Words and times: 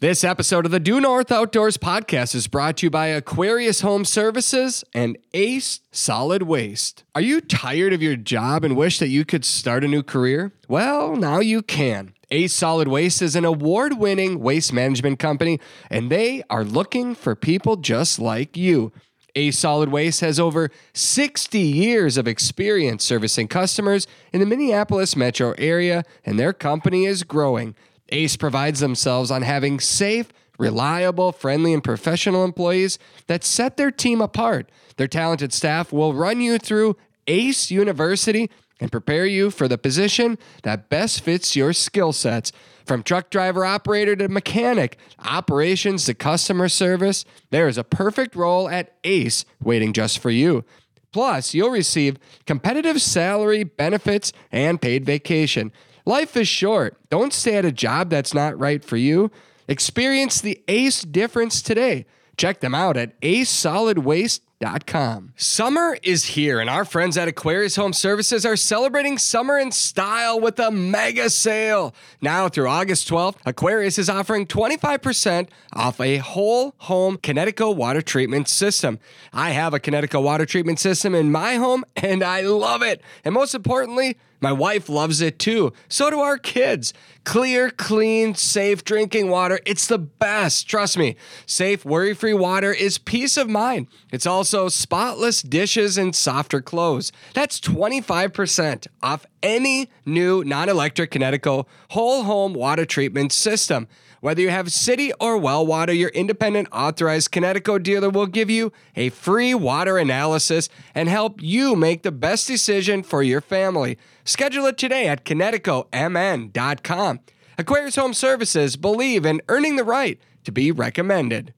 This 0.00 0.22
episode 0.22 0.64
of 0.64 0.70
the 0.70 0.78
Due 0.78 1.00
North 1.00 1.32
Outdoors 1.32 1.76
podcast 1.76 2.32
is 2.32 2.46
brought 2.46 2.76
to 2.76 2.86
you 2.86 2.90
by 2.90 3.08
Aquarius 3.08 3.80
Home 3.80 4.04
Services 4.04 4.84
and 4.94 5.18
Ace 5.34 5.80
Solid 5.90 6.44
Waste. 6.44 7.02
Are 7.16 7.20
you 7.20 7.40
tired 7.40 7.92
of 7.92 8.00
your 8.00 8.14
job 8.14 8.62
and 8.62 8.76
wish 8.76 9.00
that 9.00 9.08
you 9.08 9.24
could 9.24 9.44
start 9.44 9.82
a 9.82 9.88
new 9.88 10.04
career? 10.04 10.52
Well, 10.68 11.16
now 11.16 11.40
you 11.40 11.62
can. 11.62 12.14
Ace 12.30 12.54
Solid 12.54 12.86
Waste 12.86 13.20
is 13.22 13.34
an 13.34 13.44
award 13.44 13.98
winning 13.98 14.38
waste 14.38 14.72
management 14.72 15.18
company, 15.18 15.58
and 15.90 16.12
they 16.12 16.44
are 16.48 16.62
looking 16.62 17.16
for 17.16 17.34
people 17.34 17.74
just 17.74 18.20
like 18.20 18.56
you. 18.56 18.92
Ace 19.34 19.58
Solid 19.58 19.88
Waste 19.88 20.20
has 20.20 20.38
over 20.38 20.70
60 20.94 21.58
years 21.58 22.16
of 22.16 22.28
experience 22.28 23.04
servicing 23.04 23.48
customers 23.48 24.06
in 24.32 24.38
the 24.38 24.46
Minneapolis 24.46 25.16
metro 25.16 25.56
area, 25.58 26.04
and 26.24 26.38
their 26.38 26.52
company 26.52 27.04
is 27.04 27.24
growing. 27.24 27.74
Ace 28.10 28.36
provides 28.36 28.80
themselves 28.80 29.30
on 29.30 29.42
having 29.42 29.80
safe, 29.80 30.28
reliable, 30.58 31.32
friendly, 31.32 31.72
and 31.72 31.84
professional 31.84 32.44
employees 32.44 32.98
that 33.26 33.44
set 33.44 33.76
their 33.76 33.90
team 33.90 34.20
apart. 34.20 34.70
Their 34.96 35.08
talented 35.08 35.52
staff 35.52 35.92
will 35.92 36.14
run 36.14 36.40
you 36.40 36.58
through 36.58 36.96
Ace 37.26 37.70
University 37.70 38.50
and 38.80 38.92
prepare 38.92 39.26
you 39.26 39.50
for 39.50 39.68
the 39.68 39.78
position 39.78 40.38
that 40.62 40.88
best 40.88 41.20
fits 41.20 41.56
your 41.56 41.72
skill 41.72 42.12
sets. 42.12 42.52
From 42.86 43.02
truck 43.02 43.28
driver 43.28 43.64
operator 43.64 44.16
to 44.16 44.28
mechanic, 44.28 44.96
operations 45.18 46.06
to 46.06 46.14
customer 46.14 46.68
service, 46.68 47.24
there 47.50 47.68
is 47.68 47.76
a 47.76 47.84
perfect 47.84 48.34
role 48.34 48.68
at 48.68 48.94
Ace 49.04 49.44
waiting 49.62 49.92
just 49.92 50.20
for 50.20 50.30
you. 50.30 50.64
Plus, 51.12 51.54
you'll 51.54 51.70
receive 51.70 52.18
competitive 52.46 53.00
salary, 53.00 53.64
benefits, 53.64 54.32
and 54.52 54.80
paid 54.80 55.04
vacation. 55.04 55.72
Life 56.08 56.36
is 56.38 56.48
short. 56.48 56.96
Don't 57.10 57.34
stay 57.34 57.56
at 57.56 57.66
a 57.66 57.70
job 57.70 58.08
that's 58.08 58.32
not 58.32 58.58
right 58.58 58.82
for 58.82 58.96
you. 58.96 59.30
Experience 59.68 60.40
the 60.40 60.62
ACE 60.66 61.02
difference 61.02 61.60
today. 61.60 62.06
Check 62.38 62.60
them 62.60 62.74
out 62.74 62.96
at 62.96 63.20
acesolidwaste.com. 63.20 65.34
Summer 65.36 65.98
is 66.02 66.24
here, 66.24 66.60
and 66.60 66.70
our 66.70 66.86
friends 66.86 67.18
at 67.18 67.28
Aquarius 67.28 67.76
Home 67.76 67.92
Services 67.92 68.46
are 68.46 68.56
celebrating 68.56 69.18
summer 69.18 69.58
in 69.58 69.70
style 69.70 70.40
with 70.40 70.58
a 70.58 70.70
mega 70.70 71.28
sale. 71.28 71.94
Now 72.22 72.48
through 72.48 72.68
August 72.68 73.06
12th, 73.10 73.36
Aquarius 73.44 73.98
is 73.98 74.08
offering 74.08 74.46
25% 74.46 75.50
off 75.74 76.00
a 76.00 76.16
whole 76.16 76.74
home 76.78 77.18
Kinetico 77.18 77.76
water 77.76 78.00
treatment 78.00 78.48
system. 78.48 78.98
I 79.30 79.50
have 79.50 79.74
a 79.74 79.78
Kinetico 79.78 80.22
water 80.22 80.46
treatment 80.46 80.80
system 80.80 81.14
in 81.14 81.30
my 81.30 81.56
home, 81.56 81.84
and 81.96 82.22
I 82.22 82.40
love 82.40 82.80
it. 82.80 83.02
And 83.26 83.34
most 83.34 83.54
importantly, 83.54 84.16
my 84.40 84.52
wife 84.52 84.88
loves 84.88 85.20
it 85.20 85.38
too. 85.38 85.72
So 85.88 86.10
do 86.10 86.20
our 86.20 86.38
kids. 86.38 86.92
Clear, 87.24 87.70
clean, 87.70 88.34
safe 88.34 88.84
drinking 88.84 89.28
water. 89.28 89.60
It's 89.66 89.86
the 89.86 89.98
best. 89.98 90.68
Trust 90.68 90.96
me. 90.96 91.16
Safe, 91.46 91.84
worry 91.84 92.14
free 92.14 92.34
water 92.34 92.72
is 92.72 92.98
peace 92.98 93.36
of 93.36 93.48
mind. 93.48 93.88
It's 94.10 94.26
also 94.26 94.68
spotless 94.68 95.42
dishes 95.42 95.98
and 95.98 96.14
softer 96.14 96.60
clothes. 96.60 97.12
That's 97.34 97.60
25% 97.60 98.86
off 99.02 99.26
any 99.42 99.90
new 100.06 100.44
non 100.44 100.68
electric 100.68 101.10
Kinetico 101.10 101.66
whole 101.90 102.24
home 102.24 102.54
water 102.54 102.84
treatment 102.84 103.32
system. 103.32 103.88
Whether 104.20 104.42
you 104.42 104.50
have 104.50 104.72
city 104.72 105.12
or 105.20 105.38
well 105.38 105.64
water, 105.64 105.92
your 105.92 106.08
independent 106.10 106.68
authorized 106.72 107.30
Kinetico 107.30 107.80
dealer 107.80 108.10
will 108.10 108.26
give 108.26 108.50
you 108.50 108.72
a 108.96 109.10
free 109.10 109.54
water 109.54 109.96
analysis 109.96 110.68
and 110.94 111.08
help 111.08 111.40
you 111.40 111.76
make 111.76 112.02
the 112.02 112.10
best 112.10 112.48
decision 112.48 113.02
for 113.04 113.22
your 113.22 113.40
family. 113.40 113.96
Schedule 114.28 114.66
it 114.66 114.76
today 114.76 115.08
at 115.08 115.24
KineticoMN.com. 115.24 117.20
Aquarius 117.56 117.96
Home 117.96 118.12
Services 118.12 118.76
believe 118.76 119.24
in 119.24 119.40
earning 119.48 119.76
the 119.76 119.84
right 119.84 120.20
to 120.44 120.52
be 120.52 120.70
recommended. 120.70 121.54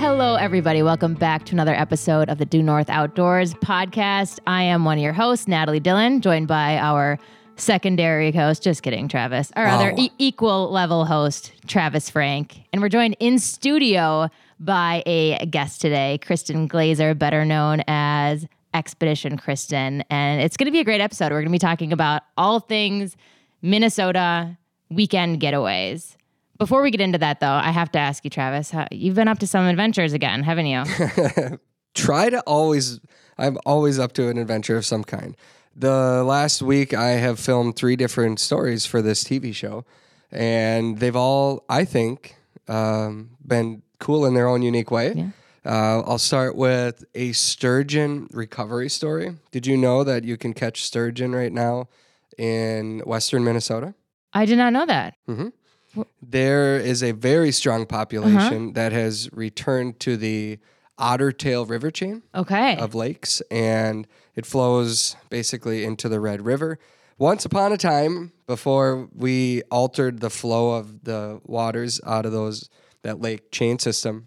Hello, 0.00 0.34
everybody. 0.34 0.82
Welcome 0.82 1.14
back 1.14 1.44
to 1.44 1.52
another 1.52 1.76
episode 1.76 2.28
of 2.28 2.38
the 2.38 2.46
Due 2.46 2.64
North 2.64 2.90
Outdoors 2.90 3.54
podcast. 3.54 4.40
I 4.48 4.64
am 4.64 4.84
one 4.84 4.98
of 4.98 5.04
your 5.04 5.12
hosts, 5.12 5.46
Natalie 5.46 5.78
Dillon, 5.78 6.20
joined 6.20 6.48
by 6.48 6.78
our 6.78 7.16
secondary 7.54 8.32
host, 8.32 8.64
just 8.64 8.82
kidding, 8.82 9.06
Travis, 9.06 9.52
our 9.54 9.68
other 9.68 9.94
e- 9.96 10.10
equal 10.18 10.68
level 10.72 11.04
host, 11.04 11.52
Travis 11.68 12.10
Frank. 12.10 12.64
And 12.72 12.82
we're 12.82 12.88
joined 12.88 13.16
in 13.20 13.38
studio 13.38 14.28
by 14.60 15.02
a 15.06 15.44
guest 15.46 15.80
today, 15.80 16.18
Kristen 16.18 16.68
Glazer, 16.68 17.18
better 17.18 17.44
known 17.44 17.82
as 17.88 18.46
Expedition 18.74 19.36
Kristen. 19.36 20.04
And 20.10 20.42
it's 20.42 20.56
going 20.56 20.66
to 20.66 20.72
be 20.72 20.80
a 20.80 20.84
great 20.84 21.00
episode. 21.00 21.32
We're 21.32 21.40
going 21.40 21.46
to 21.46 21.50
be 21.50 21.58
talking 21.58 21.92
about 21.92 22.22
all 22.36 22.60
things 22.60 23.16
Minnesota 23.62 24.56
weekend 24.90 25.40
getaways. 25.40 26.14
Before 26.58 26.82
we 26.82 26.90
get 26.90 27.00
into 27.00 27.18
that, 27.18 27.40
though, 27.40 27.48
I 27.48 27.70
have 27.70 27.90
to 27.92 27.98
ask 27.98 28.22
you, 28.22 28.30
Travis, 28.30 28.72
you've 28.92 29.14
been 29.14 29.28
up 29.28 29.38
to 29.38 29.46
some 29.46 29.64
adventures 29.64 30.12
again, 30.12 30.42
haven't 30.42 30.66
you? 30.66 30.84
Try 31.94 32.28
to 32.28 32.40
always, 32.42 33.00
I'm 33.38 33.56
always 33.64 33.98
up 33.98 34.12
to 34.12 34.28
an 34.28 34.36
adventure 34.36 34.76
of 34.76 34.84
some 34.84 35.02
kind. 35.02 35.36
The 35.74 36.22
last 36.22 36.60
week, 36.60 36.92
I 36.92 37.12
have 37.12 37.40
filmed 37.40 37.76
three 37.76 37.96
different 37.96 38.40
stories 38.40 38.84
for 38.84 39.00
this 39.00 39.24
TV 39.24 39.54
show, 39.54 39.86
and 40.30 40.98
they've 40.98 41.16
all, 41.16 41.64
I 41.68 41.86
think, 41.86 42.36
um, 42.68 43.30
been 43.44 43.82
cool 44.00 44.26
in 44.26 44.34
their 44.34 44.48
own 44.48 44.62
unique 44.62 44.90
way. 44.90 45.12
Yeah. 45.14 45.28
Uh, 45.64 46.00
I'll 46.06 46.18
start 46.18 46.56
with 46.56 47.04
a 47.14 47.32
sturgeon 47.32 48.28
recovery 48.32 48.88
story. 48.88 49.36
Did 49.52 49.66
you 49.66 49.76
know 49.76 50.02
that 50.04 50.24
you 50.24 50.36
can 50.36 50.54
catch 50.54 50.82
sturgeon 50.84 51.32
right 51.34 51.52
now 51.52 51.88
in 52.38 53.00
western 53.06 53.44
Minnesota? 53.44 53.94
I 54.32 54.46
did 54.46 54.56
not 54.58 54.72
know 54.72 54.86
that. 54.86 55.14
There 56.22 56.76
is 56.78 57.02
a 57.02 57.12
very 57.12 57.50
strong 57.52 57.84
population 57.84 58.62
Uh-huh. 58.64 58.72
that 58.74 58.92
has 58.92 59.28
returned 59.32 59.98
to 60.00 60.16
the 60.16 60.58
Otter 60.98 61.32
Tail 61.32 61.66
River 61.66 61.90
chain 61.90 62.22
Okay. 62.34 62.76
of 62.76 62.94
lakes, 62.94 63.42
and 63.50 64.06
it 64.36 64.46
flows 64.46 65.16
basically 65.30 65.84
into 65.84 66.08
the 66.08 66.20
Red 66.20 66.42
River. 66.42 66.78
Once 67.18 67.44
upon 67.44 67.72
a 67.72 67.76
time, 67.76 68.32
before 68.46 69.08
we 69.14 69.62
altered 69.70 70.20
the 70.20 70.30
flow 70.30 70.72
of 70.72 71.04
the 71.04 71.40
waters 71.44 72.00
out 72.06 72.24
of 72.24 72.32
those 72.32 72.70
that 73.02 73.20
lake 73.20 73.50
chain 73.50 73.78
system, 73.78 74.26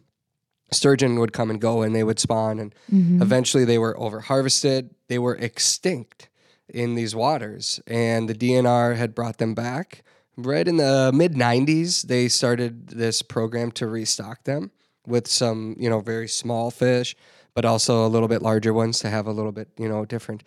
sturgeon 0.72 1.19
would 1.19 1.34
come 1.34 1.50
and 1.50 1.61
go, 1.61 1.81
and 1.81 1.95
they 1.95 2.03
would 2.03 2.19
spawn, 2.19 2.59
and 2.59 2.73
eventually 3.22 3.66
they 3.66 3.78
were 3.78 3.97
over 4.00 4.22
harvested. 4.22 4.89
They 5.07 5.19
were 5.19 5.35
extinct 5.35 6.29
in 6.67 6.95
these 6.95 7.16
waters, 7.16 7.79
and 7.88 8.28
the 8.28 8.33
DNR 8.33 8.95
had 8.95 9.13
brought 9.13 9.38
them 9.38 9.53
back. 9.53 10.03
Right 10.35 10.67
in 10.67 10.78
the 10.78 11.12
mid 11.13 11.33
90s, 11.33 12.03
they 12.03 12.28
started 12.28 12.88
this 12.88 13.22
program 13.22 13.72
to 13.73 13.88
restock 13.88 14.44
them 14.45 14.72
with 15.06 15.28
some, 15.28 15.75
you 15.78 15.89
know, 15.89 16.00
very 16.00 16.28
small 16.28 16.72
fish, 16.72 17.16
but 17.53 17.66
also 17.66 18.06
a 18.06 18.09
little 18.09 18.28
bit 18.28 18.41
larger 18.41 18.73
ones 18.73 19.00
to 19.00 19.09
have 19.09 19.28
a 19.28 19.31
little 19.31 19.51
bit, 19.51 19.67
you 19.78 19.88
know, 19.88 20.06
different 20.06 20.44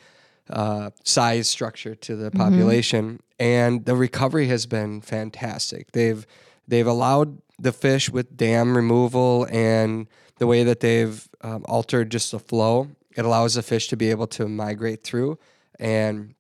uh, 0.50 0.91
size 1.04 1.48
structure 1.48 1.94
to 1.94 2.16
the 2.16 2.31
population. 2.31 3.20
And 3.38 3.84
the 3.84 3.94
recovery 3.94 4.48
has 4.48 4.66
been 4.66 5.03
fantastic. 5.03 5.92
They've 5.92 6.26
they've 6.66 6.86
allowed 6.86 7.41
the 7.58 7.72
fish 7.72 8.10
with 8.10 8.36
dam 8.36 8.76
removal 8.76 9.46
and 9.50 10.06
the 10.38 10.46
way 10.46 10.64
that 10.64 10.80
they've 10.80 11.26
um, 11.40 11.64
altered 11.68 12.10
just 12.10 12.32
the 12.32 12.38
flow. 12.38 12.88
It 13.16 13.24
allows 13.24 13.54
the 13.54 13.62
fish 13.62 13.88
to 13.88 13.96
be 13.96 14.10
able 14.10 14.26
to 14.28 14.46
migrate 14.46 15.02
through, 15.02 15.38
and 15.78 16.34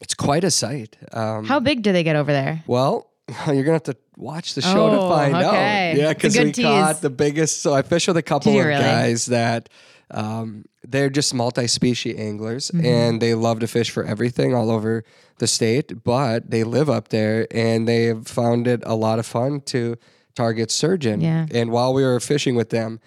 it's 0.00 0.14
quite 0.14 0.44
a 0.44 0.50
sight. 0.50 0.96
Um, 1.12 1.44
How 1.44 1.60
big 1.60 1.82
do 1.82 1.92
they 1.92 2.02
get 2.02 2.16
over 2.16 2.32
there? 2.32 2.62
well, 2.66 3.10
you're 3.48 3.64
gonna 3.64 3.72
have 3.74 3.82
to 3.82 3.96
watch 4.16 4.54
the 4.54 4.62
show 4.62 4.88
to 4.90 5.00
Oh, 5.00 5.08
find 5.10 5.34
okay. 5.34 5.90
out. 5.90 5.96
Yeah, 5.98 6.12
because 6.14 6.38
we 6.38 6.52
tease. 6.52 6.64
caught 6.64 7.00
the 7.02 7.10
biggest. 7.10 7.60
So 7.60 7.74
I 7.74 7.82
fish 7.82 8.06
with 8.08 8.16
a 8.16 8.22
couple 8.22 8.58
of 8.58 8.64
really? 8.64 8.80
guys 8.80 9.26
that 9.26 9.68
um, 10.12 10.64
they're 10.86 11.10
just 11.10 11.34
multi-species 11.34 12.16
anglers, 12.18 12.70
Mm-hmm. 12.70 12.86
and 12.86 13.20
they 13.20 13.34
love 13.34 13.58
to 13.60 13.66
fish 13.66 13.90
for 13.90 14.04
everything 14.04 14.54
all 14.54 14.70
over 14.70 15.02
the 15.38 15.46
state. 15.48 16.04
But 16.04 16.50
they 16.50 16.62
live 16.64 16.88
up 16.88 17.08
there, 17.08 17.46
and 17.50 17.86
they 17.88 18.04
have 18.04 18.26
found 18.28 18.66
it 18.68 18.82
a 18.86 18.94
lot 18.94 19.18
of 19.18 19.26
fun 19.26 19.60
to 19.62 19.96
target 20.36 20.70
sturgeon. 20.70 21.20
Yeah. 21.20 21.46
And 21.52 21.70
while 21.72 21.92
we 21.92 22.04
were 22.04 22.20
fishing 22.20 22.54
with 22.54 22.70
them, 22.70 23.00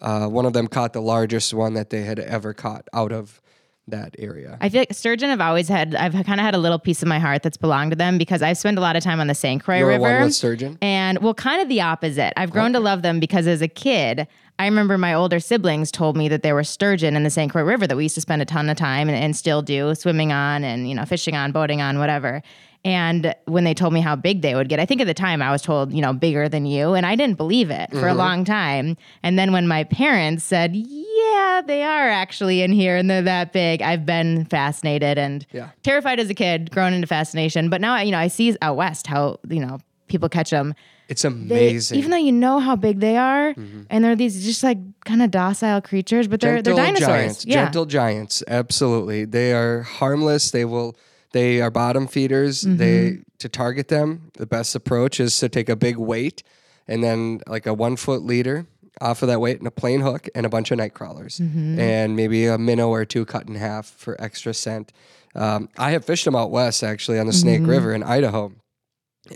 uh, 0.00 0.26
one 0.26 0.44
of 0.44 0.52
them 0.52 0.66
caught 0.66 0.92
the 0.92 1.00
largest 1.00 1.54
one 1.54 1.74
that 1.74 1.90
they 1.90 2.02
had 2.02 2.18
ever 2.18 2.52
caught 2.52 2.86
out 2.92 3.12
of 3.12 3.40
that 3.88 4.14
area. 4.18 4.58
I 4.60 4.68
feel 4.68 4.80
like 4.80 4.92
sturgeon 4.94 5.30
have 5.30 5.40
always 5.40 5.68
had, 5.68 5.94
I've 5.94 6.12
kind 6.12 6.40
of 6.40 6.44
had 6.44 6.54
a 6.54 6.58
little 6.58 6.78
piece 6.78 7.02
of 7.02 7.08
my 7.08 7.18
heart 7.18 7.42
that's 7.42 7.56
belonged 7.56 7.90
to 7.90 7.96
them 7.96 8.16
because 8.16 8.40
I've 8.40 8.58
spent 8.58 8.78
a 8.78 8.80
lot 8.80 8.94
of 8.96 9.02
time 9.02 9.18
on 9.20 9.26
the 9.26 9.34
St. 9.34 9.62
Croix 9.62 9.78
You're 9.78 9.88
River. 9.88 10.02
one 10.02 10.22
with 10.22 10.34
sturgeon. 10.34 10.78
And 10.80 11.18
well, 11.18 11.34
kind 11.34 11.60
of 11.60 11.68
the 11.68 11.80
opposite. 11.80 12.32
I've 12.36 12.50
grown 12.50 12.72
to 12.74 12.80
love 12.80 13.02
them 13.02 13.18
because 13.18 13.46
as 13.46 13.60
a 13.60 13.68
kid, 13.68 14.28
I 14.58 14.66
remember 14.66 14.98
my 14.98 15.14
older 15.14 15.40
siblings 15.40 15.90
told 15.90 16.16
me 16.16 16.28
that 16.28 16.42
there 16.42 16.54
were 16.54 16.64
sturgeon 16.64 17.16
in 17.16 17.24
the 17.24 17.30
St. 17.30 17.50
Croix 17.50 17.62
River 17.62 17.86
that 17.86 17.96
we 17.96 18.04
used 18.04 18.14
to 18.14 18.20
spend 18.20 18.40
a 18.40 18.44
ton 18.44 18.70
of 18.70 18.76
time 18.76 19.08
and, 19.08 19.18
and 19.18 19.36
still 19.36 19.62
do 19.62 19.94
swimming 19.94 20.32
on 20.32 20.62
and 20.62 20.88
you 20.88 20.94
know 20.94 21.04
fishing 21.04 21.34
on, 21.34 21.50
boating 21.52 21.80
on, 21.80 21.98
whatever. 21.98 22.42
And 22.84 23.34
when 23.44 23.62
they 23.62 23.74
told 23.74 23.92
me 23.92 24.00
how 24.00 24.16
big 24.16 24.42
they 24.42 24.56
would 24.56 24.68
get, 24.68 24.80
I 24.80 24.86
think 24.86 25.00
at 25.00 25.06
the 25.06 25.14
time 25.14 25.40
I 25.40 25.52
was 25.52 25.62
told, 25.62 25.92
you 25.92 26.02
know, 26.02 26.12
bigger 26.12 26.48
than 26.48 26.66
you. 26.66 26.94
And 26.94 27.06
I 27.06 27.14
didn't 27.14 27.36
believe 27.36 27.70
it 27.70 27.90
for 27.92 28.08
a 28.08 28.10
mm-hmm. 28.10 28.18
long 28.18 28.44
time. 28.44 28.96
And 29.22 29.38
then 29.38 29.52
when 29.52 29.68
my 29.68 29.84
parents 29.84 30.42
said, 30.42 30.74
yeah, 30.74 31.62
they 31.64 31.84
are 31.84 32.08
actually 32.08 32.62
in 32.62 32.72
here 32.72 32.96
and 32.96 33.08
they're 33.08 33.22
that 33.22 33.52
big, 33.52 33.82
I've 33.82 34.04
been 34.04 34.46
fascinated 34.46 35.16
and 35.16 35.46
Yeah. 35.52 35.68
terrified 35.84 36.18
as 36.18 36.28
a 36.28 36.34
kid, 36.34 36.72
grown 36.72 36.92
into 36.92 37.06
fascination. 37.06 37.70
But 37.70 37.80
now, 37.80 38.00
you 38.00 38.10
know, 38.10 38.18
I 38.18 38.26
see 38.26 38.56
out 38.60 38.76
west 38.76 39.06
how, 39.06 39.38
you 39.48 39.60
know, 39.60 39.78
people 40.08 40.28
catch 40.28 40.50
them. 40.50 40.74
It's 41.08 41.22
They, 41.22 41.28
amazing. 41.28 41.98
even 41.98 42.10
though 42.10 42.16
you 42.16 42.32
know 42.32 42.58
how 42.58 42.74
big 42.74 43.00
they 43.00 43.16
are, 43.16 43.52
mm-hmm. 43.52 43.82
and 43.90 44.04
they're 44.04 44.16
these 44.16 44.44
just 44.44 44.62
like 44.62 44.78
kind 45.04 45.22
of 45.22 45.30
docile 45.30 45.80
creatures, 45.82 46.26
but 46.26 46.40
they're 46.40 46.62
they're 46.62 46.74
dinosaurs. 46.74 47.06
giants. 47.06 47.46
yeah. 47.46 47.64
Gentle 47.64 47.86
giants. 47.86 48.42
Absolutely. 48.48 49.24
They 49.24 49.52
are 49.52 49.82
harmless. 49.82 50.50
They 50.50 50.64
will 50.64 50.96
they 51.32 51.60
are 51.60 51.70
bottom 51.70 52.06
feeders. 52.06 52.62
They 52.62 53.10
mm-hmm. 53.10 53.22
to 53.38 53.48
target 53.48 53.88
them, 53.88 54.30
the 54.34 54.46
best 54.46 54.74
approach 54.74 55.20
is 55.20 55.36
to 55.38 55.48
take 55.48 55.68
a 55.68 55.76
big 55.76 55.96
weight 55.96 56.42
and 56.86 57.02
then 57.02 57.40
like 57.46 57.66
a 57.66 57.74
one 57.74 57.96
foot 57.96 58.22
leader 58.22 58.66
off 59.00 59.22
of 59.22 59.28
that 59.28 59.40
weight 59.40 59.58
and 59.58 59.66
a 59.66 59.70
plain 59.70 60.00
hook 60.00 60.28
and 60.34 60.46
a 60.46 60.48
bunch 60.48 60.70
of 60.70 60.78
night 60.78 60.94
crawlers 60.94 61.38
mm-hmm. 61.38 61.78
and 61.78 62.14
maybe 62.14 62.46
a 62.46 62.58
minnow 62.58 62.90
or 62.90 63.04
two 63.04 63.24
cut 63.24 63.48
in 63.48 63.54
half 63.54 63.86
for 63.86 64.20
extra 64.20 64.52
scent. 64.52 64.92
Um, 65.34 65.68
I 65.78 65.92
have 65.92 66.04
fished 66.04 66.24
them 66.24 66.36
out 66.36 66.50
west 66.50 66.82
actually 66.82 67.18
on 67.18 67.26
the 67.26 67.32
Snake 67.32 67.60
mm-hmm. 67.60 67.70
River 67.70 67.94
in 67.94 68.02
Idaho. 68.02 68.52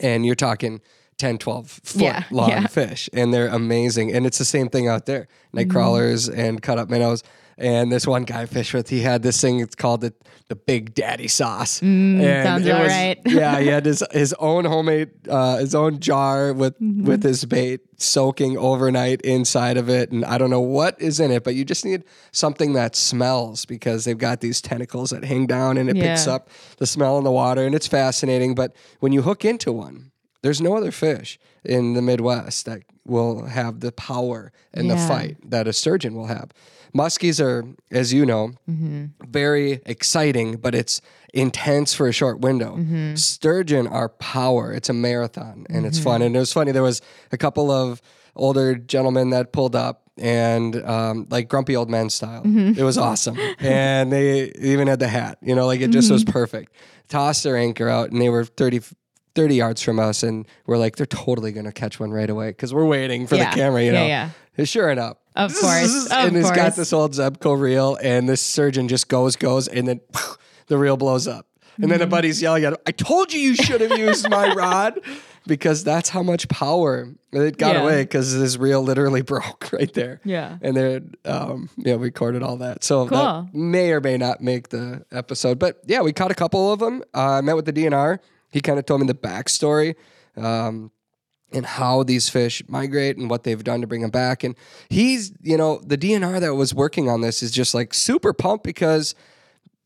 And 0.02 0.26
you're 0.26 0.34
talking 0.34 0.80
10, 1.18 1.38
12 1.38 1.80
foot 1.84 2.02
Yeah, 2.02 2.24
long 2.30 2.50
yeah. 2.50 2.66
fish, 2.66 3.08
and 3.12 3.32
they're 3.32 3.48
amazing. 3.48 4.12
And 4.12 4.26
it's 4.26 4.38
the 4.38 4.44
same 4.44 4.68
thing 4.68 4.88
out 4.88 5.06
there 5.06 5.28
night 5.52 5.70
crawlers 5.70 6.28
and 6.28 6.60
cut 6.60 6.78
up 6.78 6.90
minnows. 6.90 7.22
And 7.58 7.90
this 7.90 8.06
one 8.06 8.24
guy 8.24 8.42
I 8.42 8.46
fished 8.46 8.74
with, 8.74 8.90
he 8.90 9.00
had 9.00 9.22
this 9.22 9.40
thing, 9.40 9.60
it's 9.60 9.74
called 9.74 10.02
the, 10.02 10.12
the 10.48 10.56
Big 10.56 10.92
Daddy 10.92 11.26
Sauce. 11.26 11.80
and 11.80 12.20
sounds 12.44 12.66
about 12.66 12.82
was- 12.82 12.92
right. 12.92 13.18
yeah, 13.26 13.58
he 13.60 13.68
had 13.68 13.86
his, 13.86 14.04
his 14.12 14.34
own 14.38 14.66
homemade, 14.66 15.08
uh, 15.28 15.56
his 15.56 15.74
own 15.74 15.98
jar 16.00 16.52
with, 16.52 16.74
with 16.80 17.22
his 17.22 17.46
bait 17.46 17.80
soaking 17.96 18.58
overnight 18.58 19.22
inside 19.22 19.78
of 19.78 19.88
it. 19.88 20.10
And 20.12 20.22
I 20.26 20.36
don't 20.36 20.50
know 20.50 20.60
what 20.60 21.00
is 21.00 21.18
in 21.18 21.30
it, 21.30 21.44
but 21.44 21.54
you 21.54 21.64
just 21.64 21.84
need 21.86 22.04
something 22.30 22.74
that 22.74 22.94
smells 22.94 23.64
because 23.64 24.04
they've 24.04 24.18
got 24.18 24.40
these 24.42 24.60
tentacles 24.60 25.08
that 25.10 25.24
hang 25.24 25.46
down 25.46 25.78
and 25.78 25.88
it 25.88 25.96
picks 25.96 26.26
up 26.26 26.50
the 26.76 26.86
smell 26.86 27.16
in 27.16 27.24
the 27.24 27.32
water. 27.32 27.64
And 27.64 27.74
it's 27.74 27.86
fascinating. 27.86 28.54
But 28.54 28.76
when 29.00 29.12
you 29.12 29.22
hook 29.22 29.46
into 29.46 29.72
one, 29.72 30.12
there's 30.42 30.60
no 30.60 30.76
other 30.76 30.90
fish 30.90 31.38
in 31.64 31.94
the 31.94 32.02
Midwest 32.02 32.66
that 32.66 32.82
will 33.04 33.46
have 33.46 33.80
the 33.80 33.92
power 33.92 34.52
and 34.72 34.90
the 34.90 34.96
fight 34.96 35.36
that 35.50 35.66
a 35.66 35.72
sturgeon 35.72 36.14
will 36.14 36.26
have. 36.26 36.50
Muskies 36.94 37.44
are, 37.44 37.64
as 37.90 38.12
you 38.12 38.24
know, 38.24 38.52
mm-hmm. 38.68 39.06
very 39.28 39.80
exciting, 39.84 40.56
but 40.56 40.74
it's 40.74 41.00
intense 41.34 41.92
for 41.92 42.08
a 42.08 42.12
short 42.12 42.40
window. 42.40 42.76
Mm-hmm. 42.76 43.14
Sturgeon 43.16 43.86
are 43.86 44.08
power. 44.08 44.72
It's 44.72 44.88
a 44.88 44.94
marathon 44.94 45.66
and 45.68 45.84
it's 45.84 45.98
fun. 45.98 46.20
Mm-hmm. 46.20 46.26
And 46.26 46.36
it 46.36 46.38
was 46.38 46.52
funny. 46.52 46.72
There 46.72 46.82
was 46.82 47.02
a 47.32 47.36
couple 47.36 47.70
of 47.70 48.00
older 48.34 48.74
gentlemen 48.76 49.30
that 49.30 49.52
pulled 49.52 49.76
up 49.76 50.02
and 50.18 50.76
um, 50.84 51.26
like 51.30 51.48
grumpy 51.48 51.76
old 51.76 51.90
men 51.90 52.08
style. 52.08 52.42
It 52.44 52.82
was 52.82 52.96
awesome. 52.96 53.38
and 53.58 54.10
they 54.10 54.50
even 54.58 54.88
had 54.88 54.98
the 54.98 55.08
hat, 55.08 55.38
you 55.42 55.54
know, 55.54 55.66
like 55.66 55.80
it 55.80 55.90
just 55.90 56.10
was 56.10 56.24
perfect. 56.24 56.72
Tossed 57.08 57.44
their 57.44 57.56
anchor 57.56 57.88
out 57.88 58.10
and 58.10 58.20
they 58.20 58.30
were 58.30 58.44
30, 58.44 58.80
30 59.36 59.54
yards 59.54 59.82
from 59.82 60.00
us. 60.00 60.22
And 60.24 60.46
we're 60.66 60.78
like, 60.78 60.96
they're 60.96 61.06
totally 61.06 61.52
going 61.52 61.66
to 61.66 61.72
catch 61.72 62.00
one 62.00 62.10
right 62.10 62.28
away 62.28 62.48
because 62.48 62.74
we're 62.74 62.84
waiting 62.86 63.26
for 63.28 63.36
Yeah. 63.36 63.50
the 63.50 63.56
camera, 63.56 63.84
you 63.84 63.92
know. 63.92 64.04
yeah. 64.06 64.30
And 64.58 64.68
Sure 64.68 64.90
enough. 64.90 65.18
Of 65.36 65.54
course, 65.54 66.06
of 66.06 66.12
and 66.12 66.34
he's 66.36 66.50
got 66.50 66.74
this 66.76 66.94
old 66.94 67.12
Zebco 67.12 67.60
reel, 67.60 67.98
and 68.02 68.26
this 68.26 68.40
sturgeon 68.40 68.88
just 68.88 69.06
goes, 69.08 69.36
goes, 69.36 69.68
and 69.68 69.86
then 69.86 70.00
the 70.68 70.78
reel 70.78 70.96
blows 70.96 71.28
up. 71.28 71.46
And 71.78 71.90
then 71.92 72.00
a 72.00 72.06
buddy's 72.06 72.40
yelling 72.40 72.64
at 72.64 72.72
him, 72.72 72.78
I 72.86 72.90
told 72.92 73.34
you 73.34 73.38
you 73.40 73.54
should 73.54 73.82
have 73.82 73.98
used 73.98 74.30
my 74.30 74.50
rod 74.54 74.98
because 75.46 75.84
that's 75.84 76.08
how 76.08 76.22
much 76.22 76.48
power 76.48 77.06
it 77.32 77.58
got 77.58 77.74
Yeah. 77.74 77.82
away 77.82 78.02
because 78.04 78.34
this 78.34 78.56
reel 78.56 78.80
literally 78.82 79.20
broke 79.34 79.70
right 79.74 79.92
there. 79.92 80.22
Yeah. 80.24 80.56
And 80.62 80.74
then, 80.74 81.14
um, 81.26 81.68
yeah, 81.76 81.96
we 81.96 82.04
recorded 82.06 82.42
all 82.42 82.56
that. 82.56 82.82
So 82.82 83.06
Cool. 83.06 83.18
that 83.18 83.54
may 83.54 83.92
or 83.92 84.00
may 84.00 84.16
not 84.16 84.40
make 84.40 84.70
the 84.70 85.04
episode. 85.12 85.58
But 85.58 85.82
yeah, 85.84 86.00
we 86.00 86.14
caught 86.14 86.30
a 86.30 86.34
couple 86.34 86.72
of 86.72 86.78
them. 86.80 87.02
Uh, 87.14 87.32
I 87.32 87.40
met 87.42 87.56
with 87.56 87.66
the 87.66 87.74
DNR. 87.74 88.20
He 88.56 88.62
kind 88.62 88.78
of 88.78 88.86
told 88.86 89.02
me 89.02 89.06
the 89.06 89.14
backstory. 89.14 89.96
Um, 90.34 90.90
and 91.52 91.66
how 91.66 92.02
these 92.02 92.30
fish 92.30 92.62
migrate 92.68 93.18
and 93.18 93.28
what 93.28 93.42
they've 93.42 93.62
done 93.62 93.82
to 93.82 93.86
bring 93.86 94.00
them 94.00 94.10
back. 94.10 94.42
And 94.42 94.56
he's, 94.88 95.32
you 95.42 95.58
know, 95.58 95.78
the 95.84 95.98
DNR 95.98 96.40
that 96.40 96.54
was 96.54 96.74
working 96.74 97.08
on 97.10 97.20
this 97.20 97.42
is 97.42 97.50
just 97.50 97.74
like 97.74 97.92
super 97.92 98.32
pumped 98.32 98.64
because 98.64 99.14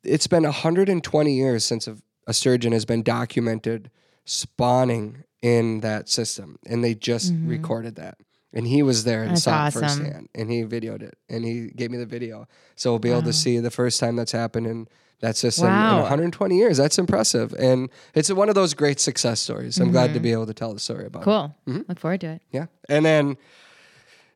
it's 0.04 0.28
been 0.28 0.44
120 0.44 1.34
years 1.34 1.64
since 1.64 1.88
a, 1.88 1.96
a 2.28 2.32
sturgeon 2.32 2.72
has 2.72 2.84
been 2.84 3.02
documented 3.02 3.90
spawning 4.24 5.24
in 5.42 5.80
that 5.80 6.08
system. 6.08 6.56
And 6.64 6.84
they 6.84 6.94
just 6.94 7.34
recorded 7.44 7.96
that. 7.96 8.18
And 8.52 8.68
he 8.68 8.82
was 8.82 9.02
there 9.02 9.22
and 9.22 9.32
That's 9.32 9.42
saw 9.42 9.66
awesome. 9.66 9.82
it 9.82 9.88
firsthand. 9.88 10.28
And 10.34 10.50
he 10.50 10.62
videoed 10.62 11.02
it 11.02 11.18
and 11.28 11.44
he 11.44 11.70
gave 11.70 11.90
me 11.90 11.98
the 11.98 12.06
video. 12.06 12.46
So 12.76 12.92
we'll 12.92 13.00
be 13.00 13.10
able 13.10 13.22
to 13.22 13.32
see 13.32 13.58
the 13.58 13.70
first 13.70 13.98
time 13.98 14.14
that's 14.14 14.32
happened 14.32 14.66
in 14.68 14.88
that 15.20 15.36
system 15.36 15.66
in 15.66 15.72
Wow. 15.72 16.00
120 16.00 16.56
years. 16.56 16.76
That's 16.76 16.98
impressive. 16.98 17.52
And 17.58 17.90
it's 18.14 18.30
one 18.32 18.48
of 18.48 18.54
those 18.54 18.74
great 18.74 19.00
success 19.00 19.40
stories. 19.40 19.78
I'm 19.78 19.92
glad 19.92 20.14
to 20.14 20.20
be 20.20 20.32
able 20.32 20.46
to 20.46 20.54
tell 20.54 20.72
the 20.72 20.80
story 20.80 21.06
about 21.06 21.22
it. 21.22 21.24
Cool. 21.24 21.54
Mm-hmm. 21.68 21.80
Look 21.88 21.98
forward 22.00 22.20
to 22.22 22.26
it. 22.28 22.42
Yeah. 22.52 22.66
And 22.88 23.04
then, 23.04 23.36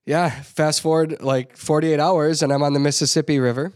yeah, 0.04 0.28
fast 0.42 0.80
forward 0.82 1.22
like 1.22 1.56
48 1.56 1.98
hours, 1.98 2.42
and 2.42 2.52
I'm 2.52 2.62
on 2.62 2.74
the 2.74 2.80
Mississippi 2.80 3.38
River 3.38 3.72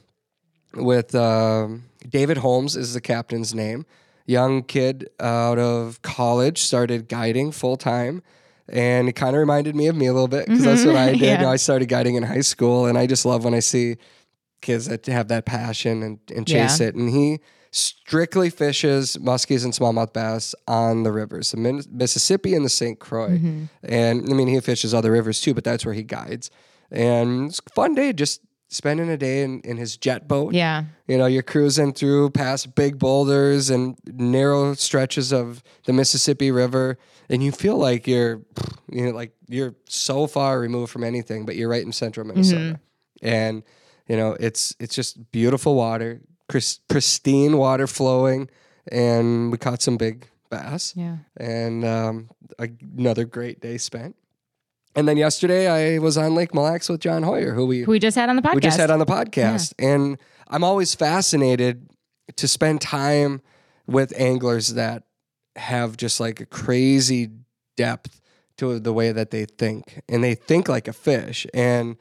with 0.75 1.15
um, 1.15 1.85
David 2.09 2.39
Holmes, 2.39 2.77
is 2.77 2.93
the 2.95 3.01
captain's 3.01 3.55
name. 3.55 3.87
Young 4.27 4.63
kid 4.63 5.09
out 5.19 5.59
of 5.59 6.03
college, 6.03 6.61
started 6.61 7.09
guiding 7.09 7.51
full 7.53 7.77
time. 7.77 8.23
And 8.71 9.09
it 9.09 9.13
kind 9.15 9.35
of 9.35 9.41
reminded 9.41 9.75
me 9.75 9.87
of 9.87 9.97
me 9.97 10.05
a 10.09 10.13
little 10.13 10.29
bit 10.29 10.45
because 10.45 10.63
that's 10.63 10.85
what 10.85 10.95
I 10.95 11.13
did. 11.13 11.21
Yeah. 11.21 11.37
You 11.39 11.43
know, 11.47 11.51
I 11.51 11.57
started 11.57 11.89
guiding 11.89 12.17
in 12.17 12.23
high 12.23 12.43
school, 12.43 12.85
and 12.85 12.99
I 12.99 13.07
just 13.07 13.25
love 13.25 13.43
when 13.45 13.55
I 13.55 13.61
see 13.61 13.97
kids 14.61 14.87
that 14.87 15.07
have 15.07 15.29
that 15.29 15.45
passion 15.47 16.03
and, 16.03 16.19
and 16.35 16.47
chase 16.47 16.81
Yeah. 16.81 16.89
it. 16.89 16.95
And 16.95 17.09
he 17.11 17.41
strictly 17.71 18.51
fishes 18.51 19.17
muskies 19.21 19.63
and 19.65 19.73
smallmouth 19.73 20.13
bass 20.13 20.55
on 20.67 21.03
the 21.03 21.13
rivers, 21.13 21.51
the 21.51 21.57
Min- 21.59 21.85
Mississippi 21.91 22.55
and 22.55 22.65
the 22.65 22.71
St. 22.71 22.99
Croix. 22.99 23.31
Mm-hmm. 23.39 23.65
And 23.83 24.29
I 24.31 24.33
mean, 24.33 24.49
he 24.49 24.59
fishes 24.61 24.95
other 24.95 25.13
rivers 25.13 25.41
too, 25.41 25.55
but 25.55 25.65
that's 25.65 25.85
where 25.85 25.95
he 25.95 26.03
guides. 26.03 26.51
And 26.91 27.49
it's 27.51 27.61
a 27.65 27.71
fun 27.71 27.95
day 27.95 28.13
just 28.15 28.41
spending 28.71 29.09
a 29.09 29.17
day 29.17 29.43
in, 29.43 29.61
in 29.61 29.77
his 29.77 29.97
jet 29.97 30.27
boat. 30.29 30.55
Yeah. 30.55 30.85
You 31.07 31.17
know, 31.19 31.27
you're 31.27 31.43
cruising 31.43 31.93
through 31.93 32.31
past 32.31 32.75
big 32.75 32.99
boulders 32.99 33.71
and 33.71 33.97
narrow 34.07 34.75
stretches 34.75 35.33
of 35.33 35.63
the 35.85 35.93
Mississippi 35.93 36.51
River, 36.51 36.99
and 37.31 37.43
you 37.43 37.51
feel 37.53 37.77
like 37.79 38.07
you're, 38.07 38.43
you 38.91 39.07
know, 39.07 39.11
like 39.13 39.33
you're 39.49 39.75
so 39.89 40.27
far 40.27 40.61
removed 40.61 40.91
from 40.93 41.05
anything, 41.05 41.47
but 41.47 41.57
you're 41.57 41.69
right 41.69 41.83
in 41.85 41.93
central 41.93 42.27
Minnesota, 42.27 42.79
and 43.23 43.63
you 44.09 44.17
know, 44.17 44.37
it's 44.41 44.75
it's 44.81 44.95
just 44.95 45.31
beautiful 45.33 45.75
water, 45.75 46.21
pristine 46.89 47.57
water 47.59 47.87
flowing, 47.87 48.49
and 48.91 49.53
we 49.53 49.59
caught 49.59 49.83
some 49.83 49.97
big 49.97 50.27
bass, 50.51 50.95
Yeah. 50.97 51.19
and 51.37 51.85
um, 51.85 52.31
another 52.59 53.25
great 53.25 53.61
day 53.61 53.77
spent. 53.79 54.17
And 54.97 55.07
then 55.07 55.17
yesterday, 55.17 55.69
I 55.69 55.99
was 55.99 56.17
on 56.17 56.35
Lake 56.35 56.55
Mille 56.55 56.65
Lacs 56.65 56.89
with 56.89 57.01
John 57.01 57.23
Hoyer, 57.23 57.53
who 57.53 57.67
we 57.67 57.83
Who 57.83 57.93
we 57.93 57.99
just 57.99 58.17
had 58.17 58.29
on 58.31 58.37
the 58.37 58.43
podcast. 58.43 58.55
we 58.55 58.61
just 58.63 58.79
had 58.79 58.91
on 58.91 58.99
the 58.99 59.07
podcast. 59.07 59.75
And 59.79 60.19
I'm 60.49 60.65
always 60.65 60.95
fascinated 60.95 61.89
to 62.37 62.49
spend 62.49 62.81
time 62.81 63.43
with 63.87 64.13
anglers 64.19 64.75
that 64.75 65.05
have 65.57 65.97
just 65.97 66.19
like 66.21 66.41
a 66.41 66.47
crazy 66.47 67.31
depth 67.77 68.21
to 68.57 68.81
the 68.81 68.93
way 68.93 69.13
that 69.13 69.31
they 69.31 69.45
think. 69.45 70.01
And 70.09 70.25
they 70.25 70.35
think 70.35 70.69
like 70.69 70.89
a 70.89 70.93
fish 70.93 71.47
and 71.55 71.97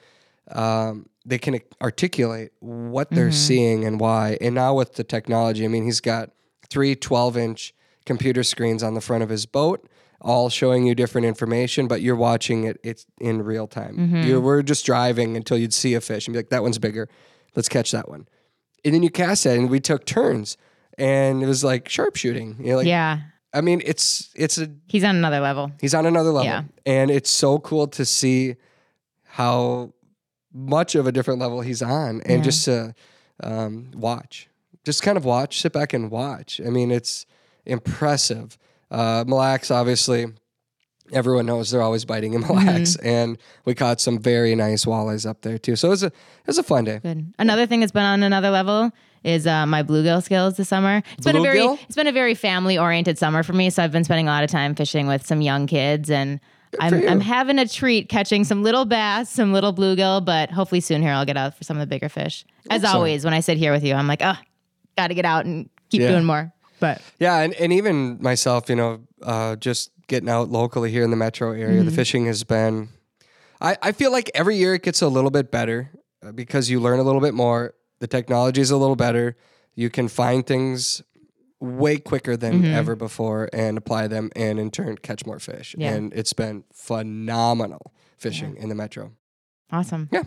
um, 0.51 1.07
they 1.27 1.37
can 1.37 1.59
articulate 1.81 2.51
what 2.59 3.11
they're 3.11 3.27
mm-hmm. 3.27 3.33
seeing 3.33 3.85
and 3.85 3.99
why. 3.99 4.37
And 4.39 4.55
now 4.55 4.73
with 4.73 4.93
the 4.93 5.03
technology, 5.03 5.65
I 5.65 5.67
mean, 5.67 5.83
he's 5.83 5.99
got 5.99 6.31
three 6.69 6.95
12 6.95 7.37
inch 7.37 7.73
computer 8.05 8.43
screens 8.43 8.81
on 8.81 8.93
the 8.93 9.01
front 9.01 9.23
of 9.23 9.29
his 9.29 9.45
boat. 9.45 9.87
All 10.19 10.49
showing 10.49 10.87
you 10.87 10.95
different 10.95 11.27
information, 11.27 11.87
but 11.87 12.01
you're 12.01 12.15
watching 12.15 12.63
it. 12.63 12.79
It's 12.83 13.05
in 13.19 13.43
real 13.43 13.67
time. 13.67 13.97
Mm-hmm. 13.97 14.21
You're, 14.23 14.41
we're 14.41 14.63
just 14.63 14.83
driving 14.83 15.37
until 15.37 15.57
you'd 15.57 15.75
see 15.75 15.93
a 15.93 16.01
fish 16.01 16.25
and 16.25 16.33
be 16.33 16.39
like, 16.39 16.49
"That 16.49 16.63
one's 16.63 16.79
bigger. 16.79 17.07
Let's 17.55 17.69
catch 17.69 17.91
that 17.91 18.09
one." 18.09 18.27
And 18.83 18.95
then 18.95 19.03
you 19.03 19.11
cast 19.11 19.45
it, 19.45 19.59
and 19.59 19.69
we 19.69 19.79
took 19.79 20.05
turns, 20.05 20.57
and 20.97 21.43
it 21.43 21.45
was 21.45 21.63
like 21.63 21.87
sharpshooting. 21.87 22.55
You 22.59 22.71
know, 22.71 22.77
like 22.77 22.87
yeah. 22.87 23.19
I 23.53 23.61
mean, 23.61 23.83
it's 23.85 24.33
it's 24.35 24.57
a 24.57 24.69
He's 24.87 25.03
on 25.03 25.15
another 25.15 25.39
level. 25.39 25.71
He's 25.79 25.93
on 25.93 26.07
another 26.07 26.31
level. 26.31 26.45
Yeah. 26.45 26.63
And 26.87 27.11
it's 27.11 27.29
so 27.29 27.59
cool 27.59 27.85
to 27.89 28.03
see 28.03 28.55
how 29.23 29.93
much 30.53 30.95
of 30.95 31.05
a 31.07 31.11
different 31.11 31.39
level 31.39 31.61
he's 31.61 31.81
on 31.81 32.21
and 32.21 32.37
Yeah. 32.39 32.41
just 32.41 32.65
to 32.65 32.95
um, 33.43 33.91
watch. 33.93 34.49
Just 34.85 35.03
kind 35.03 35.17
of 35.17 35.25
watch, 35.25 35.59
sit 35.61 35.73
back 35.73 35.93
and 35.93 36.09
watch. 36.09 36.61
I 36.65 36.69
mean, 36.69 36.91
it's 36.91 37.25
impressive. 37.65 38.57
Uh, 38.89 39.23
Mille 39.27 39.37
Lacs, 39.37 39.69
obviously, 39.69 40.27
everyone 41.11 41.45
knows 41.45 41.71
they're 41.71 41.81
always 41.81 42.05
biting 42.05 42.33
in 42.33 42.41
Mille 42.41 42.55
Lacs, 42.55 42.97
Mm-hmm. 42.97 43.05
and 43.07 43.37
we 43.65 43.75
caught 43.75 44.01
some 44.01 44.17
very 44.19 44.55
nice 44.55 44.85
walleyes 44.85 45.29
up 45.29 45.41
there 45.41 45.57
too. 45.57 45.75
So 45.75 45.87
it 45.89 45.91
was 45.91 46.03
a 46.03 46.07
it 46.07 46.13
was 46.47 46.57
a 46.57 46.63
fun 46.63 46.85
day. 46.85 46.99
Good. 46.99 47.33
Another 47.37 47.65
thing 47.65 47.81
that's 47.81 47.91
been 47.91 48.03
on 48.03 48.23
another 48.23 48.49
level 48.49 48.91
is 49.23 49.45
uh, 49.45 49.65
my 49.65 49.83
bluegill 49.83 50.23
skills 50.23 50.55
this 50.57 50.69
summer. 50.69 51.03
It's 51.17 51.25
been 51.25 51.35
a 51.35 51.41
very 51.41 51.63
it's 51.65 51.95
been 51.95 52.07
a 52.07 52.11
very 52.13 52.33
family 52.33 52.77
oriented 52.77 53.17
summer 53.17 53.43
for 53.43 53.53
me. 53.53 53.69
So 53.69 53.83
I've 53.83 53.91
been 53.91 54.03
spending 54.05 54.27
a 54.27 54.31
lot 54.31 54.43
of 54.43 54.49
time 54.49 54.73
fishing 54.75 55.07
with 55.07 55.25
some 55.25 55.41
young 55.41 55.67
kids, 55.67 56.09
and 56.09 56.39
I'm. 56.79 56.93
I'm 57.07 57.19
having 57.21 57.59
a 57.59 57.67
treat 57.67 58.09
catching 58.09 58.43
some 58.43 58.63
little 58.63 58.85
bass, 58.85 59.29
some 59.29 59.53
little 59.53 59.73
bluegill. 59.73 60.23
But 60.25 60.51
hopefully 60.51 60.81
soon 60.81 61.01
here 61.01 61.11
I'll 61.11 61.25
get 61.25 61.37
out 61.37 61.55
for 61.57 61.63
some 61.63 61.77
of 61.77 61.81
the 61.81 61.87
bigger 61.87 62.09
fish. 62.09 62.45
As 62.69 62.81
so. 62.81 62.87
always, 62.89 63.23
when 63.25 63.33
I 63.33 63.39
sit 63.39 63.57
here 63.57 63.71
with 63.71 63.83
you, 63.83 63.93
I'm 63.93 64.07
like, 64.07 64.21
oh, 64.21 64.35
got 64.97 65.07
to 65.07 65.13
get 65.13 65.25
out 65.25 65.45
and 65.45 65.69
keep 65.89 66.01
Yeah. 66.01 66.09
doing 66.11 66.25
more. 66.25 66.51
But 66.79 67.01
Yeah, 67.19 67.39
and, 67.39 67.53
and 67.55 67.73
even 67.73 68.21
myself, 68.21 68.69
you 68.69 68.75
know, 68.75 68.99
uh, 69.23 69.55
just 69.55 69.91
getting 70.07 70.29
out 70.29 70.49
locally 70.49 70.91
here 70.91 71.03
in 71.03 71.09
the 71.09 71.15
metro 71.17 71.51
area, 71.51 71.77
Mm-hmm. 71.79 71.85
the 71.85 71.91
fishing 71.91 72.25
has 72.27 72.43
been. 72.43 72.89
I, 73.59 73.77
I 73.81 73.91
feel 73.93 74.11
like 74.11 74.29
every 74.35 74.55
year 74.57 74.75
it 74.75 74.83
gets 74.83 75.01
a 75.01 75.07
little 75.07 75.31
bit 75.31 75.49
better 75.51 75.89
uh, 76.23 76.31
because 76.31 76.69
you 76.69 76.79
learn 76.79 76.99
a 76.99 77.03
little 77.03 77.21
bit 77.21 77.33
more. 77.33 77.73
The 77.99 78.07
technology 78.07 78.61
is 78.61 78.69
a 78.69 78.77
little 78.77 78.95
better. 78.95 79.35
You 79.73 79.89
can 79.89 80.07
find 80.07 80.45
things 80.45 81.01
way 81.59 81.97
quicker 81.97 82.37
than 82.37 82.61
Mm-hmm. 82.61 82.73
ever 82.73 82.95
before 82.95 83.49
and 83.53 83.77
apply 83.77 84.07
them, 84.07 84.29
and 84.35 84.59
in 84.59 84.69
turn 84.71 84.97
catch 84.97 85.25
more 85.25 85.39
fish. 85.39 85.75
Yeah. 85.77 85.93
And 85.93 86.13
it's 86.13 86.33
been 86.33 86.63
phenomenal 86.73 87.93
fishing 88.17 88.55
in 88.57 88.69
the 88.69 88.75
metro. 88.75 89.11
awesome. 89.71 90.09
Yeah. 90.11 90.23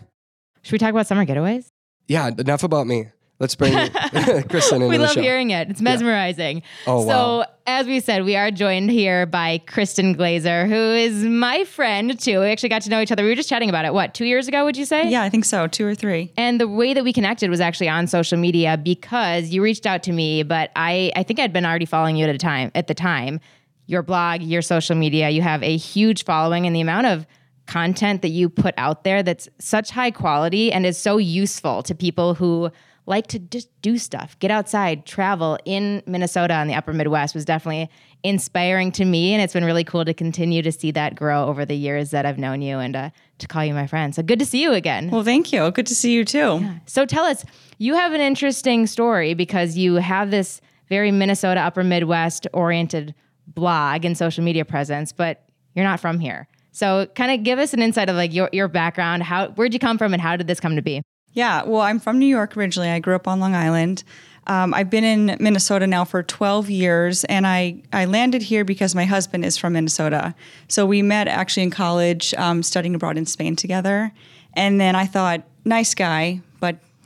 Should 0.61 0.73
we 0.73 0.77
talk 0.77 0.89
about 0.91 1.07
summer 1.07 1.25
getaways? 1.25 1.67
Yeah, 2.07 2.27
enough 2.37 2.63
about 2.63 2.85
me. 2.87 3.07
Let's 3.41 3.55
bring 3.55 3.73
Kristen 4.49 4.83
into 4.83 4.87
we 4.87 4.97
the 4.97 5.03
love 5.05 5.13
show. 5.13 5.21
hearing 5.21 5.49
it. 5.49 5.67
It's 5.71 5.81
mesmerizing. 5.81 6.61
Oh, 6.85 7.07
so, 7.07 7.07
wow. 7.39 7.45
as 7.65 7.87
we 7.87 7.99
said, 7.99 8.23
we 8.23 8.35
are 8.35 8.51
joined 8.51 8.91
here 8.91 9.25
by 9.25 9.57
Kristen 9.65 10.15
Glazer, 10.15 10.67
who 10.69 10.75
is 10.75 11.23
my 11.23 11.63
friend 11.63 12.19
too. 12.19 12.41
We 12.41 12.45
actually 12.45 12.69
got 12.69 12.83
to 12.83 12.91
know 12.91 13.01
each 13.01 13.11
other. 13.11 13.23
We 13.23 13.29
were 13.29 13.35
just 13.35 13.49
chatting 13.49 13.67
about 13.67 13.83
it. 13.85 13.95
What 13.95 14.13
two 14.13 14.25
years 14.25 14.47
ago? 14.47 14.63
Would 14.63 14.77
you 14.77 14.85
say? 14.85 15.09
Yeah, 15.09 15.23
I 15.23 15.29
think 15.29 15.45
so. 15.45 15.65
Two 15.65 15.87
or 15.87 15.95
three. 15.95 16.31
And 16.37 16.61
the 16.61 16.67
way 16.67 16.93
that 16.93 17.03
we 17.03 17.11
connected 17.11 17.49
was 17.49 17.59
actually 17.59 17.89
on 17.89 18.05
social 18.05 18.37
media 18.37 18.77
because 18.77 19.49
you 19.49 19.63
reached 19.63 19.87
out 19.87 20.03
to 20.03 20.11
me, 20.11 20.43
but 20.43 20.69
I 20.75 21.11
I 21.15 21.23
think 21.23 21.39
I'd 21.39 21.51
been 21.51 21.65
already 21.65 21.87
following 21.87 22.17
you 22.17 22.27
at 22.27 22.35
a 22.35 22.37
time 22.37 22.71
at 22.75 22.85
the 22.85 22.93
time. 22.93 23.39
Your 23.87 24.03
blog, 24.03 24.43
your 24.43 24.61
social 24.61 24.95
media, 24.95 25.31
you 25.31 25.41
have 25.41 25.63
a 25.63 25.77
huge 25.77 26.25
following 26.25 26.67
and 26.67 26.75
the 26.75 26.81
amount 26.81 27.07
of 27.07 27.25
content 27.65 28.21
that 28.21 28.29
you 28.29 28.49
put 28.49 28.75
out 28.77 29.03
there 29.03 29.23
that's 29.23 29.49
such 29.57 29.89
high 29.89 30.11
quality 30.11 30.71
and 30.71 30.85
is 30.85 30.97
so 30.97 31.17
useful 31.17 31.81
to 31.81 31.95
people 31.95 32.35
who 32.35 32.69
like 33.05 33.27
to 33.27 33.39
just 33.39 33.69
do 33.81 33.97
stuff, 33.97 34.37
get 34.39 34.51
outside, 34.51 35.05
travel 35.05 35.57
in 35.65 36.03
Minnesota 36.05 36.53
and 36.53 36.69
the 36.69 36.73
upper 36.73 36.93
Midwest 36.93 37.33
was 37.33 37.45
definitely 37.45 37.89
inspiring 38.23 38.91
to 38.93 39.05
me. 39.05 39.33
And 39.33 39.41
it's 39.41 39.53
been 39.53 39.65
really 39.65 39.83
cool 39.83 40.05
to 40.05 40.13
continue 40.13 40.61
to 40.61 40.71
see 40.71 40.91
that 40.91 41.15
grow 41.15 41.45
over 41.47 41.65
the 41.65 41.75
years 41.75 42.11
that 42.11 42.25
I've 42.25 42.37
known 42.37 42.61
you 42.61 42.77
and 42.77 42.95
uh, 42.95 43.09
to 43.39 43.47
call 43.47 43.65
you 43.65 43.73
my 43.73 43.87
friend. 43.87 44.13
So 44.13 44.21
good 44.21 44.39
to 44.39 44.45
see 44.45 44.61
you 44.61 44.73
again. 44.73 45.09
Well, 45.09 45.23
thank 45.23 45.51
you. 45.51 45.71
Good 45.71 45.87
to 45.87 45.95
see 45.95 46.13
you 46.13 46.23
too. 46.23 46.63
So 46.85 47.05
tell 47.05 47.25
us, 47.25 47.43
you 47.79 47.95
have 47.95 48.13
an 48.13 48.21
interesting 48.21 48.85
story 48.85 49.33
because 49.33 49.75
you 49.75 49.95
have 49.95 50.29
this 50.29 50.61
very 50.87 51.11
Minnesota 51.11 51.61
upper 51.61 51.83
Midwest 51.83 52.47
oriented 52.53 53.15
blog 53.47 54.05
and 54.05 54.17
social 54.17 54.43
media 54.43 54.63
presence, 54.63 55.11
but 55.11 55.43
you're 55.73 55.85
not 55.85 55.99
from 55.99 56.19
here. 56.19 56.47
So 56.71 57.07
kind 57.15 57.31
of 57.31 57.43
give 57.43 57.59
us 57.59 57.73
an 57.73 57.81
insight 57.81 58.09
of 58.09 58.15
like 58.15 58.33
your, 58.33 58.49
your 58.53 58.67
background, 58.67 59.23
how 59.23 59.49
where'd 59.49 59.73
you 59.73 59.79
come 59.79 59.97
from 59.97 60.13
and 60.13 60.21
how 60.21 60.37
did 60.37 60.47
this 60.47 60.59
come 60.59 60.75
to 60.75 60.81
be? 60.81 61.01
Yeah, 61.33 61.63
well, 61.63 61.81
I'm 61.81 61.99
from 61.99 62.19
New 62.19 62.25
York 62.25 62.57
originally. 62.57 62.89
I 62.89 62.99
grew 62.99 63.15
up 63.15 63.27
on 63.27 63.39
Long 63.39 63.55
Island. 63.55 64.03
Um, 64.47 64.73
I've 64.73 64.89
been 64.89 65.03
in 65.03 65.37
Minnesota 65.39 65.85
now 65.87 66.03
for 66.03 66.23
12 66.23 66.69
years, 66.69 67.23
and 67.25 67.45
I, 67.45 67.81
I 67.93 68.05
landed 68.05 68.41
here 68.41 68.65
because 68.65 68.95
my 68.95 69.05
husband 69.05 69.45
is 69.45 69.55
from 69.55 69.73
Minnesota. 69.73 70.33
So 70.67 70.85
we 70.85 71.01
met 71.01 71.27
actually 71.27 71.63
in 71.63 71.71
college, 71.71 72.33
um, 72.35 72.63
studying 72.63 72.95
abroad 72.95 73.17
in 73.17 73.25
Spain 73.25 73.55
together. 73.55 74.11
And 74.53 74.81
then 74.81 74.95
I 74.95 75.05
thought, 75.05 75.43
nice 75.63 75.93
guy, 75.93 76.41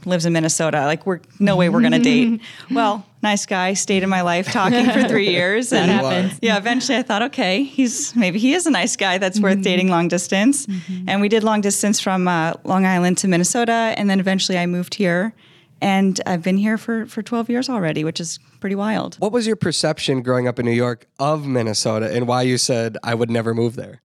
lives 0.06 0.26
in 0.26 0.34
Minnesota. 0.34 0.82
Like, 0.86 1.06
we're 1.06 1.20
no 1.40 1.56
way 1.56 1.70
we're 1.70 1.82
gonna 1.82 2.00
date. 2.00 2.42
Well, 2.72 3.06
nice 3.22 3.46
guy, 3.46 3.74
stayed 3.74 4.04
in 4.04 4.10
my 4.10 4.22
life 4.22 4.52
talking 4.52 4.90
for 4.90 5.08
three 5.08 5.30
years, 5.40 5.72
and 5.74 5.90
happens. 5.92 6.40
yeah, 6.42 6.58
eventually 6.58 6.98
I 6.98 7.04
thought, 7.04 7.22
okay, 7.24 7.64
he's 7.64 8.16
maybe 8.16 8.40
he 8.40 8.54
is 8.54 8.66
a 8.68 8.72
nice 8.72 8.96
guy 8.96 9.18
that's 9.18 9.40
worth 9.40 9.62
dating 9.62 9.90
long 9.90 10.08
distance. 10.08 10.68
And 11.08 11.22
we 11.22 11.30
did 11.30 11.44
long 11.44 11.62
distance 11.62 12.00
from 12.00 12.28
uh, 12.28 12.54
Long 12.64 12.86
Island 12.86 13.18
to 13.20 13.28
Minnesota, 13.28 13.94
and 13.98 14.10
then 14.10 14.20
eventually 14.20 14.58
I 14.58 14.66
moved 14.66 14.96
here, 14.96 15.34
and 15.82 16.20
I've 16.26 16.42
been 16.44 16.58
here 16.58 16.78
for 16.78 17.06
for 17.06 17.22
12 17.22 17.50
years 17.50 17.70
already, 17.70 18.04
which 18.04 18.20
is 18.20 18.40
pretty 18.60 18.76
wild. 18.76 19.16
What 19.20 19.32
was 19.32 19.46
your 19.46 19.56
perception 19.56 20.22
growing 20.22 20.48
up 20.48 20.60
in 20.60 20.66
New 20.66 20.72
York 20.72 21.06
of 21.20 21.46
Minnesota 21.46 22.12
and 22.12 22.28
why 22.28 22.42
you 22.44 22.58
said 22.58 22.98
I 23.04 23.14
would 23.16 23.30
never 23.30 23.54
move 23.54 23.76
there? 23.76 24.02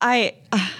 I 0.00 0.34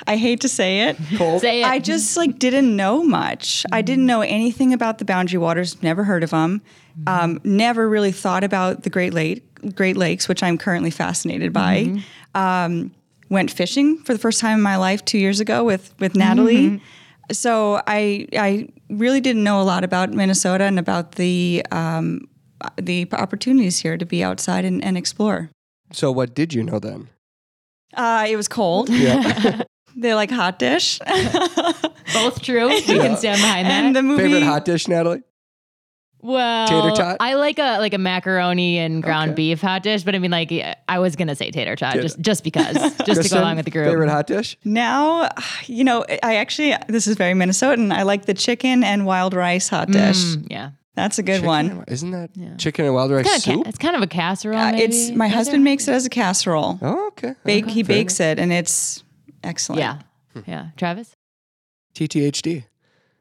I 0.07 0.17
hate 0.17 0.41
to 0.41 0.49
say 0.49 0.89
it. 0.89 0.97
Cold? 1.17 1.41
Say 1.41 1.63
it. 1.63 1.67
I 1.67 1.79
just 1.79 2.17
like 2.17 2.39
didn't 2.39 2.75
know 2.75 3.03
much. 3.03 3.65
I 3.71 3.83
didn't 3.83 4.07
know 4.07 4.23
anything 4.23 4.73
about 4.73 4.99
the 4.99 5.05
Boundary 5.05 5.39
Waters. 5.39 5.83
Never 5.83 6.05
heard 6.05 6.25
of 6.25 6.31
them. 6.31 6.63
Um, 7.07 7.41
never 7.45 7.89
really 7.89 8.13
thought 8.13 8.45
about 8.45 8.83
the 8.83 8.91
Great 8.91 9.15
Lake, 9.15 9.43
Great 9.75 9.97
Lakes, 9.97 10.29
which 10.29 10.43
I'm 10.43 10.59
currently 10.59 10.91
fascinated 10.91 11.53
by. 11.53 12.03
Um, 12.35 12.93
went 13.29 13.51
fishing 13.51 13.99
for 13.99 14.13
the 14.13 14.19
first 14.19 14.41
time 14.41 14.59
in 14.59 14.63
my 14.63 14.77
life 14.77 15.05
two 15.05 15.19
years 15.19 15.41
ago 15.41 15.65
with 15.65 15.95
with 15.99 16.15
Natalie. 16.15 16.83
So 17.31 17.81
I 17.87 18.27
I 18.33 18.69
really 18.89 19.21
didn't 19.21 19.45
know 19.45 19.61
a 19.61 19.65
lot 19.65 19.85
about 19.85 20.13
Minnesota 20.13 20.65
and 20.65 20.79
about 20.79 21.13
the 21.13 21.65
um, 21.71 22.29
the 22.77 23.07
opportunities 23.13 23.79
here 23.79 23.97
to 23.97 24.05
be 24.05 24.25
outside 24.25 24.65
and, 24.65 24.83
and 24.85 24.97
explore. 24.99 25.51
So 25.93 26.11
what 26.11 26.35
did 26.35 26.55
you 26.55 26.63
know 26.63 26.79
then? 26.79 27.09
Uh, 27.95 28.27
it 28.29 28.37
was 28.37 28.49
cold. 28.49 28.89
Yeah. 28.89 29.63
they 29.97 30.15
like 30.15 30.31
hot 30.31 30.59
dish. 30.59 30.99
Both 32.13 32.43
true. 32.43 32.69
We 32.69 32.83
can 32.83 33.17
stand 33.17 33.41
behind 33.41 33.67
that. 33.67 33.85
and 33.85 33.97
the 33.97 34.03
movie 34.03 34.23
Favorite 34.25 34.43
hot 34.43 34.65
dish, 34.65 34.89
Natalie? 34.89 35.23
well, 36.23 36.69
Tater 36.69 36.95
tot? 36.95 37.17
I 37.21 37.35
like 37.35 37.59
a 37.59 37.79
like 37.79 37.95
a 37.95 37.99
macaroni 37.99 38.79
and 38.79 39.03
ground 39.03 39.31
Okay. 39.31 39.37
beef 39.37 39.61
hot 39.63 39.83
dish, 39.83 40.03
but 40.03 40.15
I 40.15 40.19
mean 40.19 40.31
like 40.31 40.53
I 40.89 40.99
was 40.99 41.17
gonna 41.17 41.35
say 41.35 41.51
tater 41.51 41.77
tot 41.77 41.93
Tater- 41.95 42.03
just 42.03 42.21
just 42.21 42.45
because, 42.45 42.75
just 42.77 42.99
to 42.99 43.15
Kristen, 43.15 43.39
go 43.39 43.43
along 43.43 43.57
with 43.57 43.65
the 43.65 43.71
group. 43.71 43.87
Favorite 43.87 44.11
hot 44.11 44.27
dish? 44.27 44.59
Now, 44.65 45.29
you 45.67 45.83
know, 45.85 46.05
I 46.23 46.37
actually 46.37 46.75
this 46.89 47.07
is 47.07 47.17
very 47.17 47.33
Minnesotan. 47.35 47.91
I 47.93 48.03
like 48.03 48.27
the 48.27 48.35
chicken 48.35 48.85
and 48.85 49.07
wild 49.07 49.33
rice 49.35 49.69
hot 49.69 49.91
dish. 49.91 50.19
Mm, 50.19 50.47
yeah. 50.51 50.71
That's 51.03 51.19
a 51.19 51.23
good 51.23 51.35
Chicken 51.41 51.47
one. 51.47 51.71
and- 51.71 51.85
Isn't 51.89 52.11
that 52.13 52.31
chicken 52.59 52.85
and 52.85 52.95
wild 52.95 53.11
rice 53.11 53.25
Kind 53.27 53.37
of 53.37 53.43
soup? 53.43 53.63
ca- 53.65 53.69
it's 53.69 53.79
kind 53.79 53.97
of 53.97 54.03
a 54.03 54.07
casserole. 54.07 54.59
Uh, 54.59 54.73
maybe. 54.73 54.85
it's 54.85 55.11
my 55.11 55.27
Is 55.27 55.33
husband 55.35 55.63
it? 55.63 55.65
makes 55.65 55.89
it 55.89 55.93
as 55.93 56.07
a 56.07 56.11
casserole. 56.11 56.79
Oh, 56.83 57.07
okay. 57.09 57.35
Bake, 57.45 57.65
Okay, 57.65 57.73
he 57.75 57.83
fair 57.83 57.97
bakes 57.97 58.21
it, 58.21 58.39
and 58.39 58.53
it's 58.53 59.03
excellent. 59.43 59.81
Yeah. 59.81 59.99
Yeah. 60.47 60.67
Travis? 60.77 61.09
enough. 61.09 62.09
TTHD. 62.11 62.65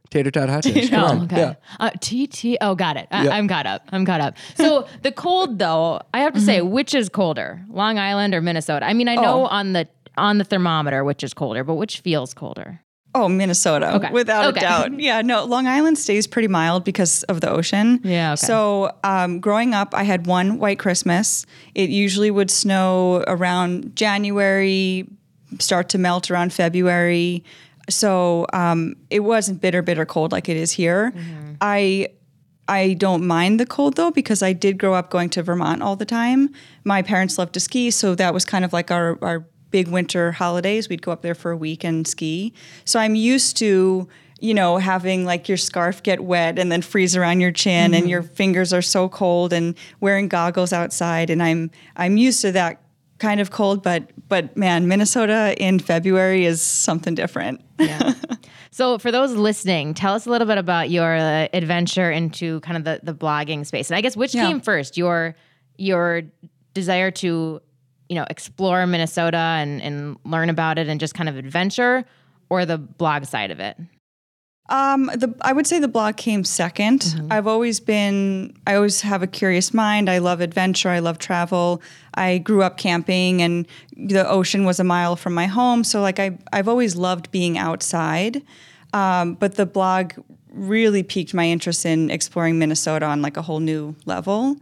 Tater 0.10 0.32
tot 0.32 0.50
hot 0.50 0.64
dish. 0.64 0.90
Come 0.90 1.04
Oh, 1.04 1.08
on. 1.08 1.24
okay. 1.26 1.38
Yeah. 1.38 1.54
Uh, 1.80 1.92
TT. 2.02 2.58
Oh, 2.62 2.74
got 2.76 2.98
it. 2.98 3.08
I, 3.12 3.24
Yep. 3.26 3.34
I'm 3.34 3.48
caught 3.48 3.66
up. 3.68 3.88
I'm 3.92 4.06
caught 4.06 4.22
up. 4.22 4.36
So 4.56 4.88
the 5.04 5.12
cold, 5.12 5.60
though, 5.60 6.02
I 6.14 6.20
have 6.22 6.34
to 6.34 6.42
say, 6.42 6.60
Mm-hmm. 6.60 6.72
which 6.72 6.96
is 6.96 7.10
colder, 7.10 7.64
Long 7.70 8.00
Island 8.00 8.34
or 8.34 8.42
Minnesota? 8.42 8.86
I 8.88 8.94
mean, 8.94 9.08
I 9.08 9.16
know 9.16 9.44
Oh. 9.44 9.46
on 9.46 9.74
the 9.74 9.88
on 10.18 10.38
the 10.38 10.44
thermometer 10.44 11.04
which 11.04 11.24
is 11.24 11.34
colder, 11.34 11.64
but 11.64 11.76
which 11.76 12.00
feels 12.00 12.34
colder? 12.34 12.82
Oh, 13.16 13.28
Minnesota, 13.28 13.96
Okay. 13.96 14.12
without 14.12 14.46
Okay. 14.56 14.60
a 14.60 14.62
doubt. 14.62 14.92
Yeah, 15.00 15.22
no, 15.24 15.44
Long 15.44 15.66
Island 15.66 15.98
stays 15.98 16.28
pretty 16.28 16.48
mild 16.48 16.84
because 16.84 17.24
of 17.24 17.42
the 17.42 17.50
ocean. 17.50 18.00
Yeah, 18.04 18.34
okay. 18.34 18.46
So, 18.46 18.92
um, 19.04 19.40
growing 19.40 19.74
up, 19.74 19.96
I 19.96 20.04
had 20.04 20.28
one 20.28 20.60
white 20.60 20.78
Christmas. 20.78 21.46
It 21.74 21.90
usually 21.90 22.30
would 22.30 22.52
snow 22.52 23.24
around 23.28 23.96
January, 23.96 25.08
start 25.60 25.90
to 25.90 25.98
melt 25.98 26.30
around 26.30 26.54
February. 26.54 27.44
So, 27.90 28.46
um, 28.54 28.96
it 29.10 29.22
wasn't 29.22 29.60
bitter, 29.62 29.82
bitter 29.82 30.06
cold 30.06 30.32
like 30.32 30.48
it 30.48 30.58
is 30.58 30.72
here. 30.72 31.12
Mm-hmm. 31.16 31.54
I 31.62 32.10
I 32.68 32.94
don't 32.94 33.26
mind 33.26 33.60
the 33.60 33.66
cold 33.66 33.96
though 33.96 34.12
because 34.12 34.44
I 34.44 34.54
did 34.54 34.78
grow 34.78 34.94
up 34.94 35.10
going 35.10 35.32
to 35.32 35.42
Vermont 35.42 35.82
all 35.82 35.96
the 35.96 36.06
time. 36.06 36.50
My 36.84 37.02
parents 37.02 37.40
loved 37.40 37.54
to 37.56 37.60
ski, 37.60 37.90
so 37.90 38.14
that 38.14 38.32
was 38.32 38.46
kind 38.46 38.64
of 38.64 38.72
like 38.74 38.92
our 38.92 39.18
our 39.24 39.48
big 39.72 39.88
winter 39.88 40.32
holidays. 40.32 40.90
We'd 40.90 41.02
go 41.02 41.12
up 41.12 41.22
there 41.22 41.36
for 41.36 41.52
a 41.52 41.58
week 41.58 41.84
and 41.84 42.08
ski. 42.08 42.54
So 42.86 43.00
I'm 43.00 43.16
used 43.16 43.58
to 43.58 44.08
you 44.42 44.54
know 44.54 44.78
having 44.78 45.26
like 45.26 45.50
your 45.50 45.58
scarf 45.58 46.02
get 46.02 46.22
wet 46.24 46.58
and 46.58 46.72
then 46.72 46.82
freeze 46.82 47.14
around 47.16 47.42
your 47.42 47.52
chin 47.52 47.94
and 47.94 48.10
your 48.10 48.24
fingers 48.24 48.72
are 48.72 48.82
so 48.82 49.10
cold 49.10 49.52
and 49.52 49.76
wearing 50.00 50.30
goggles 50.30 50.72
outside 50.72 51.30
and 51.30 51.44
I'm 51.44 51.70
I'm 51.98 52.16
used 52.16 52.42
to 52.44 52.54
that 52.54 52.82
kind 53.18 53.42
of 53.42 53.52
cold 53.52 53.84
but 53.84 54.12
but 54.30 54.56
man 54.56 54.88
Minnesota 54.88 55.54
in 55.62 55.78
February 55.80 56.46
is 56.46 56.62
something 56.62 57.16
different. 57.16 57.60
Yeah. 57.80 58.14
so 58.72 58.98
for 58.98 59.12
those 59.12 59.34
listening, 59.34 59.94
tell 59.94 60.14
us 60.14 60.26
a 60.26 60.30
little 60.30 60.48
bit 60.48 60.58
about 60.58 60.90
your 60.90 61.18
uh, 61.18 61.48
adventure 61.52 62.10
into 62.10 62.62
kind 62.62 62.78
of 62.78 62.86
the, 62.86 63.02
the 63.04 63.14
blogging 63.14 63.66
space. 63.66 63.90
And 63.90 63.98
I 63.98 64.02
guess 64.02 64.16
which 64.16 64.34
Yeah. 64.34 64.48
came 64.48 64.62
first, 64.62 64.96
your 64.98 65.36
your 65.78 66.24
desire 66.74 67.10
to, 67.12 67.62
you 68.10 68.16
know, 68.16 68.26
explore 68.30 68.86
Minnesota 68.86 69.38
and, 69.38 69.82
and 69.82 70.18
learn 70.26 70.50
about 70.50 70.78
it 70.78 70.88
and 70.88 71.00
just 71.00 71.14
kind 71.14 71.30
of 71.30 71.38
adventure 71.38 72.06
or 72.50 72.66
the 72.66 72.78
blog 72.78 73.26
side 73.26 73.52
of 73.52 73.60
it? 73.60 73.78
Um, 74.70 75.08
the 75.08 75.34
I 75.42 75.52
would 75.52 75.66
say 75.66 75.80
the 75.80 75.88
blog 75.88 76.16
came 76.16 76.44
2nd 76.44 77.32
I've 77.32 77.48
always 77.48 77.80
been 77.80 78.54
I 78.68 78.76
always 78.76 79.02
have 79.02 79.24
a 79.24 79.28
curious 79.28 79.74
mind. 79.74 80.10
I 80.10 80.20
love 80.20 80.42
adventure. 80.42 80.90
I 80.90 81.00
love 81.00 81.18
travel. 81.18 81.82
I 82.14 82.38
grew 82.38 82.62
up 82.62 82.78
camping, 82.78 83.42
and 83.42 83.68
the 83.98 84.30
ocean 84.30 84.66
was 84.66 84.80
a 84.80 84.84
mile 84.84 85.16
from 85.16 85.34
my 85.34 85.48
home. 85.48 85.84
So 85.84 86.02
like 86.02 86.20
I 86.20 86.38
I've 86.54 86.68
always 86.68 86.96
loved 86.96 87.32
being 87.32 87.58
outside. 87.58 88.44
Um, 88.94 89.36
but 89.36 89.56
the 89.56 89.66
blog 89.66 90.14
really 90.52 91.04
piqued 91.04 91.34
my 91.34 91.48
interest 91.48 91.86
in 91.86 92.10
exploring 92.12 92.60
Minnesota 92.60 93.06
on 93.06 93.22
like 93.22 93.38
a 93.38 93.42
whole 93.42 93.60
new 93.60 93.96
level. 94.06 94.56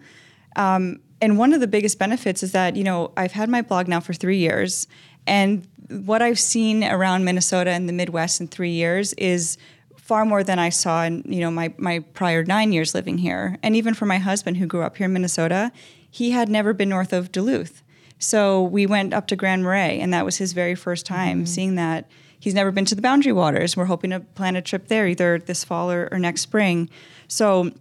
Um, 0.55 0.99
and 1.21 1.37
one 1.37 1.53
of 1.53 1.59
the 1.59 1.67
biggest 1.67 1.99
benefits 1.99 2.43
is 2.43 2.51
that 2.51 2.75
you 2.75 2.83
know 2.83 3.11
I've 3.17 3.31
had 3.31 3.49
my 3.49 3.61
blog 3.61 3.87
now 3.87 3.99
for 3.99 4.13
three 4.13 4.37
years, 4.37 4.87
and 5.25 5.67
what 5.89 6.21
I've 6.21 6.39
seen 6.39 6.83
around 6.83 7.23
Minnesota 7.23 7.71
and 7.71 7.87
the 7.87 7.93
Midwest 7.93 8.41
in 8.41 8.47
three 8.47 8.71
years 8.71 9.13
is 9.13 9.57
far 9.95 10.25
more 10.25 10.43
than 10.43 10.59
I 10.59 10.69
saw 10.69 11.03
in 11.03 11.23
you 11.25 11.41
know 11.41 11.51
my 11.51 11.73
my 11.77 11.99
prior 11.99 12.43
nine 12.43 12.71
years 12.71 12.93
living 12.93 13.17
here. 13.17 13.57
And 13.63 13.75
even 13.75 13.93
for 13.93 14.05
my 14.05 14.17
husband 14.17 14.57
who 14.57 14.67
grew 14.67 14.83
up 14.83 14.97
here 14.97 15.05
in 15.05 15.13
Minnesota, 15.13 15.71
he 16.09 16.31
had 16.31 16.49
never 16.49 16.73
been 16.73 16.89
north 16.89 17.13
of 17.13 17.31
Duluth. 17.31 17.83
So 18.19 18.63
we 18.63 18.85
went 18.85 19.13
up 19.13 19.27
to 19.27 19.35
Grand 19.35 19.63
Marais, 19.63 19.99
and 19.99 20.13
that 20.13 20.25
was 20.25 20.37
his 20.37 20.53
very 20.53 20.75
first 20.75 21.05
time 21.05 21.39
mm-hmm. 21.39 21.45
seeing 21.45 21.75
that. 21.75 22.09
He's 22.39 22.53
never 22.53 22.71
been 22.71 22.85
to 22.85 22.93
the 22.93 23.01
Boundary 23.01 23.33
Waters. 23.33 23.75
We're 23.75 23.85
hoping 23.85 24.11
to 24.11 24.19
plan 24.19 24.55
a 24.55 24.61
trip 24.61 24.89
there 24.89 25.07
either 25.07 25.39
this 25.39 25.63
fall 25.63 25.91
or, 25.91 26.07
or 26.11 26.19
next 26.19 26.41
spring. 26.41 26.87
So 27.27 27.71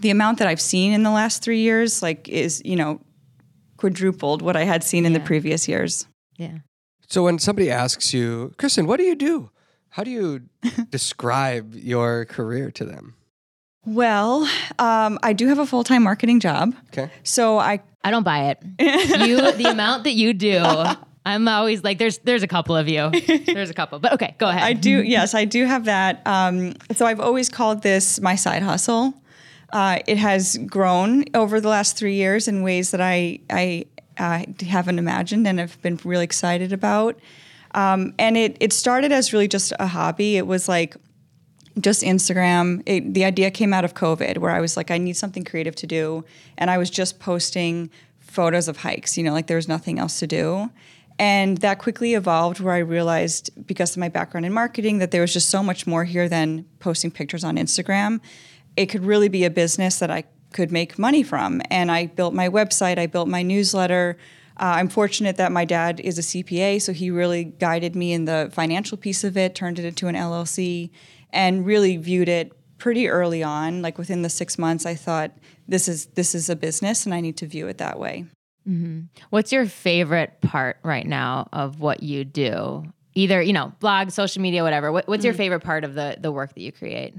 the 0.00 0.10
amount 0.10 0.38
that 0.38 0.48
I've 0.48 0.60
seen 0.60 0.92
in 0.92 1.02
the 1.02 1.10
last 1.10 1.42
three 1.42 1.60
years, 1.60 2.02
like, 2.02 2.28
is 2.28 2.62
you 2.64 2.76
know 2.76 3.00
quadrupled 3.76 4.42
what 4.42 4.56
I 4.56 4.64
had 4.64 4.82
seen 4.84 5.04
in 5.06 5.12
the 5.12 5.20
previous 5.20 5.68
years. 5.68 6.06
Yeah. 6.38 6.58
So 7.08 7.22
when 7.24 7.38
somebody 7.38 7.70
asks 7.70 8.12
you, 8.14 8.52
Kristen, 8.58 8.86
what 8.86 8.98
do 8.98 9.04
you 9.04 9.14
do? 9.14 9.50
How 9.90 10.02
do 10.04 10.10
you 10.10 10.42
describe 10.90 11.74
your 11.74 12.24
career 12.24 12.70
to 12.72 12.84
them? 12.84 13.14
Well, 13.84 14.48
um, 14.78 15.18
I 15.22 15.32
do 15.32 15.46
have 15.46 15.58
a 15.58 15.66
full 15.66 15.84
time 15.84 16.02
marketing 16.02 16.40
job, 16.40 16.74
Okay. 16.92 17.10
so 17.22 17.58
I 17.58 17.80
I 18.02 18.10
don't 18.10 18.24
buy 18.24 18.50
it. 18.50 18.62
You 19.26 19.52
the 19.52 19.70
amount 19.70 20.04
that 20.04 20.12
you 20.14 20.32
do. 20.32 20.62
I'm 21.26 21.48
always 21.48 21.82
like, 21.82 21.98
there's 21.98 22.18
there's 22.18 22.42
a 22.44 22.48
couple 22.48 22.76
of 22.76 22.88
you. 22.88 23.10
There's 23.46 23.70
a 23.70 23.74
couple, 23.74 23.98
but 23.98 24.12
okay, 24.12 24.34
go 24.38 24.48
ahead. 24.48 24.62
I 24.62 24.74
do, 24.74 25.02
yes, 25.02 25.34
I 25.34 25.44
do 25.44 25.64
have 25.64 25.86
that. 25.86 26.22
Um, 26.24 26.74
so 26.94 27.04
I've 27.04 27.18
always 27.18 27.48
called 27.48 27.82
this 27.82 28.20
my 28.20 28.36
side 28.36 28.62
hustle. 28.62 29.12
Uh, 29.76 29.98
it 30.06 30.16
has 30.16 30.56
grown 30.66 31.22
over 31.34 31.60
the 31.60 31.68
last 31.68 31.98
three 31.98 32.14
years 32.14 32.48
in 32.48 32.62
ways 32.62 32.92
that 32.92 33.02
I 33.02 33.40
I 33.50 33.84
uh, 34.16 34.40
haven't 34.64 34.98
imagined 34.98 35.46
and 35.46 35.58
have 35.58 35.78
been 35.82 36.00
really 36.02 36.24
excited 36.24 36.72
about. 36.72 37.20
Um, 37.74 38.14
and 38.18 38.38
it 38.38 38.56
it 38.58 38.72
started 38.72 39.12
as 39.12 39.34
really 39.34 39.48
just 39.48 39.74
a 39.78 39.86
hobby. 39.86 40.38
It 40.38 40.46
was 40.46 40.66
like 40.66 40.96
just 41.78 42.02
Instagram. 42.02 42.82
It, 42.86 43.12
the 43.12 43.26
idea 43.26 43.50
came 43.50 43.74
out 43.74 43.84
of 43.84 43.92
COVID, 43.92 44.38
where 44.38 44.50
I 44.50 44.62
was 44.62 44.78
like, 44.78 44.90
I 44.90 44.96
need 44.96 45.14
something 45.14 45.44
creative 45.44 45.76
to 45.82 45.86
do, 45.86 46.24
and 46.56 46.70
I 46.70 46.78
was 46.78 46.88
just 46.88 47.20
posting 47.20 47.90
photos 48.18 48.68
of 48.68 48.78
hikes. 48.78 49.18
You 49.18 49.24
know, 49.24 49.34
like 49.34 49.46
there 49.46 49.58
was 49.58 49.68
nothing 49.68 49.98
else 49.98 50.18
to 50.20 50.26
do. 50.26 50.70
And 51.18 51.58
that 51.58 51.78
quickly 51.78 52.14
evolved 52.14 52.60
where 52.60 52.74
I 52.74 52.78
realized, 52.78 53.50
because 53.66 53.90
of 53.96 54.00
my 54.00 54.08
background 54.08 54.46
in 54.46 54.52
marketing, 54.52 55.00
that 55.00 55.10
there 55.10 55.22
was 55.22 55.34
just 55.34 55.50
so 55.50 55.62
much 55.62 55.86
more 55.86 56.04
here 56.04 56.28
than 56.28 56.64
posting 56.78 57.10
pictures 57.10 57.44
on 57.44 57.56
Instagram. 57.56 58.20
It 58.76 58.86
could 58.86 59.04
really 59.04 59.28
be 59.28 59.44
a 59.44 59.50
business 59.50 59.98
that 59.98 60.10
I 60.10 60.24
could 60.52 60.70
make 60.72 60.98
money 60.98 61.22
from. 61.22 61.60
And 61.70 61.90
I 61.90 62.06
built 62.06 62.34
my 62.34 62.48
website, 62.48 62.98
I 62.98 63.06
built 63.06 63.28
my 63.28 63.42
newsletter. 63.42 64.16
Uh, 64.58 64.74
I'm 64.76 64.88
fortunate 64.88 65.36
that 65.36 65.52
my 65.52 65.64
dad 65.66 66.00
is 66.00 66.18
a 66.18 66.22
CPA, 66.22 66.80
so 66.80 66.92
he 66.92 67.10
really 67.10 67.44
guided 67.44 67.94
me 67.94 68.12
in 68.14 68.24
the 68.24 68.48
financial 68.52 68.96
piece 68.96 69.22
of 69.24 69.36
it, 69.36 69.54
turned 69.54 69.78
it 69.78 69.84
into 69.84 70.08
an 70.08 70.14
LLC, 70.14 70.90
and 71.30 71.66
really 71.66 71.96
viewed 71.98 72.28
it 72.28 72.52
pretty 72.78 73.08
early 73.08 73.42
on. 73.42 73.82
Like 73.82 73.98
within 73.98 74.22
the 74.22 74.30
six 74.30 74.56
months, 74.58 74.86
I 74.86 74.94
thought 74.94 75.32
this 75.68 75.88
is 75.88 76.06
this 76.14 76.34
is 76.34 76.48
a 76.48 76.56
business, 76.56 77.04
and 77.04 77.14
I 77.14 77.20
need 77.20 77.36
to 77.38 77.46
view 77.46 77.68
it 77.68 77.78
that 77.78 77.98
way. 77.98 78.24
What's 79.30 79.52
your 79.52 79.66
favorite 79.66 80.40
part 80.40 80.78
right 80.82 81.06
now 81.06 81.48
of 81.52 81.80
what 81.80 82.02
you 82.02 82.24
do? 82.24 82.84
Either, 83.14 83.40
you 83.40 83.52
know, 83.52 83.72
blog, 83.80 84.10
social 84.10 84.42
media, 84.42 84.62
whatever. 84.62 84.90
What, 84.90 85.06
what's 85.06 85.24
your 85.24 85.34
Mm. 85.34 85.38
favorite 85.38 85.60
part 85.60 85.84
of 85.84 85.94
the 85.94 86.16
the 86.20 86.32
work 86.32 86.54
that 86.54 86.60
you 86.60 86.72
create? 86.72 87.14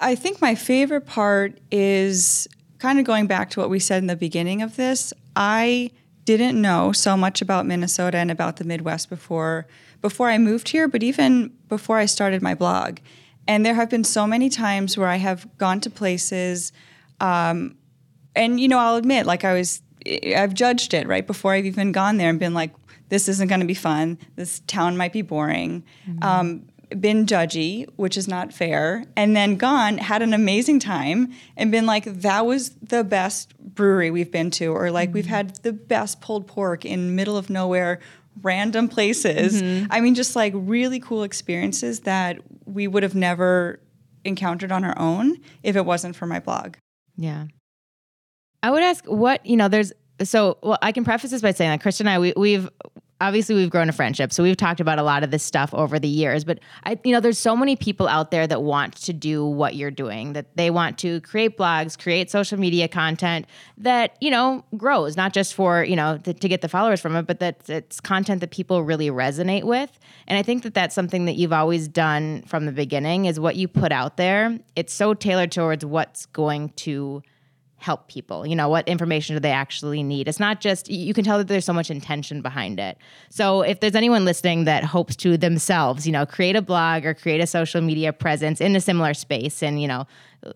I 0.00 0.14
think 0.14 0.40
my 0.40 0.54
favorite 0.54 1.06
part 1.06 1.58
is 1.70 2.46
kind 2.78 2.98
of 2.98 3.04
going 3.04 3.26
back 3.26 3.50
to 3.50 3.60
what 3.60 3.70
we 3.70 3.78
said 3.78 3.98
in 3.98 4.06
the 4.06 4.16
beginning 4.16 4.62
of 4.62 4.76
this. 4.76 5.12
I 5.34 5.90
didn't 6.24 6.60
know 6.60 6.92
so 6.92 7.16
much 7.16 7.42
about 7.42 7.66
Minnesota 7.66 8.18
and 8.18 8.30
about 8.30 8.56
the 8.56 8.64
Midwest 8.64 9.08
before 9.08 9.66
before 10.00 10.28
I 10.28 10.38
moved 10.38 10.68
here, 10.68 10.86
but 10.86 11.02
even 11.02 11.52
before 11.68 11.98
I 11.98 12.06
started 12.06 12.40
my 12.40 12.54
blog. 12.54 12.98
And 13.48 13.66
there 13.66 13.74
have 13.74 13.90
been 13.90 14.04
so 14.04 14.28
many 14.28 14.48
times 14.48 14.96
where 14.96 15.08
I 15.08 15.16
have 15.16 15.48
gone 15.58 15.80
to 15.80 15.90
places 15.90 16.72
um, 17.20 17.76
and 18.34 18.60
you 18.60 18.68
know, 18.68 18.78
I'll 18.78 18.96
admit, 18.96 19.26
like 19.26 19.44
I 19.44 19.54
was, 19.54 19.82
I've 20.06 20.54
judged 20.54 20.94
it 20.94 21.06
right 21.06 21.26
before 21.26 21.52
I've 21.54 21.66
even 21.66 21.92
gone 21.92 22.16
there 22.16 22.30
and 22.30 22.38
been 22.38 22.54
like, 22.54 22.72
this 23.08 23.28
isn't 23.28 23.48
going 23.48 23.60
to 23.60 23.66
be 23.66 23.74
fun. 23.74 24.18
This 24.36 24.60
town 24.66 24.96
might 24.96 25.12
be 25.12 25.22
boring. 25.22 25.82
Um, 26.22 26.67
been 26.90 27.26
judgy, 27.26 27.88
which 27.96 28.16
is 28.16 28.28
not 28.28 28.52
fair, 28.52 29.04
and 29.16 29.36
then 29.36 29.56
gone, 29.56 29.98
had 29.98 30.22
an 30.22 30.32
amazing 30.32 30.80
time, 30.80 31.32
and 31.56 31.70
been 31.70 31.86
like, 31.86 32.04
that 32.04 32.46
was 32.46 32.70
the 32.82 33.04
best 33.04 33.56
brewery 33.58 34.10
we've 34.10 34.30
been 34.30 34.50
to, 34.52 34.66
or 34.66 34.90
like 34.90 35.12
we've 35.12 35.26
had 35.26 35.56
the 35.56 35.72
best 35.72 36.20
pulled 36.20 36.46
pork 36.46 36.84
in 36.84 37.14
middle 37.14 37.36
of 37.36 37.50
nowhere, 37.50 38.00
random 38.42 38.88
places. 38.88 39.62
Mm-hmm. 39.62 39.86
I 39.90 40.00
mean, 40.00 40.14
just 40.14 40.36
like 40.36 40.52
really 40.54 41.00
cool 41.00 41.22
experiences 41.22 42.00
that 42.00 42.38
we 42.64 42.86
would 42.86 43.02
have 43.02 43.14
never 43.14 43.80
encountered 44.24 44.72
on 44.72 44.84
our 44.84 44.98
own 44.98 45.38
if 45.62 45.76
it 45.76 45.84
wasn't 45.84 46.16
for 46.16 46.26
my 46.26 46.40
blog. 46.40 46.76
Yeah. 47.16 47.46
I 48.62 48.70
would 48.70 48.82
ask 48.82 49.04
what, 49.06 49.44
you 49.46 49.56
know, 49.56 49.68
there's 49.68 49.92
so 50.22 50.58
well, 50.62 50.78
I 50.82 50.92
can 50.92 51.04
preface 51.04 51.30
this 51.30 51.42
by 51.42 51.52
saying 51.52 51.70
that 51.70 51.80
Kristen 51.80 52.08
and 52.08 52.14
I 52.14 52.18
we, 52.18 52.32
we've 52.36 52.68
obviously 53.20 53.54
we've 53.54 53.70
grown 53.70 53.88
a 53.88 53.92
friendship. 53.92 54.32
So 54.32 54.42
we've 54.42 54.56
talked 54.56 54.80
about 54.80 54.98
a 54.98 55.02
lot 55.02 55.22
of 55.22 55.30
this 55.30 55.42
stuff 55.42 55.74
over 55.74 55.98
the 55.98 56.08
years, 56.08 56.44
but 56.44 56.60
I 56.84 56.98
you 57.04 57.12
know, 57.12 57.20
there's 57.20 57.38
so 57.38 57.56
many 57.56 57.76
people 57.76 58.06
out 58.08 58.30
there 58.30 58.46
that 58.46 58.62
want 58.62 58.96
to 58.96 59.12
do 59.12 59.44
what 59.44 59.74
you're 59.74 59.90
doing, 59.90 60.34
that 60.34 60.56
they 60.56 60.70
want 60.70 60.98
to 60.98 61.20
create 61.22 61.56
blogs, 61.56 61.98
create 61.98 62.30
social 62.30 62.58
media 62.58 62.88
content 62.88 63.46
that, 63.78 64.16
you 64.20 64.30
know, 64.30 64.64
grows, 64.76 65.16
not 65.16 65.32
just 65.32 65.54
for, 65.54 65.84
you 65.84 65.96
know, 65.96 66.18
to, 66.18 66.32
to 66.34 66.48
get 66.48 66.60
the 66.60 66.68
followers 66.68 67.00
from 67.00 67.16
it, 67.16 67.26
but 67.26 67.40
that 67.40 67.68
it's 67.68 68.00
content 68.00 68.40
that 68.40 68.50
people 68.50 68.82
really 68.82 69.10
resonate 69.10 69.64
with. 69.64 69.98
And 70.26 70.38
I 70.38 70.42
think 70.42 70.62
that 70.62 70.74
that's 70.74 70.94
something 70.94 71.24
that 71.24 71.34
you've 71.34 71.52
always 71.52 71.88
done 71.88 72.42
from 72.42 72.66
the 72.66 72.72
beginning 72.72 73.24
is 73.24 73.40
what 73.40 73.56
you 73.56 73.68
put 73.68 73.92
out 73.92 74.16
there. 74.16 74.58
It's 74.76 74.92
so 74.92 75.14
tailored 75.14 75.52
towards 75.52 75.84
what's 75.84 76.26
going 76.26 76.70
to 76.70 77.22
help 77.78 78.08
people? 78.08 78.46
You 78.46 78.56
know 78.56 78.68
what 78.68 78.86
information 78.88 79.36
do 79.36 79.40
they 79.40 79.50
actually 79.50 80.02
need? 80.02 80.28
It's 80.28 80.40
not 80.40 80.60
just 80.60 80.90
you 80.90 81.14
can 81.14 81.24
tell 81.24 81.38
that 81.38 81.48
there's 81.48 81.64
so 81.64 81.72
much 81.72 81.90
intention 81.90 82.42
behind 82.42 82.78
it. 82.78 82.98
So 83.30 83.62
if 83.62 83.80
there's 83.80 83.94
anyone 83.94 84.24
listening 84.24 84.64
that 84.64 84.84
hopes 84.84 85.16
to 85.16 85.36
themselves 85.36 86.06
you 86.06 86.12
know 86.12 86.26
create 86.26 86.56
a 86.56 86.62
blog 86.62 87.04
or 87.04 87.14
create 87.14 87.40
a 87.40 87.46
social 87.46 87.80
media 87.80 88.12
presence 88.12 88.60
in 88.60 88.76
a 88.76 88.80
similar 88.80 89.14
space 89.14 89.62
and 89.62 89.80
you 89.80 89.88
know 89.88 90.06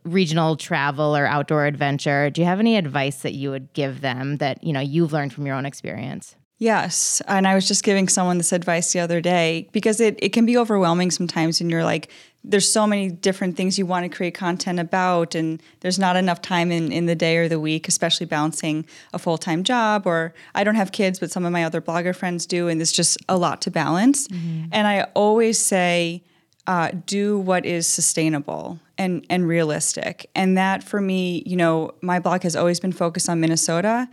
regional 0.04 0.56
travel 0.56 1.16
or 1.16 1.26
outdoor 1.26 1.66
adventure 1.66 2.30
do 2.30 2.40
you 2.40 2.46
have 2.46 2.60
any 2.60 2.76
advice 2.76 3.22
that 3.22 3.32
you 3.32 3.50
would 3.50 3.72
give 3.72 4.00
them 4.00 4.36
that 4.36 4.62
you 4.62 4.72
know 4.72 4.80
you've 4.80 5.12
learned 5.12 5.32
from 5.32 5.46
your 5.46 5.56
own 5.56 5.66
experience? 5.66 6.36
Yes. 6.58 7.20
And 7.26 7.48
I 7.48 7.56
was 7.56 7.66
just 7.66 7.82
giving 7.82 8.06
someone 8.06 8.38
this 8.38 8.52
advice 8.52 8.92
the 8.92 9.00
other 9.00 9.20
day 9.20 9.68
because 9.72 10.00
it, 10.00 10.16
it 10.22 10.28
can 10.28 10.46
be 10.46 10.56
overwhelming 10.56 11.10
sometimes 11.10 11.60
and 11.60 11.68
you're 11.68 11.82
like, 11.82 12.08
there's 12.44 12.70
so 12.70 12.86
many 12.86 13.08
different 13.08 13.56
things 13.56 13.78
you 13.78 13.86
want 13.86 14.04
to 14.04 14.14
create 14.14 14.34
content 14.34 14.80
about 14.80 15.34
and 15.34 15.62
there's 15.80 15.98
not 15.98 16.16
enough 16.16 16.42
time 16.42 16.72
in, 16.72 16.90
in 16.90 17.06
the 17.06 17.14
day 17.14 17.36
or 17.36 17.48
the 17.48 17.60
week, 17.60 17.86
especially 17.86 18.26
balancing 18.26 18.84
a 19.12 19.18
full-time 19.18 19.62
job 19.62 20.06
or 20.06 20.34
I 20.54 20.64
don't 20.64 20.74
have 20.74 20.90
kids, 20.92 21.20
but 21.20 21.30
some 21.30 21.44
of 21.44 21.52
my 21.52 21.64
other 21.64 21.80
blogger 21.80 22.14
friends 22.14 22.46
do, 22.46 22.68
and 22.68 22.80
it's 22.80 22.92
just 22.92 23.18
a 23.28 23.36
lot 23.36 23.62
to 23.62 23.70
balance. 23.70 24.26
And 24.72 24.86
I 24.86 25.02
always 25.14 25.58
say, 25.58 26.22
uh, 26.66 26.90
do 27.06 27.38
what 27.38 27.64
is 27.66 27.86
sustainable 27.86 28.78
and, 28.98 29.26
and 29.28 29.48
realistic. 29.48 30.30
And 30.34 30.56
that 30.56 30.84
for 30.84 31.00
me, 31.00 31.42
you 31.44 31.56
know, 31.56 31.92
my 32.02 32.20
blog 32.20 32.42
has 32.42 32.54
always 32.54 32.80
been 32.80 32.92
focused 32.92 33.28
on 33.28 33.40
Minnesota 33.40 34.08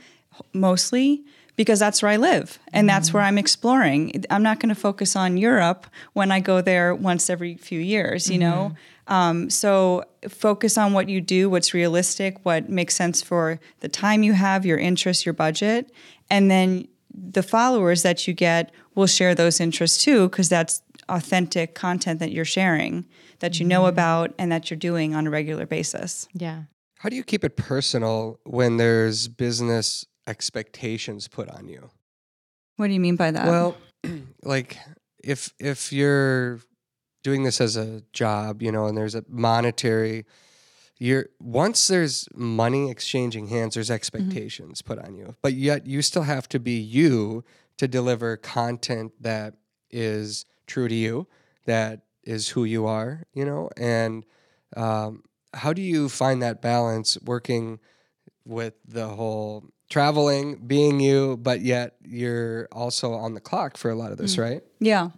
mostly 0.53 1.23
because 1.59 1.77
that's 1.77 2.01
where 2.01 2.09
I 2.09 2.15
live 2.15 2.57
and 2.71 2.87
that's 2.87 3.11
where 3.11 3.21
mm. 3.21 3.25
I'm 3.25 3.37
exploring. 3.37 4.23
I'm 4.29 4.41
not 4.41 4.61
going 4.61 4.73
to 4.73 4.79
focus 4.79 5.17
on 5.17 5.35
Europe 5.35 5.87
when 6.13 6.31
I 6.31 6.39
go 6.39 6.61
there 6.61 6.95
once 6.95 7.29
every 7.29 7.57
few 7.57 7.81
years, 7.81 8.29
you 8.29 8.37
know? 8.37 8.71
Mm-hmm. 9.09 9.13
Um, 9.13 9.49
so 9.49 10.05
focus 10.29 10.77
on 10.77 10.93
what 10.93 11.09
you 11.09 11.19
do, 11.19 11.49
what's 11.49 11.73
realistic, 11.73 12.37
what 12.45 12.69
makes 12.69 12.95
sense 12.95 13.21
for 13.21 13.59
the 13.81 13.89
time 13.89 14.23
you 14.23 14.31
have, 14.31 14.65
your 14.65 14.77
interests, 14.77 15.25
your 15.25 15.33
budget. 15.33 15.91
And 16.29 16.49
then 16.49 16.87
the 17.13 17.43
followers 17.43 18.03
that 18.03 18.25
you 18.25 18.33
get 18.33 18.71
will 18.95 19.07
share 19.07 19.35
those 19.35 19.59
interests 19.59 20.01
too, 20.01 20.29
because 20.29 20.47
that's 20.47 20.81
authentic 21.09 21.75
content 21.75 22.21
that 22.21 22.31
you're 22.31 22.45
sharing, 22.45 23.05
that 23.39 23.59
you 23.59 23.65
know 23.65 23.81
mm-hmm. 23.81 23.89
about, 23.89 24.33
and 24.39 24.49
that 24.49 24.71
you're 24.71 24.77
doing 24.77 25.13
on 25.13 25.27
a 25.27 25.29
regular 25.29 25.65
basis. 25.65 26.25
yeah 26.33 26.63
How 26.99 27.09
do 27.09 27.17
you 27.17 27.23
keep 27.25 27.43
it 27.43 27.57
personal 27.57 28.39
when 28.45 28.77
there's 28.77 29.27
business 29.27 30.05
expectations 30.29 31.27
put 31.27 31.49
on 31.49 31.67
you? 31.67 31.89
What 32.77 32.87
do 32.87 32.93
you 32.93 32.99
mean 32.99 33.15
by 33.15 33.31
that? 33.31 33.47
Well, 33.47 33.75
like 34.43 34.77
if 35.23 35.53
if 35.59 35.91
you're 35.91 36.59
doing 37.23 37.43
this 37.43 37.59
as 37.59 37.75
a 37.75 38.03
job, 38.13 38.61
you 38.61 38.71
know, 38.71 38.85
and 38.85 38.97
there's 38.97 39.15
a 39.15 39.25
monetary 39.27 40.25
you're 40.99 41.29
once 41.39 41.87
there's 41.87 42.27
money 42.35 42.91
exchanging 42.91 43.47
hands, 43.47 43.73
there's 43.73 43.89
expectations 43.89 44.81
put 44.81 44.99
on 44.99 45.15
you. 45.15 45.35
But 45.41 45.53
yet 45.53 45.87
you 45.87 46.01
still 46.01 46.23
have 46.23 46.47
to 46.49 46.59
be 46.59 46.77
you 46.77 47.43
to 47.77 47.87
deliver 47.87 48.35
content 48.35 49.13
that 49.21 49.55
is 49.89 50.45
true 50.67 50.89
to 50.89 50.95
you, 50.95 51.27
that 51.65 52.01
is 52.23 52.49
who 52.49 52.65
you 52.65 52.85
are, 52.85 53.23
you 53.33 53.45
know? 53.45 53.69
And 53.77 54.25
um, 54.75 55.23
how 55.53 55.71
do 55.71 55.81
you 55.81 56.09
find 56.09 56.41
that 56.41 56.61
balance 56.61 57.17
working 57.23 57.79
with 58.45 58.73
the 58.85 59.07
whole 59.07 59.69
traveling, 59.89 60.55
being 60.67 60.99
you, 60.99 61.37
but 61.37 61.61
yet 61.61 61.95
you're 62.03 62.67
also 62.71 63.13
on 63.13 63.33
the 63.33 63.39
clock 63.39 63.77
for 63.77 63.89
a 63.89 63.95
lot 63.95 64.11
of 64.11 64.17
this, 64.17 64.37
right? 64.37 64.63
Yeah. 64.79 65.09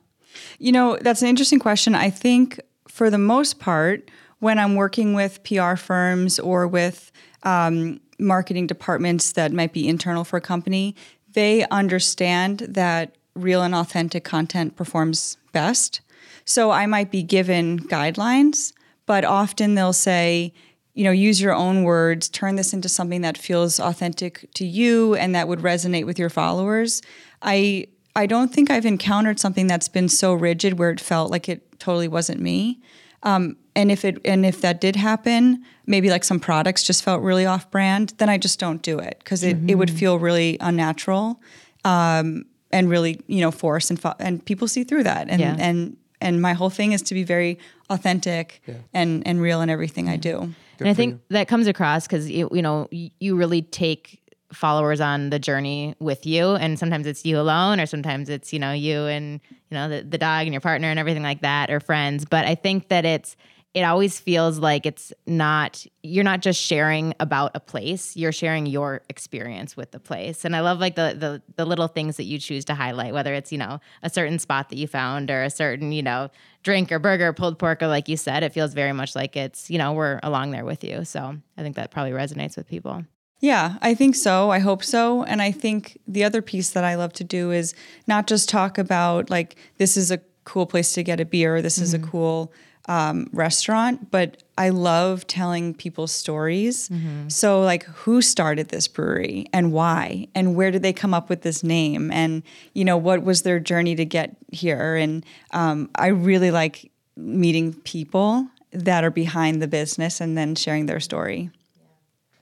You 0.60 0.72
know, 0.72 0.98
that's 1.02 1.22
an 1.22 1.28
interesting 1.28 1.60
question. 1.60 1.94
I 1.94 2.10
think 2.10 2.60
for 2.88 3.10
the 3.10 3.18
most 3.18 3.60
part, 3.60 4.10
when 4.40 4.58
I'm 4.58 4.76
working 4.76 5.14
with 5.14 5.44
PR 5.44 5.76
firms 5.76 6.40
or 6.40 6.68
with 6.68 7.12
um, 7.44 8.00
marketing 8.18 8.68
departments 8.68 9.34
that 9.34 9.52
might 9.52 9.74
be 9.74 9.88
internal 9.88 10.24
for 10.24 10.38
a 10.38 10.42
company, 10.42 10.96
they 11.34 11.66
understand 11.70 12.60
that 12.70 13.16
real 13.36 13.62
and 13.62 13.76
authentic 13.76 14.24
content 14.24 14.76
performs 14.76 15.38
best. 15.52 16.02
So 16.46 16.72
I 16.72 16.86
might 16.86 17.12
be 17.12 17.24
given 17.24 17.80
guidelines, 17.80 18.74
but 19.06 19.26
often 19.26 19.76
they'll 19.76 19.94
say, 19.94 20.54
you 20.94 21.04
know, 21.04 21.12
use 21.12 21.40
your 21.42 21.54
own 21.54 21.84
words, 21.84 22.28
turn 22.30 22.56
this 22.56 22.74
into 22.74 22.90
something 22.90 23.22
that 23.22 23.38
feels 23.38 23.80
authentic 23.80 24.50
to 24.56 24.66
you 24.66 25.16
and 25.16 25.34
that 25.36 25.48
would 25.48 25.60
resonate 25.60 26.06
with 26.06 26.20
your 26.20 26.30
followers. 26.30 27.02
I 27.42 27.88
I 28.16 28.26
don't 28.26 28.54
think 28.54 28.70
I've 28.70 28.86
encountered 28.86 29.40
something 29.40 29.68
that's 29.68 29.88
been 29.88 30.10
so 30.10 30.34
rigid 30.34 30.78
where 30.78 30.90
it 30.92 31.00
felt 31.00 31.32
like 31.32 31.48
it 31.48 31.80
totally 31.80 32.10
wasn't 32.10 32.42
me. 32.42 32.82
Um, 33.24 33.56
and 33.76 33.90
if 33.90 34.04
it 34.04 34.20
and 34.26 34.46
if 34.46 34.60
that 34.62 34.82
did 34.82 34.96
happen, 34.98 35.64
maybe 35.86 36.10
like 36.10 36.26
some 36.26 36.40
products 36.40 36.84
just 36.84 37.04
felt 37.04 37.22
really 37.22 37.46
off 37.46 37.72
brand, 37.72 38.14
then 38.18 38.28
I 38.30 38.38
just 38.38 38.60
don't 38.60 38.82
do 38.82 39.00
it 39.00 39.16
because 39.20 39.44
it, 39.44 39.58
it 39.70 39.76
would 39.76 39.90
feel 39.92 40.20
really 40.20 40.58
unnatural 40.60 41.40
um, 41.86 42.46
and 42.72 42.90
really 42.90 43.22
you 43.28 43.40
know 43.42 43.52
forced 43.52 43.90
and 43.92 44.00
fo- 44.00 44.16
and 44.20 44.44
people 44.46 44.68
see 44.68 44.84
through 44.84 45.04
that 45.04 45.30
and 45.30 45.40
Yeah. 45.40 45.56
and 45.58 45.96
and 46.20 46.42
my 46.42 46.54
whole 46.54 46.70
thing 46.70 46.92
is 46.92 47.02
to 47.04 47.14
be 47.14 47.24
very 47.24 47.58
authentic 47.90 48.62
and 48.94 49.26
and 49.28 49.42
real 49.42 49.62
in 49.62 49.70
everything 49.70 50.10
I 50.10 50.18
do. 50.18 50.54
And 50.82 50.90
I 50.90 50.94
think 50.94 51.22
that 51.30 51.48
comes 51.48 51.68
across 51.68 52.08
because 52.08 52.30
you, 52.30 52.50
you 52.52 52.62
know 52.62 52.88
you 52.92 53.36
really 53.36 53.62
take 53.62 54.20
followers 54.54 55.00
on 55.00 55.30
the 55.30 55.40
journey 55.40 55.96
with 56.00 56.26
you, 56.26 56.56
and 56.56 56.78
sometimes 56.78 57.08
it's 57.08 57.26
you 57.26 57.40
alone, 57.40 57.80
or 57.80 57.86
sometimes 57.86 58.30
it's 58.30 58.52
you 58.52 58.60
know 58.60 58.72
you 58.72 59.06
and 59.06 59.40
you 59.70 59.76
know 59.76 59.90
the, 59.90 60.04
the 60.04 60.18
dog 60.18 60.46
and 60.46 60.54
your 60.54 60.62
partner 60.62 60.90
and 60.90 61.00
everything 61.00 61.24
like 61.24 61.42
that, 61.42 61.70
or 61.70 61.80
friends. 61.80 62.26
But 62.26 62.46
I 62.46 62.56
think 62.56 62.90
that 62.90 63.06
it's 63.06 63.36
it 63.74 63.84
always 63.84 64.20
feels 64.20 64.60
like 64.60 64.86
it's 64.86 65.14
not 65.26 65.86
you're 66.04 66.24
not 66.24 66.42
just 66.42 66.62
sharing 66.62 67.14
about 67.20 67.52
a 67.56 67.60
place 67.60 68.18
you're 68.18 68.32
sharing 68.32 68.66
your 68.66 69.02
experience 69.10 69.78
with 69.78 69.92
the 69.92 70.00
place. 70.00 70.44
And 70.44 70.56
i 70.56 70.62
love 70.62 70.80
like 70.80 70.96
the, 70.96 71.16
the 71.18 71.42
the 71.56 71.66
little 71.66 71.88
things 71.88 72.18
that 72.18 72.26
you 72.26 72.38
choose 72.38 72.66
to 72.66 72.76
highlight 72.76 73.14
whether 73.14 73.34
it's 73.34 73.52
you 73.52 73.58
know 73.58 73.80
a 74.04 74.10
certain 74.10 74.40
spot 74.40 74.70
that 74.70 74.78
you 74.78 74.88
found 74.88 75.32
or 75.32 75.44
a 75.44 75.50
certain 75.50 75.92
you 75.92 76.04
know 76.04 76.30
drink 76.64 76.92
or 76.92 77.00
burger 77.00 77.34
pulled 77.34 77.58
pork 77.58 77.82
or 77.82 77.88
like 77.88 78.08
you 78.08 78.18
said 78.18 78.44
it 78.44 78.54
feels 78.54 78.74
very 78.74 78.94
much 78.94 79.16
like 79.16 79.36
it's 79.36 79.70
you 79.70 79.78
know 79.78 79.94
we're 79.94 80.20
along 80.24 80.52
there 80.52 80.66
with 80.66 80.84
you 80.84 81.04
so 81.04 81.36
i 81.58 81.62
think 81.62 81.76
that 81.76 81.92
probably 81.92 82.12
resonates 82.12 82.56
with 82.56 82.68
people 82.68 83.04
Yeah, 83.42 83.78
I 83.82 83.96
think 83.96 84.16
so. 84.16 84.52
I 84.52 84.60
hope 84.60 84.84
so. 84.84 85.24
And 85.24 85.42
I 85.42 85.52
think 85.52 85.98
the 86.08 86.24
other 86.24 86.44
piece 86.44 86.70
that 86.70 86.84
I 86.84 86.94
love 86.94 87.12
to 87.14 87.24
do 87.24 87.52
is 87.52 87.74
not 88.06 88.28
just 88.28 88.48
talk 88.48 88.78
about 88.78 89.32
like 89.32 89.56
this 89.78 89.98
is 89.98 90.12
a 90.12 90.22
cool 90.44 90.68
place 90.68 90.94
to 90.94 91.04
get 91.04 91.20
a 91.20 91.26
beer, 91.26 91.62
this 91.62 91.80
is 91.80 91.94
a 91.94 91.98
mm-hmm. 91.98 92.12
cool 92.12 92.54
um, 92.88 93.28
restaurant, 93.32 94.10
but 94.12 94.44
I 94.58 94.70
love 94.70 95.28
telling 95.28 95.74
people's 95.74 96.12
stories. 96.12 96.90
So, 97.28 97.62
like, 97.62 97.84
who 97.84 98.22
started 98.22 98.70
this 98.70 98.88
brewery 98.88 99.48
and 99.54 99.72
why, 99.72 100.28
and 100.36 100.56
where 100.56 100.72
did 100.72 100.82
they 100.82 100.94
come 100.94 101.14
up 101.14 101.30
with 101.30 101.42
this 101.42 101.64
name, 101.64 102.12
and 102.12 102.44
you 102.74 102.84
know 102.84 102.98
what 102.98 103.24
was 103.24 103.44
their 103.44 103.60
journey 103.60 103.96
to 103.96 104.06
get 104.06 104.36
here? 104.52 104.96
And 104.96 105.26
um, 105.52 105.90
I 105.96 106.08
really 106.08 106.52
like 106.52 106.92
meeting 107.16 107.74
people 107.74 108.48
that 108.72 109.04
are 109.04 109.12
behind 109.12 109.62
the 109.62 109.68
business 109.68 110.22
and 110.22 110.38
then 110.38 110.56
sharing 110.56 110.86
their 110.86 111.00
story. 111.00 111.52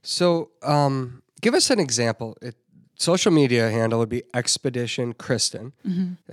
So, 0.04 0.52
um, 0.64 1.22
give 1.42 1.54
us 1.54 1.70
an 1.70 1.80
example. 1.80 2.38
It, 2.42 2.56
social 2.98 3.32
media 3.32 3.70
handle 3.70 4.00
would 4.00 4.10
be 4.10 4.24
Expedition 4.34 5.14
Kristen. 5.14 5.74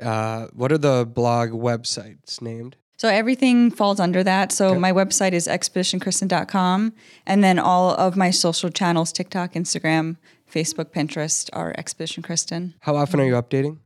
Uh, 0.00 0.46
what 0.52 0.70
are 0.72 0.78
the 0.78 1.06
blog 1.06 1.50
websites 1.50 2.40
named? 2.40 2.76
So 2.98 3.09
everything 3.09 3.70
falls 3.70 4.00
under 4.00 4.24
that. 4.24 4.52
So 4.52 4.74
my 4.74 4.90
website 4.92 5.32
is 5.32 5.46
expeditionkristen.com. 5.46 6.92
And 7.26 7.44
then 7.44 7.59
all 7.59 7.90
of 7.94 8.16
my 8.16 8.30
social 8.30 8.70
channels 8.70 9.12
TikTok, 9.12 9.52
Instagram, 9.52 10.16
Facebook, 10.50 10.87
Pinterest 10.92 11.50
are 11.52 11.74
Expedition 11.76 12.22
Kristen. 12.22 12.74
How 12.80 12.96
often 12.96 13.20
are 13.20 13.26
you 13.26 13.35
updating? 13.35 13.78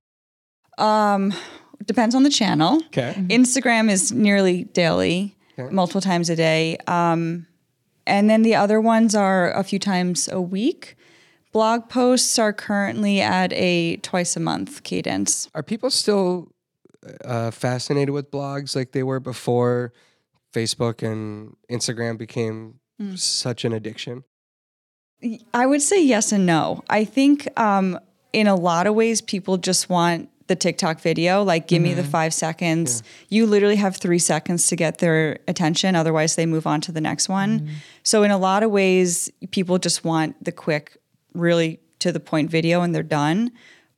Um, 0.78 1.32
depends 1.84 2.14
on 2.14 2.22
the 2.22 2.30
channel. 2.30 2.76
Okay. 2.86 3.14
Instagram 3.28 3.90
is 3.90 4.12
nearly 4.12 4.64
daily, 4.64 5.36
Okay. 5.58 5.72
multiple 5.74 6.00
times 6.00 6.30
a 6.30 6.36
day. 6.36 6.76
Um, 6.86 7.46
and 8.06 8.30
then 8.30 8.42
the 8.42 8.54
other 8.54 8.80
ones 8.80 9.14
are 9.14 9.52
a 9.52 9.62
few 9.64 9.78
times 9.78 10.28
a 10.30 10.40
week. 10.40 10.96
Blog 11.52 11.88
posts 11.88 12.38
are 12.38 12.52
currently 12.52 13.20
at 13.20 13.52
a 13.54 13.96
twice 13.96 14.36
a 14.36 14.40
month 14.40 14.84
cadence. 14.84 15.48
Are 15.54 15.62
people 15.64 15.90
still 15.90 16.48
uh, 17.24 17.50
fascinated 17.50 18.10
with 18.10 18.30
blogs 18.30 18.76
like 18.76 18.92
they 18.92 19.02
were 19.02 19.20
before 19.20 19.92
Facebook 20.52 21.02
and 21.02 21.56
Instagram 21.70 22.18
became 22.18 22.80
such 23.14 23.64
an 23.64 23.72
addiction? 23.72 24.24
I 25.52 25.66
would 25.66 25.82
say 25.82 26.02
yes 26.04 26.32
and 26.32 26.46
no. 26.46 26.82
I 26.88 27.04
think 27.04 27.48
um, 27.58 27.98
in 28.32 28.46
a 28.46 28.54
lot 28.54 28.86
of 28.86 28.94
ways, 28.94 29.20
people 29.20 29.56
just 29.58 29.88
want 29.88 30.28
the 30.46 30.56
TikTok 30.56 31.00
video. 31.00 31.42
Like, 31.42 31.68
give 31.68 31.80
me 31.80 31.94
the 31.94 32.02
five 32.04 32.34
seconds. 32.34 33.02
You 33.28 33.46
literally 33.46 33.76
have 33.76 33.96
three 33.96 34.18
seconds 34.18 34.66
to 34.68 34.76
get 34.76 34.98
their 34.98 35.38
attention. 35.46 35.94
Otherwise, 35.94 36.36
they 36.36 36.46
move 36.46 36.66
on 36.66 36.80
to 36.82 36.92
the 36.92 37.00
next 37.00 37.28
one. 37.28 37.70
So, 38.02 38.22
in 38.22 38.30
a 38.30 38.38
lot 38.38 38.62
of 38.62 38.70
ways, 38.70 39.30
people 39.50 39.78
just 39.78 40.04
want 40.04 40.42
the 40.44 40.52
quick, 40.52 40.96
really 41.34 41.80
to 42.00 42.12
the 42.12 42.20
point 42.20 42.50
video 42.50 42.82
and 42.82 42.94
they're 42.94 43.02
done. 43.02 43.52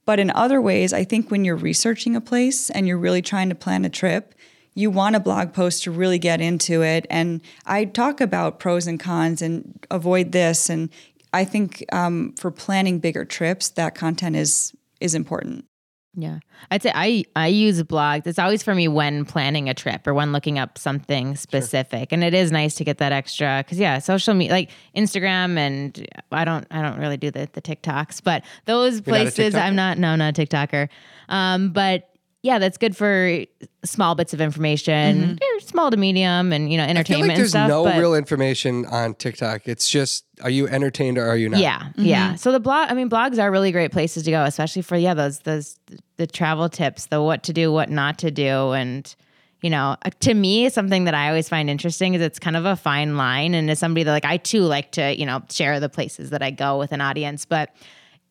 But 0.04 0.18
in 0.18 0.30
other 0.30 0.60
ways, 0.60 0.92
I 0.92 1.04
think 1.04 1.30
when 1.30 1.44
you're 1.44 1.56
researching 1.56 2.16
a 2.16 2.20
place 2.20 2.70
and 2.70 2.88
you're 2.88 2.98
really 2.98 3.22
trying 3.22 3.48
to 3.48 3.54
plan 3.54 3.84
a 3.84 3.90
trip, 3.90 4.34
you 4.74 4.90
want 4.90 5.16
a 5.16 5.20
blog 5.20 5.52
post 5.52 5.82
to 5.84 5.90
really 5.90 6.18
get 6.18 6.40
into 6.40 6.82
it. 6.82 7.06
And 7.10 7.40
I 7.66 7.84
talk 7.84 8.20
about 8.20 8.58
pros 8.58 8.86
and 8.86 8.98
cons 8.98 9.42
and 9.42 9.84
avoid 9.90 10.32
this. 10.32 10.70
And 10.70 10.90
I 11.32 11.44
think 11.44 11.84
um, 11.92 12.34
for 12.38 12.50
planning 12.50 12.98
bigger 12.98 13.24
trips, 13.24 13.68
that 13.70 13.94
content 13.94 14.36
is 14.36 14.72
is 15.00 15.14
important. 15.14 15.64
Yeah. 16.14 16.40
I'd 16.70 16.82
say 16.82 16.92
I 16.94 17.24
I 17.34 17.46
use 17.46 17.82
blogs. 17.82 18.26
It's 18.26 18.38
always 18.38 18.62
for 18.62 18.74
me 18.74 18.86
when 18.86 19.24
planning 19.24 19.70
a 19.70 19.74
trip 19.74 20.06
or 20.06 20.12
when 20.12 20.30
looking 20.32 20.58
up 20.58 20.76
something 20.76 21.36
specific. 21.36 22.12
And 22.12 22.22
it 22.22 22.34
is 22.34 22.52
nice 22.52 22.74
to 22.76 22.84
get 22.84 22.98
that 22.98 23.12
extra 23.12 23.64
cuz 23.66 23.78
yeah, 23.78 23.98
social 23.98 24.34
media 24.34 24.52
like 24.52 24.70
Instagram 24.94 25.56
and 25.56 26.06
I 26.30 26.44
don't 26.44 26.66
I 26.70 26.82
don't 26.82 26.98
really 26.98 27.16
do 27.16 27.30
the 27.30 27.48
the 27.52 27.62
TikToks, 27.62 28.22
but 28.22 28.44
those 28.66 28.96
not 28.96 29.00
a 29.00 29.02
places 29.04 29.54
I'm 29.54 29.74
not 29.74 29.96
no, 29.96 30.14
not 30.14 30.38
a 30.38 30.42
TikToker. 30.46 30.88
Um 31.30 31.70
but 31.70 32.11
yeah, 32.42 32.58
that's 32.58 32.76
good 32.76 32.96
for 32.96 33.44
small 33.84 34.16
bits 34.16 34.34
of 34.34 34.40
information, 34.40 35.38
or 35.40 35.60
small 35.60 35.92
to 35.92 35.96
medium, 35.96 36.52
and 36.52 36.72
you 36.72 36.76
know, 36.76 36.82
entertainment 36.82 37.28
like 37.28 37.36
there's 37.36 37.50
stuff. 37.50 37.68
no 37.68 37.84
but- 37.84 37.98
real 37.98 38.16
information 38.16 38.84
on 38.86 39.14
TikTok. 39.14 39.62
It's 39.66 39.88
just, 39.88 40.24
are 40.42 40.50
you 40.50 40.66
entertained 40.66 41.18
or 41.18 41.26
are 41.28 41.36
you 41.36 41.48
not? 41.48 41.60
Yeah, 41.60 41.90
yeah. 41.96 42.34
So 42.34 42.50
the 42.50 42.58
blog, 42.58 42.90
I 42.90 42.94
mean, 42.94 43.08
blogs 43.08 43.40
are 43.40 43.48
really 43.50 43.70
great 43.70 43.92
places 43.92 44.24
to 44.24 44.32
go, 44.32 44.42
especially 44.42 44.82
for 44.82 44.96
yeah 44.96 45.14
those 45.14 45.38
those 45.40 45.78
the 46.16 46.26
travel 46.26 46.68
tips, 46.68 47.06
the 47.06 47.22
what 47.22 47.44
to 47.44 47.52
do, 47.52 47.72
what 47.72 47.90
not 47.90 48.18
to 48.18 48.32
do, 48.32 48.72
and 48.72 49.14
you 49.62 49.70
know, 49.70 49.96
uh, 50.04 50.10
to 50.20 50.34
me, 50.34 50.68
something 50.68 51.04
that 51.04 51.14
I 51.14 51.28
always 51.28 51.48
find 51.48 51.70
interesting 51.70 52.14
is 52.14 52.22
it's 52.22 52.40
kind 52.40 52.56
of 52.56 52.64
a 52.64 52.74
fine 52.74 53.16
line, 53.16 53.54
and 53.54 53.70
as 53.70 53.78
somebody 53.78 54.02
that 54.02 54.10
like 54.10 54.24
I 54.24 54.36
too 54.38 54.62
like 54.62 54.90
to 54.92 55.16
you 55.16 55.26
know 55.26 55.42
share 55.48 55.78
the 55.78 55.88
places 55.88 56.30
that 56.30 56.42
I 56.42 56.50
go 56.50 56.76
with 56.76 56.90
an 56.90 57.00
audience, 57.00 57.44
but 57.44 57.72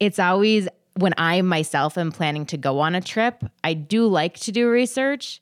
it's 0.02 0.20
always 0.20 0.68
when 0.96 1.14
I 1.18 1.42
myself 1.42 1.98
am 1.98 2.12
planning 2.12 2.46
to 2.48 2.58
go 2.58 2.80
on 2.80 2.96
a 2.96 3.02
trip, 3.02 3.44
I 3.64 3.74
do 3.74 4.08
like 4.08 4.38
to 4.40 4.52
do 4.52 4.70
research 4.70 5.42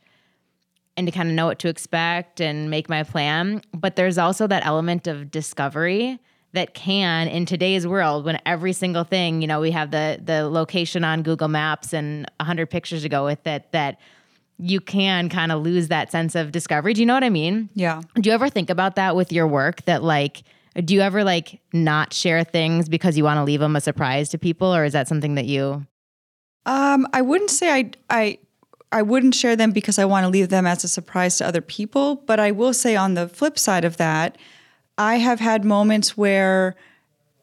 and 0.96 1.08
to 1.08 1.12
kind 1.12 1.30
of 1.30 1.36
know 1.36 1.46
what 1.46 1.60
to 1.60 1.70
expect 1.70 2.42
and 2.42 2.70
make 2.70 2.90
my 2.90 3.04
plan. 3.04 3.62
But 3.74 3.96
there's 3.96 4.18
also 4.18 4.48
that 4.48 4.66
element 4.66 5.08
of 5.08 5.32
discovery 5.32 6.20
that 6.54 6.74
can 6.74 7.28
in 7.28 7.46
today's 7.46 7.86
world 7.86 8.26
when 8.26 8.40
every 8.46 8.74
single 8.74 9.04
thing, 9.04 9.42
you 9.42 9.48
know, 9.48 9.60
we 9.60 9.72
have 9.72 9.92
the 9.92 10.20
the 10.22 10.50
location 10.50 11.04
on 11.04 11.24
Google 11.24 11.48
Maps 11.48 11.94
and 11.94 12.30
100 12.38 12.70
pictures 12.70 13.04
to 13.04 13.10
go 13.10 13.26
with 13.26 13.46
it 13.48 13.72
that 13.72 14.00
you 14.58 14.82
can 14.82 15.30
kind 15.30 15.52
of 15.52 15.62
lose 15.62 15.88
that 15.88 16.12
sense 16.12 16.36
of 16.36 16.52
discovery. 16.52 16.94
Do 16.94 17.02
you 17.02 17.06
know 17.06 17.14
what 17.14 17.24
I 17.24 17.30
mean? 17.30 17.70
Yeah. 17.76 18.02
Do 18.16 18.30
you 18.30 18.34
ever 18.34 18.50
think 18.50 18.70
about 18.70 18.96
that 18.96 19.16
with 19.16 19.32
your 19.32 19.48
work 19.48 19.86
that 19.86 20.04
like 20.04 20.44
do 20.84 20.94
you 20.94 21.02
ever 21.02 21.24
like 21.24 21.60
not 21.74 22.14
share 22.14 22.44
things 22.44 22.90
because 22.90 23.18
you 23.18 23.24
want 23.24 23.38
to 23.38 23.44
leave 23.44 23.60
them 23.60 23.76
a 23.76 23.82
surprise 23.82 24.30
to 24.30 24.38
people 24.38 24.74
or 24.74 24.86
is 24.86 24.94
that 24.94 25.08
something 25.08 25.36
that 25.36 25.46
you 25.46 25.86
Um, 26.66 27.08
I 27.14 27.22
wouldn't 27.22 27.50
say 27.50 27.72
I 27.72 27.92
I 28.10 28.38
I 28.92 29.02
wouldn't 29.02 29.36
share 29.36 29.56
them 29.56 29.72
because 29.72 30.00
I 30.00 30.06
want 30.06 30.24
to 30.24 30.30
leave 30.30 30.50
them 30.50 30.66
as 30.66 30.84
a 30.84 30.88
surprise 30.88 31.38
to 31.38 31.48
other 31.48 31.62
people. 31.62 32.16
But 32.26 32.40
I 32.40 32.52
will 32.52 32.74
say 32.74 32.96
on 32.96 33.14
the 33.14 33.28
flip 33.28 33.60
side 33.60 33.86
of 33.86 33.98
that, 33.98 34.38
I 34.98 35.18
have 35.18 35.40
had 35.40 35.64
moments 35.64 36.18
where 36.18 36.76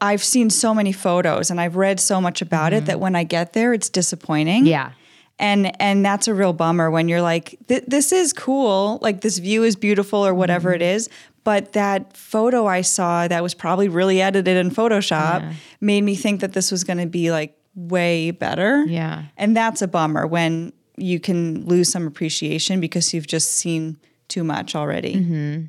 I've 0.01 0.23
seen 0.23 0.51
so 0.51 0.75
many 0.75 0.93
photos 0.93 1.51
and 1.51 1.61
I've 1.61 1.77
read 1.77 2.01
so 2.01 2.21
much 2.21 2.43
about 2.43 2.73
it 2.73 2.87
that 2.87 3.01
when 3.01 3.15
I 3.17 3.25
get 3.25 3.53
there, 3.53 3.73
it's 3.73 3.89
disappointing. 3.89 4.67
Yeah. 4.67 4.93
And 5.39 5.81
and 5.81 6.05
that's 6.05 6.29
a 6.29 6.35
real 6.35 6.53
bummer 6.53 6.91
when 6.91 7.09
you're 7.09 7.23
like, 7.23 7.57
this 7.67 8.13
is 8.13 8.33
cool, 8.33 8.99
like 9.03 9.21
this 9.21 9.39
view 9.39 9.65
is 9.65 9.77
beautiful 9.77 10.27
or 10.27 10.35
whatever 10.35 10.73
it 10.73 10.83
is. 10.83 11.09
But 11.47 11.75
that 11.75 12.17
photo 12.17 12.67
I 12.67 12.81
saw 12.81 13.29
that 13.29 13.41
was 13.41 13.55
probably 13.55 13.89
really 13.89 14.21
edited 14.21 14.57
in 14.57 14.69
Photoshop 14.69 15.55
made 15.81 16.01
me 16.03 16.17
think 16.17 16.41
that 16.41 16.55
this 16.55 16.73
was 16.73 16.83
going 16.83 16.99
to 16.99 17.07
be 17.07 17.31
like 17.31 17.57
way 17.77 18.33
better. 18.33 18.85
Yeah. 18.85 19.27
And 19.37 19.57
that's 19.57 19.81
a 19.81 19.87
bummer 19.87 20.27
when 20.27 20.73
you 20.97 21.21
can 21.21 21.65
lose 21.65 21.89
some 21.89 22.05
appreciation 22.05 22.81
because 22.81 23.15
you've 23.15 23.29
just 23.29 23.53
seen 23.53 23.97
too 24.27 24.43
much 24.43 24.75
already. 24.75 25.69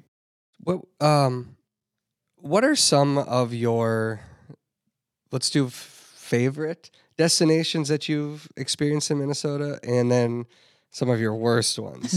What 0.63 0.79
um, 0.99 1.55
what 2.37 2.63
are 2.63 2.75
some 2.75 3.19
of 3.19 3.53
your 3.53 4.21
let's 5.31 5.51
do 5.51 5.67
f- 5.67 5.73
favorite 6.15 6.89
destinations 7.17 7.87
that 7.89 8.09
you've 8.09 8.47
experienced 8.57 9.11
in 9.11 9.19
Minnesota, 9.19 9.79
and 9.83 10.11
then 10.11 10.47
some 10.97 11.11
of 11.11 11.21
your 11.21 11.35
worst 11.35 11.77
ones. 11.77 12.15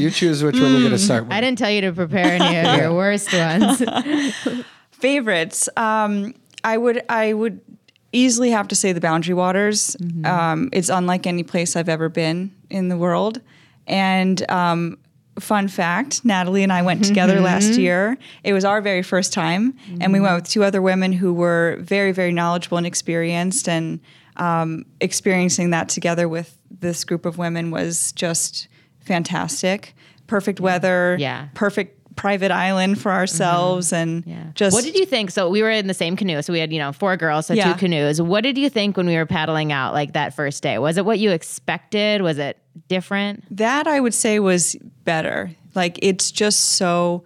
you 0.00 0.08
choose 0.08 0.42
which 0.42 0.54
one 0.58 0.72
you're 0.72 0.80
going 0.80 0.92
to 0.92 0.98
start 0.98 1.24
with. 1.24 1.32
I 1.34 1.42
didn't 1.42 1.58
tell 1.58 1.70
you 1.70 1.82
to 1.82 1.92
prepare 1.92 2.42
any 2.42 2.56
of 2.56 2.78
your 2.78 2.94
worst 2.94 3.30
ones. 3.34 3.82
Favorites. 4.92 5.68
Um, 5.76 6.32
I 6.64 6.78
would 6.78 7.02
I 7.10 7.34
would 7.34 7.60
easily 8.12 8.50
have 8.52 8.68
to 8.68 8.74
say 8.74 8.94
the 8.94 9.00
Boundary 9.00 9.34
Waters. 9.34 9.94
Um, 10.24 10.70
it's 10.72 10.88
unlike 10.88 11.26
any 11.26 11.42
place 11.42 11.76
I've 11.76 11.90
ever 11.90 12.08
been 12.08 12.50
in 12.70 12.88
the 12.88 12.96
world. 12.96 13.42
And 13.86 14.50
um, 14.50 14.96
fun 15.38 15.68
fact, 15.68 16.24
Natalie 16.24 16.62
and 16.62 16.72
I 16.72 16.80
went 16.80 17.04
together 17.04 17.40
last 17.42 17.78
year. 17.78 18.16
It 18.42 18.54
was 18.54 18.64
our 18.64 18.80
very 18.80 19.02
first 19.02 19.34
time, 19.34 19.74
and 20.00 20.14
we 20.14 20.20
went 20.20 20.34
with 20.36 20.48
two 20.48 20.64
other 20.64 20.80
women 20.80 21.12
who 21.12 21.34
were 21.34 21.76
very 21.80 22.12
very 22.12 22.32
knowledgeable 22.32 22.78
and 22.78 22.86
experienced, 22.86 23.68
and 23.68 24.00
um, 24.38 24.86
experiencing 25.02 25.70
that 25.70 25.90
together 25.90 26.26
with 26.26 26.56
this 26.80 27.04
group 27.04 27.26
of 27.26 27.38
women 27.38 27.70
was 27.70 28.12
just 28.12 28.68
fantastic. 29.00 29.94
Perfect 30.26 30.60
weather, 30.60 31.16
Yeah. 31.18 31.48
perfect 31.54 32.16
private 32.16 32.50
island 32.52 33.00
for 33.00 33.10
mm-hmm. 33.10 33.18
ourselves, 33.18 33.92
and 33.92 34.22
Yeah. 34.26 34.44
just 34.54 34.72
what 34.72 34.84
did 34.84 34.94
you 34.94 35.04
think? 35.04 35.30
So 35.30 35.50
we 35.50 35.62
were 35.62 35.70
in 35.70 35.88
the 35.88 35.94
same 35.94 36.16
canoe. 36.16 36.42
So 36.42 36.52
we 36.52 36.60
had, 36.60 36.72
you 36.72 36.78
know, 36.78 36.92
four 36.92 37.16
girls, 37.16 37.46
so 37.46 37.54
Yeah. 37.54 37.72
two 37.72 37.78
canoes. 37.78 38.22
What 38.22 38.42
did 38.42 38.56
you 38.56 38.68
think 38.70 38.96
when 38.96 39.06
we 39.06 39.16
were 39.16 39.26
paddling 39.26 39.72
out 39.72 39.92
like 39.94 40.12
that 40.12 40.34
first 40.34 40.62
day? 40.62 40.78
Was 40.78 40.96
it 40.96 41.04
what 41.04 41.18
you 41.18 41.30
expected? 41.30 42.22
Was 42.22 42.38
it 42.38 42.58
different? 42.88 43.44
That 43.56 43.86
I 43.86 44.00
would 44.00 44.14
say 44.14 44.38
was 44.38 44.76
better. 45.04 45.50
Like 45.74 45.98
it's 46.02 46.30
just 46.30 46.60
so 46.76 47.24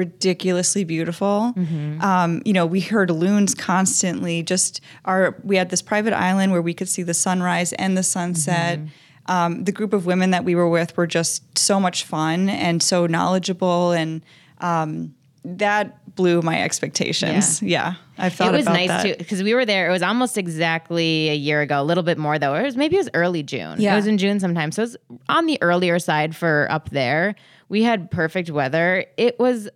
ridiculously 0.00 0.84
beautiful. 0.84 1.54
Um, 2.00 2.42
you 2.44 2.52
know, 2.52 2.66
we 2.66 2.80
heard 2.80 3.10
loons 3.10 3.54
constantly. 3.54 4.42
Just 4.42 4.80
our 5.04 5.36
we 5.44 5.56
had 5.56 5.68
this 5.70 5.82
private 5.82 6.14
island 6.14 6.52
where 6.52 6.62
we 6.62 6.74
could 6.74 6.88
see 6.88 7.02
the 7.02 7.14
sunrise 7.14 7.72
and 7.74 7.96
the 7.96 8.02
sunset. 8.02 8.80
Um, 9.26 9.64
the 9.64 9.72
group 9.72 9.92
of 9.92 10.06
women 10.06 10.30
that 10.30 10.44
we 10.44 10.54
were 10.54 10.68
with 10.68 10.96
were 10.96 11.06
just 11.06 11.56
so 11.56 11.78
much 11.78 12.04
fun 12.04 12.48
and 12.48 12.82
so 12.82 13.06
knowledgeable, 13.06 13.92
and 13.92 14.22
um, 14.58 15.14
that 15.44 16.14
blew 16.16 16.42
my 16.42 16.60
expectations. 16.62 17.62
Yeah, 17.62 17.94
I've 18.18 18.34
thought 18.34 18.54
it 18.54 18.56
was 18.56 18.66
nice 18.66 18.88
that. 18.88 19.02
too 19.02 19.14
because 19.16 19.42
we 19.42 19.54
were 19.54 19.64
there. 19.64 19.88
It 19.88 19.92
was 19.92 20.02
almost 20.02 20.36
exactly 20.36 21.28
a 21.28 21.34
year 21.34 21.60
ago, 21.60 21.80
a 21.80 21.84
little 21.84 22.02
bit 22.02 22.18
more 22.18 22.38
though. 22.38 22.54
It 22.54 22.62
was 22.62 22.76
maybe 22.76 22.96
it 22.96 23.00
was 23.00 23.10
early 23.14 23.42
June. 23.42 23.80
Yeah. 23.80 23.92
It 23.92 23.96
was 23.96 24.06
in 24.06 24.18
June 24.18 24.40
sometime. 24.40 24.72
So 24.72 24.82
it 24.82 24.86
was 24.86 24.96
on 25.28 25.46
the 25.46 25.58
earlier 25.62 25.98
side 25.98 26.34
for 26.34 26.66
up 26.70 26.90
there. 26.90 27.34
We 27.68 27.82
had 27.84 28.10
perfect 28.10 28.50
weather. 28.50 29.06
It 29.16 29.38
was 29.38 29.68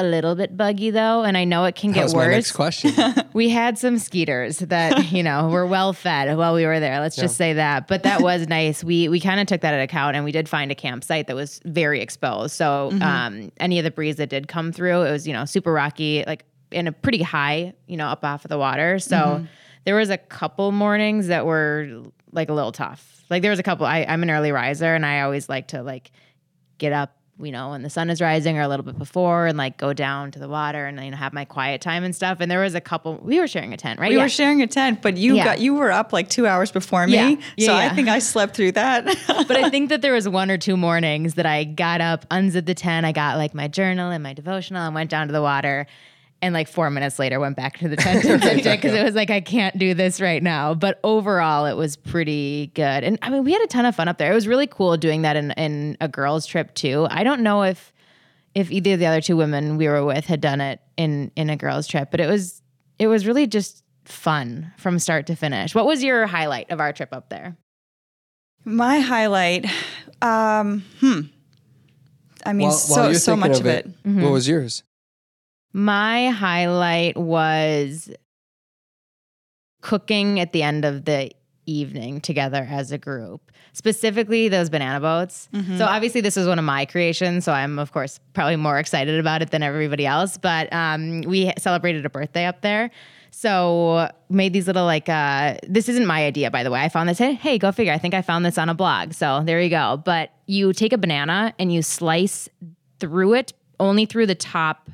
a 0.00 0.08
little 0.08 0.34
bit 0.34 0.56
buggy 0.56 0.90
though, 0.90 1.22
and 1.22 1.36
I 1.36 1.44
know 1.44 1.64
it 1.64 1.74
can 1.74 1.92
that 1.92 2.08
get 2.08 2.14
my 2.16 2.26
next 2.28 2.50
worse. 2.58 2.80
question. 2.82 3.14
We 3.32 3.48
had 3.48 3.78
some 3.78 3.98
skeeters 3.98 4.58
that, 4.58 5.12
you 5.12 5.22
know, 5.22 5.48
were 5.48 5.64
well 5.64 5.92
fed 5.92 6.36
while 6.36 6.52
we 6.52 6.66
were 6.66 6.80
there. 6.80 6.98
Let's 6.98 7.14
just 7.14 7.36
say 7.36 7.52
that. 7.52 7.86
But 7.86 8.02
that 8.02 8.22
was 8.22 8.48
nice. 8.48 8.82
We 8.82 9.08
we 9.08 9.20
kind 9.20 9.38
of 9.40 9.46
took 9.46 9.60
that 9.60 9.72
at 9.72 9.80
account 9.80 10.16
and 10.16 10.24
we 10.24 10.32
did 10.32 10.48
find 10.48 10.72
a 10.72 10.74
campsite 10.74 11.28
that 11.28 11.36
was 11.36 11.60
very 11.64 12.00
exposed. 12.00 12.54
So 12.54 12.90
um, 13.00 13.52
any 13.58 13.78
of 13.78 13.84
the 13.84 13.90
breeze 13.92 14.16
that 14.16 14.30
did 14.30 14.48
come 14.48 14.72
through, 14.72 15.02
it 15.02 15.12
was, 15.12 15.28
you 15.28 15.32
know, 15.32 15.44
super 15.44 15.72
rocky, 15.72 16.24
like 16.26 16.44
in 16.72 16.88
a 16.88 16.92
pretty 16.92 17.22
high, 17.22 17.72
you 17.86 17.96
know, 17.96 18.06
up 18.06 18.24
off 18.24 18.44
of 18.44 18.48
the 18.48 18.58
water. 18.58 18.98
So 18.98 19.46
there 19.84 19.94
was 19.96 20.10
a 20.10 20.18
couple 20.18 20.72
mornings 20.72 21.28
that 21.28 21.46
were 21.46 22.02
like 22.32 22.48
a 22.48 22.52
little 22.52 22.72
tough. 22.72 23.24
Like 23.30 23.42
there 23.42 23.50
was 23.50 23.60
a 23.60 23.62
couple, 23.62 23.86
I, 23.86 24.04
I'm 24.08 24.22
an 24.22 24.30
early 24.30 24.52
riser 24.52 24.94
and 24.94 25.06
I 25.06 25.20
always 25.22 25.48
like 25.48 25.68
to 25.68 25.82
like 25.82 26.10
get 26.78 26.92
up, 26.92 27.16
you 27.42 27.52
know, 27.52 27.70
when 27.70 27.82
the 27.82 27.90
sun 27.90 28.10
is 28.10 28.20
rising 28.20 28.58
or 28.58 28.62
a 28.62 28.68
little 28.68 28.84
bit 28.84 28.98
before 28.98 29.46
and 29.46 29.56
like 29.58 29.76
go 29.78 29.92
down 29.92 30.30
to 30.32 30.38
the 30.38 30.48
water 30.48 30.86
and 30.86 31.02
you 31.04 31.10
know 31.10 31.16
have 31.16 31.32
my 31.32 31.44
quiet 31.44 31.80
time 31.80 32.04
and 32.04 32.14
stuff. 32.14 32.38
And 32.40 32.50
there 32.50 32.60
was 32.60 32.74
a 32.74 32.80
couple 32.80 33.18
we 33.22 33.38
were 33.40 33.48
sharing 33.48 33.72
a 33.72 33.76
tent, 33.76 33.98
right? 34.00 34.10
We 34.10 34.16
Yeah. 34.16 34.22
were 34.22 34.28
sharing 34.28 34.62
a 34.62 34.66
tent, 34.66 35.02
but 35.02 35.16
you 35.16 35.36
Yeah. 35.36 35.44
got 35.44 35.60
you 35.60 35.74
were 35.74 35.90
up 35.90 36.12
like 36.12 36.28
two 36.28 36.46
hours 36.46 36.70
before 36.70 37.06
me, 37.06 37.12
Yeah. 37.14 37.36
Yeah, 37.56 37.66
so 37.66 37.74
I 37.74 37.88
think 37.90 38.08
I 38.08 38.18
slept 38.18 38.54
through 38.56 38.72
that. 38.72 39.04
but 39.26 39.56
I 39.56 39.70
think 39.70 39.88
that 39.88 40.02
there 40.02 40.12
was 40.12 40.28
one 40.28 40.50
or 40.50 40.58
two 40.58 40.76
mornings 40.76 41.34
that 41.34 41.46
I 41.46 41.64
got 41.64 42.00
up, 42.00 42.26
unzipped 42.30 42.66
the 42.66 42.74
tent, 42.74 43.06
I 43.06 43.12
got 43.12 43.36
like 43.36 43.54
my 43.54 43.68
journal 43.68 44.10
and 44.10 44.22
my 44.22 44.32
devotional 44.32 44.82
and 44.82 44.94
went 44.94 45.10
down 45.10 45.26
to 45.28 45.32
the 45.32 45.42
water. 45.42 45.86
And 46.42 46.54
like 46.54 46.68
four 46.68 46.88
minutes 46.88 47.18
later, 47.18 47.38
went 47.38 47.56
back 47.56 47.78
to 47.78 47.88
the 47.88 47.96
tent 48.04 48.24
and 48.24 48.40
because 48.40 48.94
it 48.94 49.04
was 49.04 49.14
like 49.14 49.30
I 49.30 49.42
can't 49.42 49.76
do 49.76 49.92
this 49.92 50.20
right 50.22 50.42
now. 50.42 50.72
But 50.72 50.98
overall, 51.04 51.66
it 51.66 51.74
was 51.76 51.96
pretty 51.96 52.68
good, 52.74 53.04
and 53.04 53.18
I 53.20 53.28
mean, 53.28 53.44
we 53.44 53.52
had 53.52 53.60
a 53.60 53.66
ton 53.66 53.84
of 53.84 53.94
fun 53.94 54.08
up 54.08 54.16
there. 54.16 54.32
It 54.32 54.34
was 54.34 54.48
really 54.48 54.66
cool 54.66 54.96
doing 54.96 55.22
that 55.22 55.36
in, 55.36 55.50
in 55.52 55.98
a 56.00 56.08
girls' 56.08 56.46
trip 56.46 56.74
too. 56.74 57.06
I 57.10 57.24
don't 57.24 57.42
know 57.42 57.62
if 57.64 57.92
if 58.54 58.70
either 58.70 58.94
of 58.94 59.00
the 59.00 59.06
other 59.06 59.20
two 59.20 59.36
women 59.36 59.76
we 59.76 59.86
were 59.86 60.04
with 60.04 60.24
had 60.26 60.40
done 60.40 60.60
it 60.62 60.80
in 60.96 61.30
in 61.36 61.50
a 61.50 61.56
girls' 61.56 61.86
trip, 61.86 62.10
but 62.10 62.20
it 62.20 62.26
was 62.26 62.62
it 62.98 63.06
was 63.06 63.26
really 63.26 63.46
just 63.46 63.84
fun 64.06 64.72
from 64.78 64.98
start 64.98 65.26
to 65.26 65.36
finish. 65.36 65.74
What 65.74 65.86
was 65.86 66.02
your 66.02 66.26
highlight 66.26 66.70
of 66.70 66.80
our 66.80 66.92
trip 66.92 67.12
up 67.12 67.28
there? 67.28 67.56
My 68.64 69.00
highlight, 69.00 69.66
um, 70.22 70.84
hmm. 71.00 71.20
I 72.44 72.52
mean, 72.52 72.68
While- 72.68 72.76
so 72.76 73.00
while 73.00 73.10
you're 73.10 73.18
so 73.18 73.36
much 73.36 73.52
of 73.52 73.60
of 73.60 73.66
it. 73.66 73.90
What 74.04 74.32
was 74.32 74.48
yours? 74.48 74.82
My 75.72 76.28
highlight 76.30 77.16
was 77.16 78.10
cooking 79.82 80.40
at 80.40 80.52
the 80.52 80.62
end 80.62 80.84
of 80.84 81.04
the 81.04 81.30
evening 81.66 82.20
together 82.20 82.66
as 82.68 82.90
a 82.90 82.98
group, 82.98 83.52
specifically 83.72 84.48
those 84.48 84.68
banana 84.68 85.00
boats. 85.00 85.48
So, 85.78 85.84
obviously, 85.84 86.20
this 86.20 86.36
was 86.36 86.46
one 86.46 86.58
of 86.58 86.64
my 86.64 86.84
creations. 86.84 87.44
So, 87.44 87.52
I'm, 87.52 87.78
of 87.78 87.92
course, 87.92 88.18
probably 88.32 88.56
more 88.56 88.78
excited 88.78 89.20
about 89.20 89.42
it 89.42 89.50
than 89.50 89.62
everybody 89.62 90.06
else. 90.06 90.36
But 90.36 90.72
um, 90.72 91.20
we 91.22 91.52
celebrated 91.58 92.04
a 92.04 92.10
birthday 92.10 92.46
up 92.46 92.62
there. 92.62 92.90
So, 93.30 94.10
made 94.28 94.52
these 94.52 94.66
little, 94.66 94.84
like, 94.84 95.08
uh, 95.08 95.56
this 95.68 95.88
isn't 95.88 96.06
my 96.06 96.24
idea, 96.24 96.50
by 96.50 96.64
the 96.64 96.70
way. 96.72 96.80
I 96.80 96.88
found 96.88 97.08
this, 97.08 97.18
hey, 97.18 97.34
hey, 97.34 97.58
go 97.58 97.70
figure. 97.70 97.92
I 97.92 97.98
think 97.98 98.12
I 98.12 98.22
found 98.22 98.44
this 98.44 98.58
on 98.58 98.68
a 98.68 98.74
blog. 98.74 99.12
So, 99.12 99.42
there 99.44 99.60
you 99.60 99.70
go. 99.70 100.02
But 100.04 100.32
you 100.46 100.72
take 100.72 100.92
a 100.92 100.98
banana 100.98 101.54
and 101.58 101.72
you 101.72 101.82
slice 101.82 102.48
through 102.98 103.34
it 103.34 103.52
only 103.78 104.04
through 104.04 104.26
the 104.26 104.34
top 104.34 104.90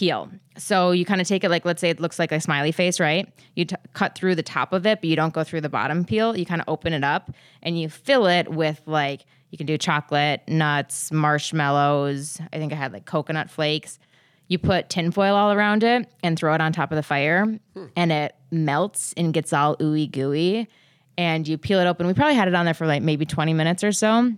peel. 0.00 0.30
So 0.56 0.92
you 0.92 1.04
kind 1.04 1.20
of 1.20 1.28
take 1.28 1.44
it 1.44 1.50
like, 1.50 1.66
let's 1.66 1.78
say 1.78 1.90
it 1.90 2.00
looks 2.00 2.18
like 2.18 2.32
a 2.32 2.40
smiley 2.40 2.72
face, 2.72 2.98
right? 2.98 3.30
You 3.54 3.66
t- 3.66 3.76
cut 3.92 4.14
through 4.14 4.34
the 4.34 4.42
top 4.42 4.72
of 4.72 4.86
it, 4.86 5.02
but 5.02 5.10
you 5.10 5.14
don't 5.14 5.34
go 5.34 5.44
through 5.44 5.60
the 5.60 5.68
bottom 5.68 6.06
peel. 6.06 6.34
You 6.34 6.46
kind 6.46 6.62
of 6.62 6.68
open 6.70 6.94
it 6.94 7.04
up 7.04 7.30
and 7.62 7.78
you 7.78 7.90
fill 7.90 8.26
it 8.26 8.50
with 8.50 8.80
like, 8.86 9.26
you 9.50 9.58
can 9.58 9.66
do 9.66 9.76
chocolate, 9.76 10.40
nuts, 10.48 11.12
marshmallows. 11.12 12.40
I 12.50 12.56
think 12.56 12.72
I 12.72 12.76
had 12.76 12.94
like 12.94 13.04
coconut 13.04 13.50
flakes. 13.50 13.98
You 14.48 14.58
put 14.58 14.88
tinfoil 14.88 15.34
all 15.34 15.52
around 15.52 15.84
it 15.84 16.08
and 16.22 16.38
throw 16.38 16.54
it 16.54 16.62
on 16.62 16.72
top 16.72 16.90
of 16.92 16.96
the 16.96 17.02
fire, 17.02 17.44
hmm. 17.74 17.86
and 17.94 18.10
it 18.10 18.34
melts 18.50 19.12
and 19.18 19.34
gets 19.34 19.52
all 19.52 19.76
ooey 19.76 20.10
gooey. 20.10 20.66
And 21.18 21.46
you 21.46 21.58
peel 21.58 21.78
it 21.78 21.86
open. 21.86 22.06
We 22.06 22.14
probably 22.14 22.36
had 22.36 22.48
it 22.48 22.54
on 22.54 22.64
there 22.64 22.74
for 22.74 22.86
like 22.86 23.02
maybe 23.02 23.26
20 23.26 23.52
minutes 23.52 23.84
or 23.84 23.92
so 23.92 24.32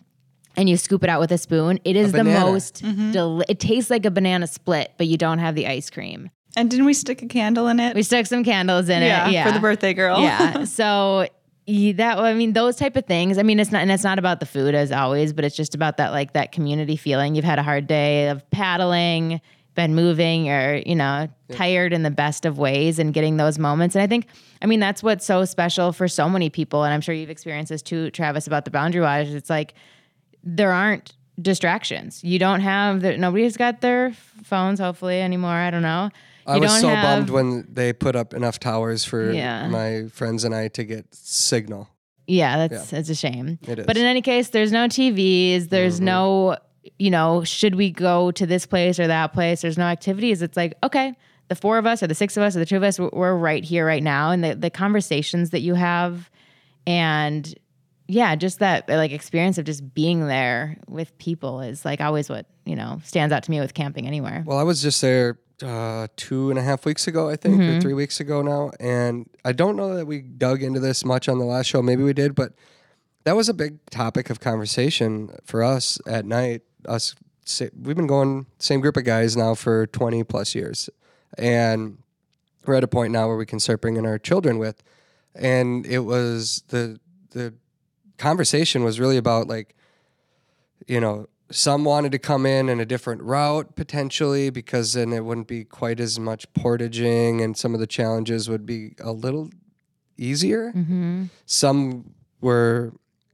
and 0.57 0.69
you 0.69 0.77
scoop 0.77 1.03
it 1.05 1.11
out 1.11 1.21
with 1.21 1.33
a 1.33 1.39
spoon. 1.39 1.81
It 1.85 1.97
is 1.97 2.13
the 2.13 2.19
banana. 2.19 2.47
most. 2.47 2.83
Mm-hmm. 2.83 3.13
Deli- 3.13 3.47
it 3.49 3.61
tastes 3.61 3.91
like 3.91 4.05
a 4.05 4.11
banana 4.11 4.47
split, 4.47 4.93
but 4.99 5.07
you 5.07 5.17
don't 5.17 5.39
have 5.39 5.55
the 5.55 5.67
ice 5.67 5.91
cream. 5.91 6.31
And 6.57 6.71
didn't 6.71 6.87
we 6.87 6.95
stick 6.95 7.23
a 7.23 7.27
candle 7.27 7.69
in 7.69 7.81
it? 7.81 7.95
We 7.95 8.03
stuck 8.03 8.27
some 8.27 8.45
candles 8.45 8.89
in 8.89 9.03
yeah, 9.03 9.29
it. 9.29 9.33
Yeah, 9.33 9.47
for 9.47 9.53
the 9.53 9.61
birthday 9.61 9.95
girl. 9.95 10.21
yeah. 10.21 10.65
So 10.65 11.27
y- 11.67 11.95
that 11.97 12.19
I 12.19 12.35
mean 12.35 12.53
those 12.53 12.77
type 12.77 12.97
of 12.97 13.07
things. 13.07 13.39
I 13.39 13.43
mean 13.43 13.59
it's 13.59 13.73
not 13.73 13.83
and 13.83 13.91
it's 13.91 14.05
not 14.05 14.19
about 14.19 14.41
the 14.41 14.47
food 14.47 14.75
as 14.75 14.93
always, 14.93 15.33
but 15.33 15.45
it's 15.45 15.57
just 15.57 15.75
about 15.75 15.97
that 15.97 16.13
like 16.13 16.35
that 16.35 16.53
community 16.53 16.97
feeling. 16.97 17.35
You've 17.35 17.45
had 17.45 17.59
a 17.59 17.63
hard 17.63 17.87
day 17.87 18.29
of 18.29 18.49
paddling, 18.51 19.41
been 19.75 19.95
moving, 19.95 20.51
or 20.51 20.83
you 20.85 20.95
know 20.95 21.29
tired 21.51 21.95
in 21.95 22.03
the 22.03 22.11
best 22.11 22.45
of 22.45 22.59
ways, 22.59 22.99
and 22.99 23.15
getting 23.15 23.39
those 23.39 23.59
moments. 23.59 23.95
And 23.95 24.03
I 24.03 24.07
think 24.07 24.27
I 24.61 24.67
mean 24.67 24.81
that's 24.81 25.03
what's 25.03 25.25
so 25.25 25.47
special 25.47 25.93
for 25.93 26.07
so 26.07 26.29
many 26.29 26.51
people. 26.51 26.85
And 26.85 26.93
I'm 26.93 27.01
sure 27.01 27.15
you've 27.15 27.31
experienced 27.31 27.71
this 27.71 27.81
too, 27.81 28.11
Travis, 28.11 28.47
about 28.47 28.67
the 28.67 28.71
boundary 28.71 29.01
waters. 29.01 29.33
It's 29.33 29.49
like 29.49 29.73
there 30.45 30.73
aren't 30.73 31.15
distractions. 31.41 32.23
You 32.23 32.39
don't 32.39 32.61
have 32.61 33.01
the 33.01 33.17
nobody's 33.17 33.57
got 33.57 33.81
their 33.81 34.13
phones 34.45 34.79
hopefully 34.81 35.21
anymore. 35.21 35.51
I 35.51 35.71
don't 35.71 35.83
know. 35.83 36.11
I 36.47 36.59
was 36.59 36.81
so 36.81 36.89
have- 36.89 37.03
bummed 37.27 37.31
when 37.31 37.67
they 37.73 37.93
put 37.93 38.17
up 38.17 38.35
enough 38.35 38.59
towers 38.59 39.05
for 39.05 39.33
Yeah. 39.33 39.69
my 39.69 40.09
friends 40.09 40.45
and 40.45 40.55
I 40.55 40.69
to 40.69 40.85
get 40.85 41.15
signal. 41.15 41.89
Yeah, 42.27 42.69
that's 42.69 42.93
it's 42.93 43.09
a 43.09 43.15
shame. 43.15 43.59
It 43.67 43.81
is. 43.81 43.87
But 43.87 43.97
in 43.97 44.05
any 44.05 44.23
case, 44.23 44.51
there's 44.51 44.73
no 44.73 44.87
TVs. 44.87 45.69
There's 45.69 45.97
mm-hmm. 45.97 46.05
no, 46.05 46.57
you 46.99 47.11
know, 47.11 47.43
should 47.45 47.75
we 47.75 47.91
go 47.91 48.31
to 48.33 48.47
this 48.47 48.65
place 48.67 48.99
or 49.01 49.07
that 49.07 49.33
place? 49.33 49.63
There's 49.63 49.79
no 49.79 49.85
activities. 49.85 50.43
It's 50.43 50.57
like 50.57 50.75
okay, 50.85 51.15
the 51.49 51.55
four 51.57 51.79
of 51.79 51.87
us 51.87 52.03
or 52.03 52.07
the 52.07 52.15
six 52.15 52.37
of 52.37 52.43
us 52.43 52.55
or 52.57 52.61
the 52.61 52.67
two 52.67 52.77
of 52.77 52.83
us, 52.83 52.99
we're- 52.99 53.11
we're 53.13 53.35
right 53.35 53.65
here 53.65 53.87
right 53.87 54.03
now, 54.03 54.31
and 54.31 54.43
the 54.43 54.55
the 54.55 54.71
conversations 54.71 55.51
that 55.51 55.61
you 55.61 55.75
have, 55.75 56.31
and 56.87 57.55
yeah, 58.13 58.37
just 58.37 58.59
that 58.59 58.89
like 58.89 59.11
experience 59.11 59.57
of 59.57 59.65
just 59.65 59.95
being 59.95 60.27
there 60.27 60.77
with 60.87 61.17
people 61.17 61.61
is 61.61 61.85
like 61.85 62.01
always 62.01 62.29
what 62.29 62.47
you 62.67 62.77
know 62.77 63.01
stands 63.05 63.33
out 63.33 63.43
to 63.45 63.51
me 63.51 63.59
with 63.59 63.73
camping 63.73 64.07
anywhere. 64.07 64.45
Well, 64.47 64.59
I 64.59 64.63
was 64.63 64.83
just 64.83 65.01
there 65.01 65.39
uh, 65.63 66.09
two 66.17 66.51
and 66.51 66.59
a 66.59 66.63
half 66.63 66.85
weeks 66.85 67.07
ago, 67.07 67.31
I 67.31 67.37
think, 67.37 67.61
or 67.61 67.81
three 67.81 67.95
weeks 67.95 68.21
ago 68.21 68.43
now. 68.43 68.71
And 68.79 69.31
I 69.45 69.53
don't 69.53 69.77
know 69.77 69.95
that 69.97 70.07
we 70.07 70.21
dug 70.21 70.63
into 70.63 70.79
this 70.79 71.05
much 71.05 71.29
on 71.29 71.39
the 71.39 71.45
last 71.45 71.67
show. 71.67 71.81
Maybe 71.81 72.03
we 72.03 72.13
did, 72.13 72.35
but 72.35 72.53
that 73.25 73.35
was 73.35 73.49
a 73.49 73.55
big 73.55 73.79
topic 73.87 74.29
of 74.29 74.41
conversation 74.41 75.35
for 75.45 75.63
us 75.63 75.99
at 76.07 76.27
night. 76.27 76.63
Us, 76.87 77.15
we've 77.81 77.97
been 77.97 78.07
going 78.07 78.47
same 78.59 78.81
group 78.81 78.97
of 78.97 79.05
guys 79.05 79.37
now 79.37 79.55
for 79.55 79.87
twenty 79.87 80.23
plus 80.23 80.55
years, 80.55 80.91
and 81.39 81.99
we're 82.67 82.75
at 82.75 82.85
a 82.85 82.89
point 82.89 83.13
now 83.13 83.27
where 83.29 83.37
we 83.37 83.47
can 83.47 83.59
start 83.59 83.81
bringing 83.81 84.05
our 84.05 84.19
children 84.19 84.59
with. 84.59 84.83
And 85.35 85.87
it 85.87 86.01
was 86.01 86.63
the 86.69 87.01
the 87.31 87.55
conversation 88.23 88.85
was 88.85 89.01
really 89.01 89.17
about 89.17 89.49
like 89.49 89.75
you 90.87 91.01
know, 91.01 91.27
some 91.51 91.85
wanted 91.85 92.13
to 92.13 92.19
come 92.19 92.47
in 92.47 92.69
in 92.69 92.81
a 92.81 92.87
different 92.87 93.23
route 93.23 93.77
potentially 93.77 94.51
because 94.51 94.95
then 94.95 95.13
it 95.13 95.25
wouldn't 95.25 95.49
be 95.49 95.65
quite 95.65 96.01
as 96.01 96.19
much 96.19 96.51
portaging 96.55 97.41
and 97.41 97.57
some 97.57 97.75
of 97.75 97.81
the 97.81 97.87
challenges 97.87 98.49
would 98.49 98.65
be 98.65 98.95
a 99.01 99.13
little 99.13 99.51
easier. 100.17 100.73
Mm-hmm. 100.73 101.25
Some 101.45 102.15
were 102.41 102.93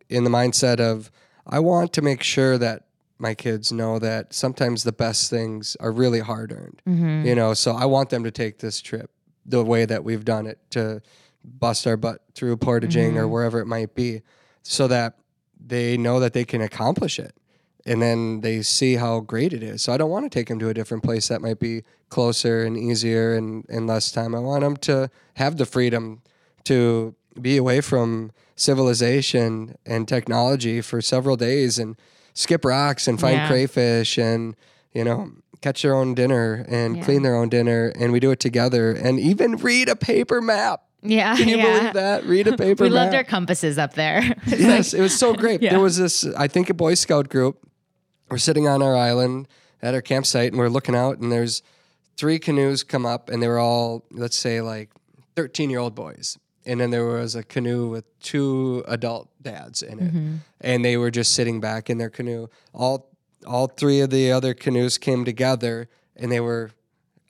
in 0.09 0.25
the 0.25 0.31
mindset 0.31 0.81
of, 0.81 1.11
I 1.47 1.61
want 1.61 1.93
to 1.95 2.03
make 2.03 2.23
sure 2.23 2.59
that 2.59 2.87
my 3.19 3.35
kids 3.35 3.73
know 3.73 3.99
that 3.99 4.33
sometimes 4.33 4.85
the 4.85 4.93
best 4.93 5.31
things 5.31 5.77
are 5.81 5.93
really 5.93 6.21
hard 6.21 6.53
earned. 6.53 6.83
Mm-hmm. 6.89 7.27
You 7.27 7.35
know, 7.35 7.55
so 7.55 7.73
I 7.73 7.85
want 7.85 8.11
them 8.11 8.25
to 8.25 8.31
take 8.31 8.59
this 8.59 8.81
trip 8.81 9.11
the 9.47 9.65
way 9.65 9.85
that 9.85 10.05
we've 10.05 10.25
done 10.25 10.47
it 10.47 10.59
to 10.71 11.03
bust 11.45 11.87
our 11.87 11.97
butt 11.97 12.23
through 12.35 12.57
portaging 12.57 13.17
or 13.17 13.27
wherever 13.29 13.61
it 13.61 13.67
might 13.67 13.95
be 13.95 14.23
so 14.71 14.87
that 14.87 15.15
they 15.59 15.97
know 15.97 16.21
that 16.21 16.35
they 16.35 16.45
can 16.45 16.61
accomplish 16.61 17.19
it 17.19 17.35
and 17.87 18.03
then 18.03 18.43
they 18.43 18.61
see 18.61 18.97
how 18.97 19.19
great 19.21 19.55
it 19.55 19.63
is. 19.63 19.81
So 19.83 19.95
I 19.95 19.97
don't 19.97 20.11
want 20.11 20.31
to 20.31 20.39
take 20.39 20.49
them 20.49 20.59
to 20.59 20.69
a 20.69 20.75
different 20.75 21.03
place 21.03 21.29
that 21.29 21.41
might 21.41 21.59
be 21.59 21.83
closer 22.11 22.65
and 22.65 22.77
easier 22.77 23.35
and, 23.35 23.65
and 23.71 23.87
less 23.87 24.13
time. 24.13 24.35
I 24.35 24.41
want 24.41 24.61
them 24.61 24.77
to 24.77 25.11
have 25.35 25.57
the 25.57 25.65
freedom 25.65 26.21
to 26.65 27.15
be 27.41 27.57
away 27.57 27.81
from 27.81 28.31
civilization 28.57 29.77
and 29.87 30.07
technology 30.07 30.83
for 30.83 31.01
several 31.01 31.37
days 31.37 31.79
and 31.79 31.97
skip 32.35 32.63
rocks 32.65 33.09
and 33.09 33.19
find 33.19 33.37
Yeah. 33.37 33.47
crayfish 33.49 34.19
and, 34.19 34.55
you 34.93 35.03
know, 35.05 35.31
catch 35.63 35.81
their 35.83 35.95
own 35.95 36.15
dinner 36.15 36.67
and 36.69 36.99
Yeah. 36.99 37.05
clean 37.05 37.23
their 37.23 37.37
own 37.37 37.49
dinner. 37.49 37.93
And 37.99 38.13
we 38.13 38.21
do 38.21 38.31
it 38.31 38.39
together 38.41 38.91
and 38.93 39.19
even 39.19 39.57
read 39.57 39.89
a 39.89 39.97
paper 39.97 40.43
map. 40.43 40.83
Yeah, 41.03 41.37
Can 41.37 41.49
you 41.49 41.57
yeah. 41.57 41.79
believe 41.79 41.93
that? 41.95 42.25
Read 42.25 42.49
a 42.49 42.57
paper 42.57 42.85
We 42.85 42.91
map. 42.91 42.97
loved 42.97 43.15
our 43.15 43.25
compasses 43.25 43.79
up 43.79 43.95
there. 43.95 44.35
Yes, 44.47 44.95
it 44.95 45.01
was 45.01 45.17
so 45.17 45.35
great. 45.43 45.63
Yeah. 45.63 45.71
There 45.71 45.81
was 45.81 45.97
this, 45.97 46.25
I 46.37 46.49
think, 46.49 46.71
a 46.71 46.75
Boy 46.75 46.95
Scout 46.95 47.29
group. 47.29 47.69
We're 48.31 48.39
sitting 48.39 48.67
on 48.67 48.83
our 48.83 48.97
island 48.97 49.49
at 49.81 49.95
our 49.95 50.03
campsite, 50.03 50.51
and 50.53 50.59
we're 50.59 50.69
looking 50.69 50.97
out, 50.97 51.19
and 51.19 51.31
there's 51.31 51.63
three 52.17 52.39
canoes 52.39 52.83
come 52.83 53.07
up, 53.07 53.31
and 53.31 53.43
they 53.43 53.49
were 53.49 53.61
all, 53.61 54.05
let's 54.11 54.37
say, 54.37 54.61
like 54.61 54.91
13 55.37 55.71
year 55.71 55.79
old 55.79 55.95
boys. 55.95 56.37
And 56.67 56.81
then 56.81 56.91
there 56.91 57.07
was 57.07 57.35
a 57.35 57.43
canoe 57.43 57.89
with 57.89 58.05
two 58.21 58.85
adult 58.89 59.31
dads 59.41 59.83
in 59.83 59.99
it, 60.01 60.13
mm-hmm. 60.13 60.35
and 60.61 60.85
they 60.85 60.97
were 60.99 61.11
just 61.11 61.33
sitting 61.33 61.61
back 61.61 61.89
in 61.89 61.97
their 61.97 62.11
canoe. 62.11 62.49
All 62.75 63.09
all 63.47 63.69
three 63.69 64.01
of 64.01 64.11
the 64.11 64.33
other 64.33 64.53
canoes 64.53 64.99
came 64.99 65.25
together, 65.25 65.89
and 66.17 66.31
they 66.31 66.41
were 66.41 66.73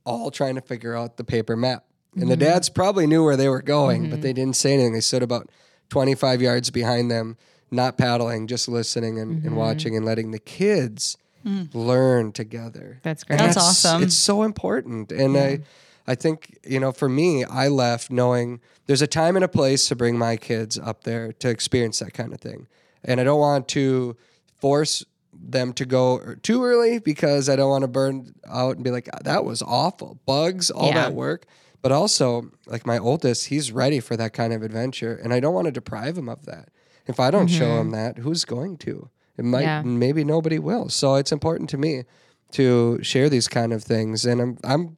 all 0.04 0.31
trying 0.33 0.54
to 0.57 0.61
figure 0.61 0.96
out 0.96 1.18
the 1.18 1.22
paper 1.24 1.54
map. 1.54 1.85
And 2.14 2.31
the 2.31 2.35
mm-hmm. 2.35 2.40
dads 2.40 2.68
probably 2.68 3.07
knew 3.07 3.23
where 3.23 3.37
they 3.37 3.49
were 3.49 3.62
going, 3.62 4.11
but 4.11 4.23
they 4.23 4.31
mm-hmm. 4.31 4.37
didn't 4.37 4.57
say 4.57 4.75
anything. 4.75 4.92
They 4.92 5.01
stood 5.01 5.23
about 5.23 5.51
25 5.90 6.42
yards 6.42 6.71
behind 6.71 7.11
them, 7.11 7.37
not 7.71 7.97
paddling, 7.97 8.47
just 8.47 8.68
listening 8.68 9.18
and, 9.18 9.33
and 9.33 9.42
mm-hmm. 9.42 9.55
watching 9.55 9.97
and 9.97 10.05
letting 10.05 10.31
the 10.31 10.38
kids 10.38 11.16
mm. 11.47 11.68
learn 11.75 12.33
together. 12.33 13.01
That's 13.03 13.25
great. 13.25 13.40
And 13.40 13.49
That's 13.49 13.57
awesome. 13.59 14.03
It's 14.03 14.16
so 14.16 14.42
important. 14.42 15.12
And 15.12 15.37
I 15.37 15.61
I 16.09 16.14
think, 16.14 16.59
you 16.66 16.81
know, 16.81 16.90
for 16.90 17.09
me, 17.09 17.44
I 17.44 17.68
left 17.68 18.11
knowing 18.11 18.61
there's 18.87 19.03
a 19.03 19.07
time 19.07 19.37
and 19.37 19.44
a 19.44 19.49
place 19.49 19.87
to 19.88 19.94
bring 19.94 20.16
my 20.16 20.38
kids 20.38 20.79
up 20.79 21.05
there 21.05 21.33
to 21.35 21.51
experience 21.51 21.99
that 21.99 22.14
kind 22.14 22.33
of 22.33 22.40
thing. 22.40 22.66
And 23.05 23.21
I 23.21 23.25
don't 23.25 23.38
want 23.38 23.68
to 23.68 24.16
force 24.59 25.05
them 25.35 25.75
to 25.75 25.85
go 25.85 26.16
er, 26.16 26.37
too 26.37 26.64
early 26.64 26.99
because 26.99 27.51
I 27.51 27.57
don't 27.57 27.68
want 27.68 27.83
to 27.83 27.88
burn 27.88 28.35
out 28.49 28.77
and 28.77 28.85
be 28.85 28.90
like, 28.90 29.11
ah, 29.12 29.18
that 29.25 29.44
was 29.44 29.61
awful. 29.61 30.18
Bugs, 30.25 30.71
all 30.71 30.88
Yeah. 30.88 30.94
that 30.94 31.14
work. 31.14 31.44
But 31.81 31.93
also, 31.93 32.51
like 32.67 32.87
my 32.87 32.99
oldest, 32.99 33.47
he's 33.47 33.71
ready 33.71 34.01
for 34.01 34.17
that 34.17 34.33
kind 34.33 34.53
of 34.53 34.62
adventure. 34.62 35.14
And 35.14 35.33
I 35.33 35.41
don't 35.41 35.55
want 35.55 35.67
to 35.67 35.73
deprive 35.73 36.19
him 36.19 36.29
of 36.29 36.45
that. 36.47 36.71
If 37.07 37.21
I 37.21 37.31
don't 37.31 37.49
show 37.49 37.81
him 37.81 37.93
mm-hmm. 37.93 37.93
that, 37.93 38.19
who's 38.19 38.45
going 38.45 38.77
to? 38.79 39.09
It 39.37 39.45
might, 39.45 39.62
Yeah. 39.62 39.83
maybe 39.83 40.25
nobody 40.25 40.59
will. 40.59 40.88
So 40.88 41.14
it's 41.14 41.33
important 41.33 41.71
to 41.71 41.79
me 41.79 42.05
to 42.53 42.99
share 43.03 43.29
these 43.29 43.47
kind 43.49 43.73
of 43.73 43.83
things. 43.85 44.25
And 44.27 44.41
I'm, 44.41 44.59
I'm 44.64 44.97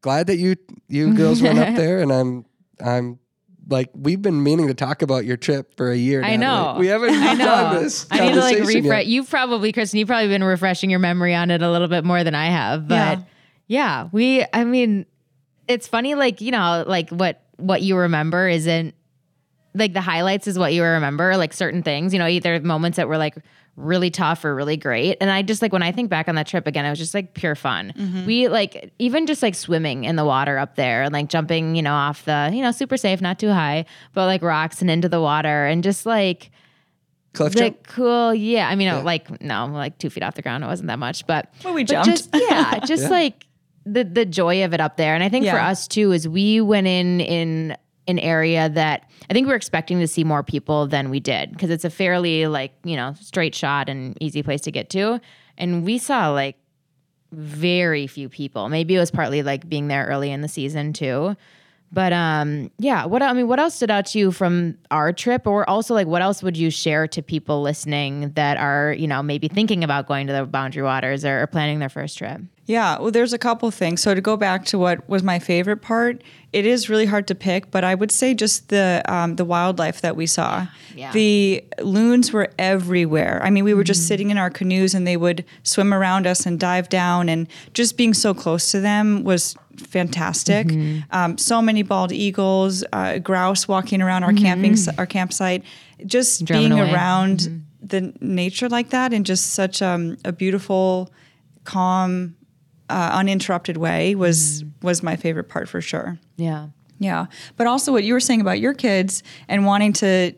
glad 0.00 0.26
that 0.28 0.36
you, 0.36 0.56
you 0.88 1.14
girls 1.14 1.42
went 1.42 1.58
up 1.58 1.74
there. 1.76 2.00
And 2.00 2.10
I'm, 2.12 2.46
I'm 2.82 3.18
like, 3.68 3.90
we've 3.94 4.20
been 4.20 4.42
meaning 4.42 4.68
to 4.68 4.74
talk 4.74 5.02
about 5.02 5.24
your 5.24 5.36
trip 5.36 5.76
for 5.76 5.90
a 5.90 5.96
year. 5.96 6.22
I 6.22 6.36
Natalie. 6.36 6.74
know. 6.74 6.80
We 6.80 6.86
haven't 6.86 7.14
I 7.14 7.34
done 7.36 7.74
know. 7.74 7.80
this. 7.80 8.06
I 8.10 8.20
need 8.20 8.34
to 8.34 8.40
like 8.40 8.56
conversation 8.56 8.84
refresh. 8.84 9.06
You've 9.06 9.28
probably, 9.30 9.72
Kristen, 9.72 9.98
you've 9.98 10.08
probably 10.08 10.28
been 10.28 10.44
refreshing 10.44 10.90
your 10.90 11.00
memory 11.00 11.34
on 11.34 11.50
it 11.50 11.62
a 11.62 11.70
little 11.70 11.88
bit 11.88 12.04
more 12.04 12.24
than 12.24 12.34
I 12.34 12.46
have. 12.46 12.88
But 12.88 13.20
yeah, 13.66 14.08
we, 14.12 14.44
I 14.52 14.64
mean, 14.64 15.06
it's 15.68 15.88
funny, 15.88 16.14
like, 16.14 16.40
you 16.40 16.50
know, 16.50 16.84
like 16.86 17.10
what, 17.10 17.42
what 17.56 17.82
you 17.82 17.96
remember 17.96 18.48
isn't 18.48 18.94
like 19.74 19.92
the 19.92 20.00
highlights 20.00 20.46
is 20.46 20.58
what 20.58 20.72
you 20.72 20.82
remember, 20.82 21.36
like 21.36 21.52
certain 21.52 21.82
things, 21.82 22.12
you 22.12 22.18
know, 22.18 22.26
either 22.26 22.60
moments 22.60 22.96
that 22.96 23.08
were 23.08 23.18
like 23.18 23.36
really 23.76 24.10
tough 24.10 24.44
or 24.44 24.54
really 24.54 24.76
great. 24.76 25.16
And 25.20 25.30
I 25.30 25.42
just 25.42 25.60
like 25.60 25.72
when 25.72 25.82
I 25.82 25.90
think 25.90 26.08
back 26.08 26.28
on 26.28 26.36
that 26.36 26.46
trip 26.46 26.66
again, 26.66 26.84
it 26.84 26.90
was 26.90 26.98
just 26.98 27.12
like 27.12 27.34
pure 27.34 27.56
fun. 27.56 27.92
Mm-hmm. 27.96 28.26
We 28.26 28.48
like 28.48 28.92
even 29.00 29.26
just 29.26 29.42
like 29.42 29.56
swimming 29.56 30.04
in 30.04 30.14
the 30.14 30.24
water 30.24 30.58
up 30.58 30.76
there 30.76 31.02
and 31.02 31.12
like 31.12 31.28
jumping, 31.28 31.74
you 31.74 31.82
know, 31.82 31.92
off 31.92 32.24
the, 32.24 32.50
you 32.52 32.62
know, 32.62 32.70
super 32.70 32.96
safe, 32.96 33.20
not 33.20 33.38
too 33.40 33.50
high, 33.50 33.84
but 34.12 34.26
like 34.26 34.42
rocks 34.42 34.80
and 34.80 34.90
into 34.90 35.08
the 35.08 35.20
water 35.20 35.66
and 35.66 35.82
just 35.82 36.06
like 36.06 36.50
Cliff 37.32 37.52
the 37.52 37.58
jump? 37.58 37.86
cool, 37.88 38.32
yeah. 38.32 38.68
I 38.68 38.76
mean, 38.76 39.02
like 39.02 39.40
no, 39.40 39.66
like 39.66 39.98
two 39.98 40.08
feet 40.08 40.22
off 40.22 40.36
the 40.36 40.42
ground. 40.42 40.62
It 40.62 40.68
wasn't 40.68 40.86
that 40.86 41.00
much, 41.00 41.26
but 41.26 41.52
Well, 41.64 41.74
we 41.74 41.82
but 41.82 41.90
jumped. 41.90 42.10
Just, 42.10 42.30
yeah, 42.32 42.78
just 42.86 43.10
like 43.10 43.44
the 43.84 44.04
the 44.04 44.24
joy 44.24 44.64
of 44.64 44.74
it 44.74 44.80
up 44.80 44.96
there. 44.96 45.14
And 45.14 45.22
I 45.22 45.28
think 45.28 45.46
for 45.46 45.58
us 45.58 45.86
too 45.86 46.12
is 46.12 46.28
we 46.28 46.60
went 46.60 46.86
in 46.86 47.20
in 47.20 47.76
an 48.06 48.18
area 48.18 48.68
that 48.68 49.08
I 49.30 49.32
think 49.32 49.46
we're 49.46 49.54
expecting 49.54 49.98
to 50.00 50.08
see 50.08 50.24
more 50.24 50.42
people 50.42 50.86
than 50.86 51.10
we 51.10 51.20
did 51.20 51.52
because 51.52 51.70
it's 51.70 51.84
a 51.84 51.90
fairly 51.90 52.46
like 52.46 52.72
you 52.84 52.96
know 52.96 53.14
straight 53.20 53.54
shot 53.54 53.88
and 53.88 54.16
easy 54.20 54.42
place 54.42 54.62
to 54.62 54.70
get 54.70 54.90
to, 54.90 55.20
and 55.56 55.84
we 55.84 55.98
saw 55.98 56.30
like 56.30 56.56
very 57.32 58.06
few 58.06 58.28
people. 58.28 58.68
Maybe 58.68 58.94
it 58.94 58.98
was 58.98 59.10
partly 59.10 59.42
like 59.42 59.68
being 59.68 59.88
there 59.88 60.06
early 60.06 60.30
in 60.30 60.40
the 60.40 60.48
season 60.48 60.92
too. 60.92 61.36
But 61.94 62.12
um 62.12 62.70
yeah, 62.78 63.06
what 63.06 63.22
I 63.22 63.32
mean 63.32 63.48
what 63.48 63.60
else 63.60 63.74
stood 63.74 63.90
out 63.90 64.06
to 64.06 64.18
you 64.18 64.32
from 64.32 64.76
our 64.90 65.12
trip 65.12 65.46
or 65.46 65.68
also 65.70 65.94
like 65.94 66.06
what 66.06 66.22
else 66.22 66.42
would 66.42 66.56
you 66.56 66.70
share 66.70 67.06
to 67.08 67.22
people 67.22 67.62
listening 67.62 68.32
that 68.32 68.56
are, 68.58 68.92
you 68.92 69.06
know, 69.06 69.22
maybe 69.22 69.48
thinking 69.48 69.84
about 69.84 70.06
going 70.06 70.26
to 70.26 70.32
the 70.32 70.44
Boundary 70.44 70.82
Waters 70.82 71.24
or, 71.24 71.42
or 71.42 71.46
planning 71.46 71.78
their 71.78 71.88
first 71.88 72.18
trip? 72.18 72.40
Yeah, 72.66 72.98
well, 72.98 73.10
there's 73.10 73.34
a 73.34 73.38
couple 73.38 73.70
things. 73.70 74.00
So 74.00 74.14
to 74.14 74.22
go 74.22 74.38
back 74.38 74.64
to 74.66 74.78
what 74.78 75.06
was 75.06 75.22
my 75.22 75.38
favorite 75.38 75.82
part, 75.82 76.22
it 76.52 76.64
is 76.64 76.88
really 76.88 77.04
hard 77.04 77.26
to 77.28 77.34
pick, 77.34 77.70
but 77.70 77.84
I 77.84 77.94
would 77.94 78.10
say 78.10 78.32
just 78.32 78.70
the 78.70 79.02
um, 79.06 79.36
the 79.36 79.44
wildlife 79.44 80.00
that 80.00 80.16
we 80.16 80.26
saw. 80.26 80.66
Yeah. 80.94 81.12
The 81.12 81.62
loons 81.80 82.32
were 82.32 82.48
everywhere. 82.58 83.40
I 83.42 83.50
mean, 83.50 83.64
we 83.64 83.74
were 83.74 83.84
just 83.84 84.06
sitting 84.06 84.30
in 84.30 84.38
our 84.38 84.48
canoes 84.50 84.94
and 84.94 85.06
they 85.06 85.18
would 85.18 85.44
swim 85.62 85.92
around 85.92 86.26
us 86.26 86.46
and 86.46 86.58
dive 86.58 86.88
down, 86.88 87.28
and 87.28 87.48
just 87.74 87.98
being 87.98 88.14
so 88.14 88.32
close 88.32 88.70
to 88.70 88.80
them 88.80 89.24
was 89.24 89.56
fantastic. 89.78 90.70
Um, 91.10 91.38
so 91.38 91.60
many 91.62 91.82
bald 91.82 92.12
eagles, 92.12 92.84
uh, 92.92 93.18
grouse 93.18 93.66
walking 93.68 94.02
around 94.02 94.24
our 94.24 94.32
camping 94.32 94.76
our 94.98 95.06
campsite, 95.06 95.62
just 96.06 96.44
Drumming 96.44 96.70
being 96.70 96.80
away. 96.80 96.92
around 96.92 97.64
the 97.80 98.12
nature 98.20 98.68
like 98.68 98.90
that 98.90 99.12
in 99.12 99.24
just 99.24 99.52
such 99.52 99.82
um, 99.82 100.16
a 100.24 100.32
beautiful, 100.32 101.12
calm, 101.64 102.36
uh, 102.88 103.10
uninterrupted 103.14 103.76
way 103.76 104.14
was 104.14 104.64
was 104.82 105.02
my 105.02 105.16
favorite 105.16 105.48
part 105.48 105.68
for 105.68 105.80
sure. 105.80 106.18
Yeah. 106.36 106.68
Yeah, 107.00 107.26
but 107.56 107.66
also 107.66 107.90
what 107.90 108.04
you 108.04 108.14
were 108.14 108.20
saying 108.20 108.40
about 108.40 108.60
your 108.60 108.72
kids 108.72 109.22
and 109.48 109.66
wanting 109.66 109.92
to 109.94 110.32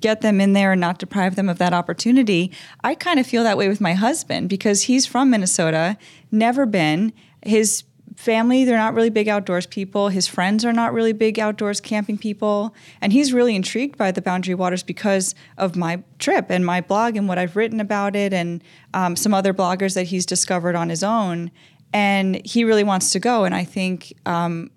get 0.00 0.20
them 0.20 0.40
in 0.42 0.52
there 0.52 0.72
and 0.72 0.80
not 0.80 0.98
deprive 0.98 1.36
them 1.36 1.48
of 1.48 1.56
that 1.58 1.72
opportunity. 1.72 2.52
I 2.84 2.94
kind 2.94 3.18
of 3.18 3.26
feel 3.26 3.42
that 3.44 3.56
way 3.56 3.66
with 3.66 3.80
my 3.80 3.94
husband 3.94 4.50
because 4.50 4.82
he's 4.82 5.06
from 5.06 5.30
Minnesota, 5.30 5.96
never 6.30 6.66
been. 6.66 7.14
His 7.44 7.84
family, 8.22 8.64
they're 8.64 8.76
not 8.76 8.94
really 8.94 9.10
big 9.10 9.28
outdoors 9.28 9.66
people. 9.66 10.08
His 10.08 10.28
friends 10.28 10.64
are 10.64 10.72
not 10.72 10.92
really 10.92 11.12
big 11.12 11.38
outdoors 11.38 11.80
camping 11.80 12.16
people. 12.16 12.74
And 13.00 13.12
he's 13.12 13.32
really 13.32 13.56
intrigued 13.56 13.98
by 13.98 14.12
the 14.12 14.22
Boundary 14.22 14.54
Waters 14.54 14.82
because 14.82 15.34
of 15.58 15.74
my 15.76 16.02
trip 16.18 16.46
and 16.48 16.64
my 16.64 16.80
blog 16.80 17.16
and 17.16 17.26
what 17.26 17.38
I've 17.38 17.56
written 17.56 17.80
about 17.80 18.14
it 18.14 18.32
and 18.32 18.62
um, 18.94 19.16
some 19.16 19.34
other 19.34 19.52
bloggers 19.52 19.94
that 19.94 20.04
he's 20.04 20.24
discovered 20.24 20.76
on 20.76 20.88
his 20.88 21.02
own. 21.02 21.50
And 21.92 22.40
he 22.46 22.64
really 22.64 22.84
wants 22.84 23.10
to 23.10 23.18
go. 23.18 23.44
And 23.44 23.54
I 23.54 23.64
think 23.64 24.14
um, 24.24 24.70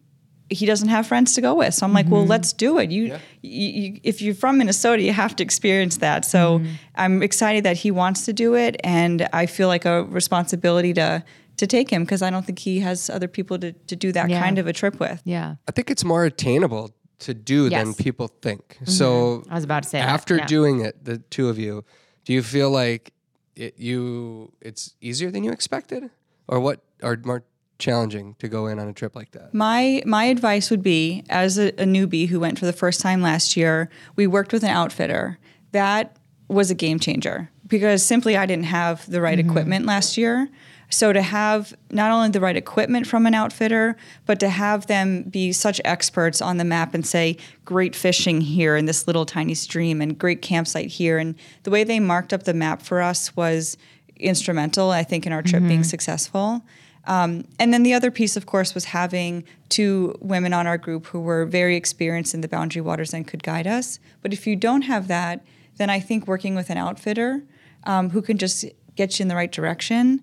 he 0.49 0.65
doesn't 0.65 0.89
have 0.89 1.07
friends 1.07 1.33
to 1.35 1.41
go 1.41 1.55
with. 1.55 1.73
So 1.73 1.85
I'm 1.85 1.93
like, 1.93 2.07
well, 2.07 2.25
let's 2.25 2.53
do 2.53 2.77
it. 2.77 2.91
You, 2.91 3.17
you, 3.41 3.69
you, 3.69 3.99
if 4.03 4.21
you're 4.21 4.35
from 4.35 4.57
Minnesota, 4.57 5.01
you 5.01 5.13
have 5.13 5.35
to 5.37 5.43
experience 5.43 5.97
that. 5.97 6.25
So 6.25 6.61
I'm 6.95 7.23
excited 7.23 7.63
that 7.63 7.77
he 7.77 7.91
wants 7.91 8.25
to 8.25 8.33
do 8.33 8.55
it, 8.55 8.75
and 8.83 9.27
I 9.33 9.47
feel 9.47 9.67
like 9.67 9.85
a 9.85 10.03
responsibility 10.03 10.93
to 10.93 11.23
to 11.57 11.67
take 11.67 11.89
him 11.89 12.03
because 12.03 12.21
I 12.21 12.29
don't 12.29 12.45
think 12.45 12.59
he 12.59 12.79
has 12.79 13.09
other 13.09 13.27
people 13.27 13.57
to, 13.59 13.71
to 13.71 13.95
do 13.95 14.11
that 14.11 14.29
Yeah. 14.29 14.41
kind 14.41 14.57
of 14.57 14.67
a 14.67 14.73
trip 14.73 14.99
with. 14.99 15.21
Yeah. 15.25 15.55
I 15.67 15.71
think 15.71 15.89
it's 15.89 16.03
more 16.03 16.25
attainable 16.25 16.91
to 17.19 17.33
do 17.33 17.69
than 17.69 17.93
people 17.93 18.27
think. 18.41 18.75
Mm-hmm. 18.75 18.91
So 18.91 19.43
I 19.49 19.55
was 19.55 19.63
about 19.63 19.83
to 19.83 19.89
say 19.89 19.99
after 19.99 20.37
yeah. 20.37 20.45
doing 20.45 20.81
it, 20.81 21.03
the 21.03 21.17
two 21.17 21.49
of 21.49 21.57
you, 21.57 21.83
do 22.25 22.33
you 22.33 22.43
feel 22.43 22.69
like 22.69 23.13
it, 23.55 23.79
you 23.79 24.51
it's 24.61 24.95
easier 25.01 25.31
than 25.31 25.43
you 25.43 25.51
expected, 25.51 26.09
or 26.47 26.59
what, 26.59 26.81
or 27.01 27.17
more 27.23 27.43
challenging 27.77 28.35
to 28.39 28.47
go 28.47 28.67
in 28.67 28.79
on 28.79 28.87
a 28.87 28.93
trip 28.93 29.15
like 29.15 29.31
that? 29.31 29.53
My 29.53 30.01
my 30.05 30.25
advice 30.25 30.69
would 30.69 30.83
be, 30.83 31.23
as 31.29 31.57
a, 31.57 31.69
a 31.69 31.85
newbie 31.85 32.27
who 32.27 32.39
went 32.39 32.59
for 32.59 32.65
the 32.65 32.73
first 32.73 32.99
time 32.99 33.21
last 33.21 33.55
year, 33.55 33.89
we 34.15 34.27
worked 34.27 34.51
with 34.51 34.63
an 34.63 34.71
outfitter. 34.71 35.39
That 35.71 36.17
was 36.47 36.69
a 36.69 36.75
game 36.75 36.99
changer 36.99 37.49
because 37.67 38.03
simply 38.03 38.37
I 38.37 38.45
didn't 38.45 38.65
have 38.65 39.09
the 39.09 39.21
right 39.21 39.39
mm-hmm. 39.39 39.49
equipment 39.49 39.85
last 39.85 40.17
year. 40.17 40.49
So 40.89 41.13
to 41.13 41.21
have 41.21 41.73
not 41.89 42.11
only 42.11 42.29
the 42.29 42.39
right 42.39 42.55
equipment 42.55 43.07
from 43.07 43.25
an 43.25 43.33
outfitter, 43.33 43.97
but 44.25 44.39
to 44.39 44.49
have 44.49 44.87
them 44.87 45.23
be 45.23 45.51
such 45.51 45.81
experts 45.83 46.41
on 46.41 46.57
the 46.57 46.63
map 46.63 46.93
and 46.93 47.05
say 47.05 47.37
great 47.63 47.95
fishing 47.95 48.41
here 48.41 48.75
in 48.75 48.85
this 48.85 49.07
little 49.07 49.25
tiny 49.25 49.55
stream 49.55 50.01
and 50.01 50.17
great 50.17 50.41
campsite 50.41 50.87
here, 50.87 51.17
and 51.17 51.35
the 51.63 51.71
way 51.71 51.83
they 51.83 51.99
marked 51.99 52.33
up 52.33 52.43
the 52.43 52.53
map 52.53 52.81
for 52.81 53.01
us 53.01 53.35
was 53.35 53.77
instrumental. 54.17 54.91
I 54.91 55.03
think 55.03 55.25
in 55.25 55.33
our 55.33 55.41
trip 55.41 55.63
being 55.67 55.83
successful. 55.83 56.63
Um, 57.07 57.45
and 57.59 57.73
then 57.73 57.83
the 57.83 57.93
other 57.93 58.09
piece, 58.09 58.35
of 58.35 58.45
course, 58.45 58.73
was 58.73 58.85
having 58.85 59.43
two 59.69 60.15
women 60.21 60.53
on 60.53 60.65
our 60.65 60.77
group 60.77 61.07
who 61.07 61.19
were 61.19 61.45
very 61.45 61.75
experienced 61.75 62.33
in 62.33 62.41
the 62.41 62.47
boundary 62.47 62.81
waters 62.81 63.13
and 63.13 63.27
could 63.27 63.43
guide 63.43 63.67
us. 63.67 63.99
But 64.21 64.33
if 64.33 64.47
you 64.47 64.55
don't 64.55 64.83
have 64.83 65.07
that, 65.07 65.45
then 65.77 65.89
I 65.89 65.99
think 65.99 66.27
working 66.27 66.55
with 66.55 66.69
an 66.69 66.77
outfitter 66.77 67.43
um, 67.83 68.09
who 68.09 68.21
can 68.21 68.37
just 68.37 68.65
get 68.95 69.19
you 69.19 69.23
in 69.23 69.27
the 69.27 69.35
right 69.35 69.51
direction 69.51 70.21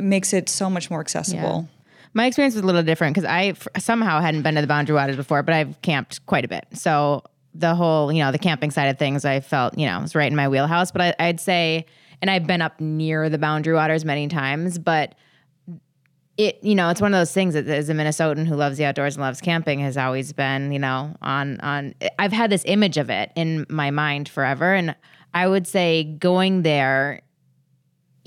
makes 0.00 0.32
it 0.32 0.48
so 0.48 0.68
much 0.68 0.90
more 0.90 1.00
accessible. 1.00 1.68
My 2.14 2.26
experience 2.26 2.54
was 2.54 2.64
a 2.64 2.66
little 2.66 2.82
different 2.82 3.14
because 3.14 3.28
I 3.28 3.46
f- 3.48 3.68
somehow 3.78 4.20
hadn't 4.20 4.42
been 4.42 4.54
to 4.54 4.60
the 4.60 4.66
Boundary 4.66 4.94
Waters 4.94 5.16
before, 5.16 5.42
but 5.42 5.54
I've 5.54 5.80
camped 5.82 6.24
quite 6.26 6.44
a 6.44 6.48
bit. 6.48 6.66
So 6.72 7.22
the 7.54 7.74
whole, 7.74 8.12
you 8.12 8.22
know, 8.22 8.32
the 8.32 8.38
camping 8.38 8.70
side 8.70 8.88
of 8.88 8.98
things, 8.98 9.24
I 9.24 9.40
felt, 9.40 9.76
you 9.78 9.86
know, 9.86 10.00
was 10.00 10.14
right 10.14 10.30
in 10.30 10.36
my 10.36 10.48
wheelhouse. 10.48 10.90
But 10.90 11.02
I, 11.02 11.14
I'd 11.18 11.40
say, 11.40 11.86
and 12.22 12.30
I've 12.30 12.46
been 12.46 12.62
up 12.62 12.80
near 12.80 13.28
the 13.28 13.38
Boundary 13.38 13.74
Waters 13.74 14.04
many 14.04 14.28
times, 14.28 14.78
but 14.78 15.14
it, 16.36 16.58
you 16.62 16.74
know, 16.74 16.88
it's 16.88 17.00
one 17.00 17.12
of 17.12 17.18
those 17.18 17.32
things 17.32 17.54
that 17.54 17.66
as 17.66 17.88
a 17.88 17.94
Minnesotan 17.94 18.46
who 18.46 18.54
loves 18.54 18.78
the 18.78 18.84
outdoors 18.84 19.16
and 19.16 19.22
loves 19.22 19.40
camping 19.40 19.80
has 19.80 19.96
always 19.96 20.32
been, 20.32 20.72
you 20.72 20.78
know, 20.78 21.14
on 21.20 21.60
on. 21.60 21.94
I've 22.18 22.32
had 22.32 22.48
this 22.48 22.62
image 22.64 22.96
of 22.96 23.10
it 23.10 23.32
in 23.34 23.66
my 23.68 23.90
mind 23.90 24.28
forever, 24.28 24.72
and 24.72 24.94
I 25.34 25.48
would 25.48 25.66
say 25.66 26.04
going 26.04 26.62
there 26.62 27.22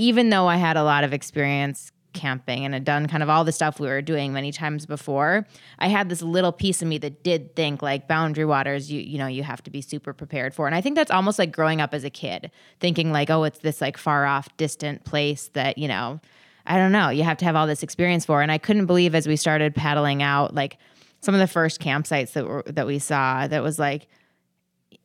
even 0.02 0.32
though 0.32 0.48
I 0.48 0.58
had 0.58 0.78
a 0.78 0.84
lot 0.84 1.04
of 1.04 1.14
experience 1.14 1.92
camping 2.14 2.66
and 2.66 2.74
had 2.74 2.84
done 2.84 3.08
kind 3.08 3.22
of 3.22 3.30
all 3.30 3.44
the 3.44 3.52
stuff 3.52 3.80
we 3.80 3.88
were 3.88 4.02
doing 4.02 4.34
many 4.34 4.52
times 4.52 4.88
before, 4.88 5.46
I 5.78 5.90
had 5.90 6.10
this 6.10 6.24
little 6.24 6.52
piece 6.52 6.82
of 6.82 6.88
me 6.88 6.98
that 6.98 7.24
did 7.24 7.56
think 7.56 7.84
like 7.84 8.08
boundary 8.08 8.46
waters, 8.46 8.92
you 8.92 9.00
you 9.00 9.20
know, 9.20 9.28
you 9.28 9.44
have 9.44 9.64
to 9.64 9.70
be 9.70 9.80
super 9.80 10.12
prepared 10.12 10.56
for. 10.56 10.66
And 10.66 10.76
I 10.76 10.82
think 10.82 10.96
that's 10.96 11.12
almost 11.12 11.38
like 11.38 11.52
growing 11.52 11.82
up 11.82 11.94
as 11.94 12.04
a 12.04 12.10
kid, 12.10 12.50
thinking 12.80 13.12
like, 13.12 13.30
oh, 13.30 13.44
it's 13.44 13.60
this 13.60 13.80
like 13.80 13.96
far 13.96 14.26
off, 14.26 14.50
distant 14.58 15.04
place 15.04 15.52
that, 15.54 15.78
you 15.78 15.88
know, 15.88 16.20
I 16.66 16.78
don't 16.78 16.92
know, 16.92 17.10
you 17.10 17.24
have 17.24 17.38
to 17.38 17.46
have 17.46 17.56
all 17.56 17.68
this 17.68 17.84
experience 17.84 18.26
for. 18.26 18.42
And 18.42 18.52
I 18.52 18.58
couldn't 18.58 18.88
believe 18.88 19.14
as 19.14 19.28
we 19.28 19.36
started 19.36 19.76
paddling 19.76 20.24
out, 20.24 20.56
like 20.56 20.80
some 21.22 21.36
of 21.36 21.40
the 21.40 21.48
first 21.48 21.80
campsites 21.80 22.34
that 22.34 22.48
were 22.48 22.64
that 22.66 22.88
we 22.88 22.98
saw 22.98 23.48
that 23.48 23.62
was 23.62 23.78
like, 23.78 24.08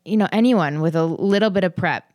you 0.06 0.16
know, 0.16 0.28
anyone 0.32 0.80
with 0.80 0.96
a 0.96 1.04
little 1.04 1.50
bit 1.50 1.64
of 1.64 1.76
prep 1.76 2.10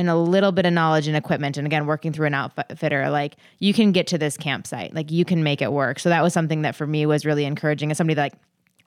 and 0.00 0.10
a 0.10 0.16
little 0.16 0.50
bit 0.50 0.66
of 0.66 0.72
knowledge 0.72 1.06
and 1.06 1.16
equipment 1.16 1.56
and 1.56 1.66
again 1.66 1.86
working 1.86 2.12
through 2.12 2.26
an 2.26 2.34
outfitter 2.34 3.08
like 3.10 3.36
you 3.58 3.72
can 3.72 3.92
get 3.92 4.06
to 4.08 4.18
this 4.18 4.36
campsite 4.36 4.94
like 4.94 5.10
you 5.10 5.24
can 5.24 5.44
make 5.44 5.62
it 5.62 5.72
work 5.72 5.98
so 5.98 6.08
that 6.08 6.22
was 6.22 6.32
something 6.32 6.62
that 6.62 6.74
for 6.74 6.86
me 6.86 7.06
was 7.06 7.24
really 7.24 7.44
encouraging 7.44 7.90
as 7.90 7.96
somebody 7.96 8.14
that 8.14 8.22
like 8.22 8.34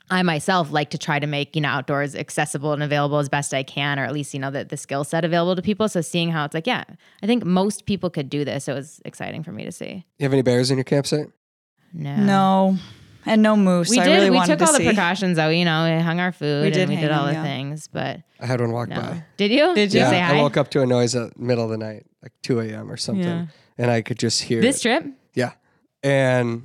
I 0.09 0.21
myself 0.21 0.71
like 0.71 0.89
to 0.89 0.97
try 0.97 1.17
to 1.19 1.27
make 1.27 1.55
you 1.55 1.61
know 1.61 1.69
outdoors 1.69 2.13
accessible 2.13 2.73
and 2.73 2.83
available 2.83 3.19
as 3.19 3.29
best 3.29 3.53
I 3.53 3.63
can, 3.63 3.99
or 3.99 4.03
at 4.03 4.11
least 4.11 4.33
you 4.33 4.39
know 4.39 4.51
the, 4.51 4.65
the 4.65 4.77
skill 4.77 5.03
set 5.03 5.23
available 5.23 5.55
to 5.55 5.61
people. 5.61 5.87
So 5.87 6.01
seeing 6.01 6.29
how 6.29 6.43
it's 6.43 6.53
like, 6.53 6.67
yeah, 6.67 6.83
I 7.21 7.25
think 7.25 7.45
most 7.45 7.85
people 7.85 8.09
could 8.09 8.29
do 8.29 8.43
this. 8.43 8.67
It 8.67 8.73
was 8.73 9.01
exciting 9.05 9.43
for 9.43 9.51
me 9.51 9.63
to 9.63 9.71
see. 9.71 10.05
You 10.19 10.23
have 10.23 10.33
any 10.33 10.41
bears 10.41 10.71
in 10.71 10.77
your 10.77 10.83
campsite? 10.83 11.27
No, 11.93 12.15
No, 12.17 12.77
and 13.25 13.41
no 13.41 13.55
moose. 13.55 13.89
we 13.89 13.99
I 13.99 14.05
did. 14.05 14.11
really 14.15 14.29
we 14.29 14.43
took 14.45 14.59
to 14.59 14.65
all 14.65 14.73
the 14.73 14.83
precautions 14.83 15.37
though. 15.37 15.49
You 15.49 15.65
know, 15.65 15.83
we 15.95 16.01
hung 16.01 16.19
our 16.19 16.31
food 16.31 16.63
We 16.65 16.69
did 16.71 16.81
and 16.83 16.89
we 16.91 16.95
did 16.97 17.11
all 17.11 17.25
them, 17.25 17.35
the 17.35 17.39
yeah. 17.41 17.43
things, 17.43 17.87
but 17.87 18.21
I 18.39 18.45
had 18.45 18.59
one 18.61 18.71
walk 18.71 18.89
no. 18.89 18.95
by. 19.01 19.23
Did 19.37 19.51
you? 19.51 19.73
Did 19.75 19.93
you? 19.93 19.99
you 20.01 20.05
say 20.07 20.17
Yeah, 20.17 20.31
I 20.31 20.41
woke 20.41 20.57
up 20.57 20.69
to 20.71 20.81
a 20.81 20.85
noise 20.85 21.15
at 21.15 21.37
middle 21.39 21.63
of 21.63 21.69
the 21.69 21.77
night, 21.77 22.05
like 22.21 22.33
2 22.43 22.59
a.m. 22.61 22.91
or 22.91 22.97
something, 22.97 23.23
Yeah. 23.25 23.45
and 23.77 23.89
I 23.91 24.01
could 24.01 24.19
just 24.19 24.43
hear 24.43 24.61
This 24.61 24.77
it. 24.79 24.81
trip? 24.81 25.05
Yeah, 25.33 25.51
and 26.03 26.63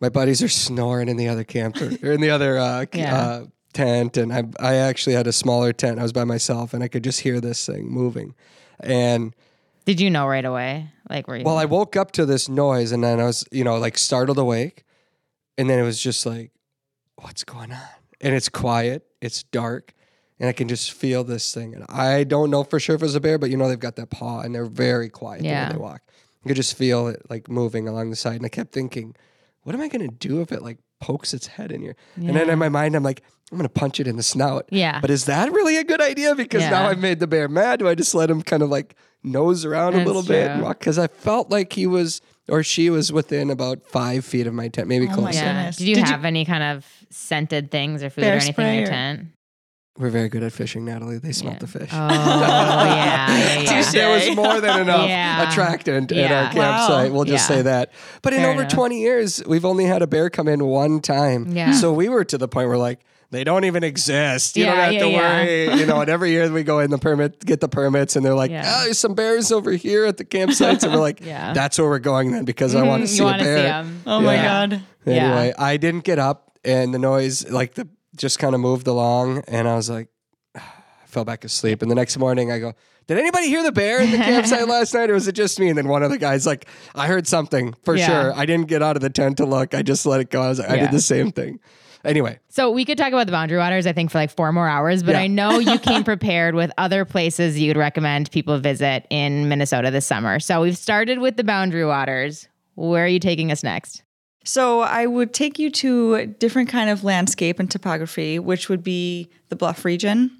my 0.00 0.08
buddies 0.08 0.42
are 0.42 0.48
snoring 0.48 1.08
in 1.08 1.16
the 1.16 1.28
other 1.28 1.44
camper 1.44 1.90
or 2.02 2.12
in 2.12 2.20
the 2.20 2.30
other 2.30 2.58
uh, 2.58 2.86
Yeah. 2.92 3.16
uh, 3.16 3.44
tent, 3.72 4.16
and 4.16 4.32
I 4.32 4.44
I 4.60 4.74
actually 4.76 5.14
had 5.14 5.26
a 5.26 5.32
smaller 5.32 5.72
tent. 5.72 5.98
I 5.98 6.02
was 6.02 6.12
by 6.12 6.24
myself, 6.24 6.72
and 6.74 6.82
I 6.82 6.88
could 6.88 7.04
just 7.04 7.20
hear 7.20 7.40
this 7.40 7.64
thing 7.66 7.88
moving, 7.90 8.34
and 8.80 9.34
Did 9.84 10.00
you 10.00 10.10
know 10.10 10.26
right 10.26 10.44
away? 10.44 10.90
Like, 11.10 11.26
were 11.28 11.36
you? 11.36 11.44
well, 11.44 11.56
I 11.58 11.64
woke 11.64 11.96
up 11.96 12.12
to 12.12 12.26
this 12.26 12.48
noise, 12.48 12.92
and 12.92 13.02
then 13.04 13.20
I 13.20 13.24
was 13.24 13.44
you 13.50 13.64
know 13.64 13.76
like 13.78 13.96
startled 13.98 14.38
awake, 14.38 14.84
and 15.58 15.68
then 15.68 15.78
it 15.78 15.82
was 15.82 16.00
just 16.00 16.24
like, 16.24 16.52
what's 17.16 17.44
going 17.44 17.72
on? 17.72 17.80
And 18.20 18.34
it's 18.34 18.48
quiet, 18.48 19.04
it's 19.20 19.42
dark. 19.42 19.92
And 20.40 20.48
I 20.48 20.52
can 20.52 20.68
just 20.68 20.92
feel 20.92 21.24
this 21.24 21.52
thing. 21.52 21.74
And 21.74 21.84
I 21.88 22.22
don't 22.24 22.48
know 22.50 22.62
for 22.62 22.78
sure 22.78 22.94
if 22.94 23.02
it 23.02 23.04
was 23.04 23.16
a 23.16 23.20
bear, 23.20 23.38
but 23.38 23.50
you 23.50 23.56
know, 23.56 23.68
they've 23.68 23.78
got 23.78 23.96
that 23.96 24.08
paw 24.10 24.40
and 24.40 24.54
they're 24.54 24.66
very 24.66 25.08
quiet 25.08 25.42
Yeah. 25.44 25.72
they 25.72 25.76
walk. 25.78 26.00
You 26.44 26.48
could 26.48 26.56
just 26.56 26.76
feel 26.76 27.08
it 27.08 27.22
like 27.28 27.48
moving 27.50 27.88
along 27.88 28.10
the 28.10 28.16
side. 28.16 28.36
And 28.36 28.46
I 28.46 28.48
kept 28.48 28.72
thinking, 28.72 29.16
what 29.62 29.74
am 29.74 29.80
I 29.80 29.88
going 29.88 30.08
to 30.08 30.14
do 30.16 30.40
if 30.40 30.52
it 30.52 30.62
like 30.62 30.78
pokes 31.00 31.34
its 31.34 31.48
head 31.48 31.72
in 31.72 31.82
here? 31.82 31.96
And 32.16 32.36
then 32.36 32.48
in 32.48 32.58
my 32.58 32.68
mind, 32.68 32.94
I'm 32.94 33.02
like, 33.02 33.22
I'm 33.50 33.58
going 33.58 33.68
to 33.68 33.72
punch 33.80 33.98
it 33.98 34.06
in 34.06 34.16
the 34.16 34.22
snout. 34.22 34.68
Yeah. 34.70 35.00
But 35.00 35.10
is 35.10 35.24
that 35.24 35.50
really 35.52 35.76
a 35.76 35.82
good 35.84 36.00
idea? 36.00 36.36
Because 36.36 36.62
now 36.62 36.86
I've 36.86 37.00
made 37.00 37.18
the 37.18 37.26
bear 37.26 37.48
mad. 37.48 37.80
Do 37.80 37.88
I 37.88 37.96
just 37.96 38.14
let 38.14 38.30
him 38.30 38.42
kind 38.42 38.62
of 38.62 38.68
like 38.70 38.94
nose 39.24 39.64
around 39.64 39.94
a 39.94 40.04
little 40.04 40.22
bit 40.22 40.46
and 40.50 40.58
true. 40.60 40.66
walk? 40.68 40.78
Because 40.78 40.98
I 40.98 41.08
felt 41.08 41.50
like 41.50 41.72
he 41.72 41.86
was 41.88 42.20
or 42.48 42.62
she 42.62 42.90
was 42.90 43.12
within 43.12 43.50
about 43.50 43.86
five 43.86 44.24
feet 44.24 44.46
of 44.46 44.54
my 44.54 44.68
tent, 44.68 44.88
maybe 44.88 45.08
Oh 45.10 45.14
closer. 45.14 45.38
yeah. 45.38 45.52
goodness. 45.54 45.76
Did 45.76 45.88
you 45.88 45.94
Did 45.96 46.04
you- 46.06 46.10
have 46.12 46.24
any 46.24 46.44
kind 46.44 46.62
of 46.62 46.86
scented 47.10 47.70
things 47.70 48.02
or 48.02 48.10
food 48.10 48.22
Bear 48.22 48.36
or 48.36 48.40
anything 48.40 48.66
in 48.66 48.74
your 48.74 48.84
or- 48.84 48.86
tent? 48.90 49.26
We're 49.98 50.10
very 50.10 50.28
good 50.28 50.44
at 50.44 50.52
fishing, 50.52 50.84
Natalie. 50.84 51.18
They 51.18 51.32
smelt 51.32 51.54
Yeah. 51.54 51.58
the 51.58 51.66
fish. 51.66 51.88
Oh, 51.92 51.96
yeah. 52.08 53.34
yeah, 53.36 53.60
yeah. 53.62 53.90
There 53.90 54.10
was 54.28 54.36
more 54.36 54.60
than 54.60 54.82
enough 54.82 55.08
Yeah. 55.08 55.50
attractant 55.50 56.12
in 56.12 56.18
Yeah. 56.18 56.44
our 56.46 56.52
campsite. 56.52 57.10
Wow. 57.10 57.16
We'll 57.16 57.24
just 57.24 57.50
Yeah. 57.50 57.56
say 57.56 57.62
that. 57.62 57.90
But 58.22 58.32
in 58.32 58.44
over 58.44 58.60
enough. 58.60 58.72
20 58.72 59.00
years, 59.00 59.42
we've 59.46 59.64
only 59.64 59.86
had 59.86 60.00
a 60.02 60.06
bear 60.06 60.30
come 60.30 60.46
in 60.46 60.64
one 60.66 61.00
time. 61.00 61.48
Yeah. 61.50 61.72
So 61.72 61.92
we 61.92 62.08
were 62.08 62.24
to 62.26 62.38
the 62.38 62.46
point 62.46 62.68
where 62.68 62.78
like 62.78 63.00
they 63.30 63.44
don't 63.44 63.64
even 63.64 63.84
exist. 63.84 64.56
You 64.56 64.64
don't 64.64 64.76
Yeah, 64.76 64.90
have 64.90 65.00
to 65.02 65.08
yeah, 65.08 65.18
worry. 65.18 65.80
you 65.80 65.86
know, 65.86 66.00
and 66.00 66.08
every 66.08 66.30
year 66.30 66.50
we 66.50 66.62
go 66.62 66.78
in 66.80 66.90
the 66.90 66.98
permit, 66.98 67.44
get 67.44 67.60
the 67.60 67.68
permits, 67.68 68.16
and 68.16 68.24
they're 68.24 68.34
like, 68.34 68.50
Yeah. 68.50 68.62
oh, 68.80 68.84
there's 68.84 68.98
some 68.98 69.14
bears 69.14 69.52
over 69.52 69.72
here 69.72 70.06
at 70.06 70.16
the 70.16 70.24
campsites. 70.24 70.82
And 70.82 70.92
we're 70.92 71.00
like, 71.00 71.20
Yeah. 71.24 71.52
that's 71.52 71.78
where 71.78 71.88
we're 71.88 71.98
going 71.98 72.32
then 72.32 72.44
because 72.44 72.74
I 72.74 72.78
mm-hmm. 72.80 72.88
want 72.88 73.02
to 73.02 73.08
see 73.08 73.18
you 73.18 73.24
a 73.24 73.30
wanna 73.32 73.42
bear. 73.44 73.58
see 73.58 73.66
'em. 73.70 74.02
Oh 74.06 74.20
my 74.20 74.36
god. 74.36 74.82
Yeah. 75.04 75.12
Anyway, 75.14 75.54
I 75.58 75.76
didn't 75.76 76.04
get 76.04 76.18
up 76.18 76.58
and 76.64 76.92
the 76.94 76.98
noise 76.98 77.48
like 77.50 77.74
the 77.74 77.88
just 78.16 78.38
kind 78.38 78.54
of 78.54 78.60
moved 78.60 78.86
along 78.86 79.44
and 79.46 79.68
I 79.68 79.74
was 79.76 79.88
like 79.90 80.08
I 80.56 80.60
fell 81.06 81.24
back 81.24 81.44
asleep 81.44 81.82
and 81.82 81.90
the 81.90 81.94
next 81.94 82.16
morning 82.18 82.50
I 82.50 82.58
go, 82.58 82.72
"Did 83.06 83.18
anybody 83.18 83.48
hear 83.48 83.62
the 83.62 83.72
bear 83.72 84.00
in 84.00 84.10
the 84.10 84.16
campsite 84.18 84.66
last 84.76 84.92
night 84.94 85.08
or 85.10 85.14
was 85.14 85.28
it 85.28 85.32
just 85.32 85.58
me?" 85.60 85.68
And 85.68 85.76
then 85.78 85.88
one 85.88 86.02
of 86.02 86.10
the 86.10 86.18
guys 86.18 86.46
like, 86.46 86.66
"I 86.94 87.06
heard 87.06 87.26
something 87.26 87.74
for 87.84 87.94
Yeah. 87.94 88.06
sure. 88.06 88.32
I 88.34 88.44
didn't 88.46 88.68
get 88.68 88.82
out 88.82 88.96
of 88.96 89.02
the 89.02 89.10
tent 89.10 89.36
to 89.36 89.46
look. 89.46 89.74
I 89.74 89.82
just 89.82 90.04
let 90.06 90.20
it 90.20 90.30
go." 90.30 90.42
I 90.42 90.48
was 90.48 90.58
like, 90.58 90.70
I 90.70 90.74
Yeah. 90.76 90.80
did 90.86 90.90
the 90.92 91.00
same 91.00 91.30
thing. 91.30 91.60
Anyway, 92.04 92.38
So 92.48 92.70
we 92.70 92.84
could 92.84 92.96
talk 92.96 93.08
about 93.08 93.26
the 93.26 93.32
boundary 93.32 93.58
waters, 93.58 93.86
I 93.86 93.92
think, 93.92 94.10
for 94.10 94.18
like 94.18 94.30
four 94.30 94.52
more 94.52 94.68
hours, 94.68 95.02
but 95.02 95.12
Yeah. 95.12 95.20
I 95.20 95.26
know 95.26 95.58
you 95.58 95.78
came 95.78 96.04
prepared 96.12 96.54
with 96.54 96.70
other 96.78 97.04
places 97.04 97.58
you'd 97.58 97.76
recommend 97.76 98.30
people 98.30 98.58
visit 98.58 99.06
in 99.10 99.48
Minnesota 99.48 99.90
this 99.90 100.06
summer. 100.06 100.38
So 100.40 100.62
we've 100.62 100.78
started 100.78 101.18
with 101.18 101.36
the 101.36 101.44
boundary 101.44 101.84
waters. 101.84 102.48
Where 102.76 103.04
are 103.04 103.08
you 103.08 103.18
taking 103.18 103.50
us 103.50 103.62
next? 103.62 104.02
So 104.44 104.80
I 104.80 105.06
would 105.06 105.34
take 105.34 105.58
you 105.58 105.70
to 105.72 106.14
a 106.14 106.26
different 106.26 106.68
kind 106.68 106.88
of 106.88 107.04
landscape 107.04 107.58
and 107.58 107.70
topography, 107.70 108.38
which 108.38 108.68
would 108.68 108.82
be 108.82 109.28
the 109.50 109.56
bluff 109.56 109.84
region. 109.84 110.37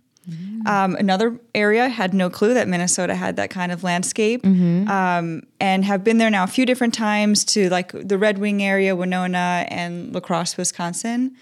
Um, 0.67 0.97
another 0.97 1.39
area 1.55 1.89
had 1.89 2.13
no 2.13 2.29
clue 2.29 2.55
that 2.55 2.69
Minnesota 2.69 3.15
had 3.15 3.37
that 3.37 3.51
kind 3.51 3.73
of 3.73 3.83
landscape, 3.83 4.45
um, 4.45 5.43
and 5.61 5.85
have 5.85 6.05
been 6.05 6.19
there 6.19 6.31
now 6.31 6.45
a 6.45 6.49
few 6.49 6.67
different 6.67 6.95
times 6.95 7.45
to 7.47 7.71
like 7.71 7.93
the 7.93 8.19
Red 8.19 8.39
Wing 8.39 8.63
area, 8.63 8.95
Winona, 8.95 9.67
and 9.69 10.13
La 10.13 10.21
Crosse, 10.21 10.57
Wisconsin. 10.57 11.37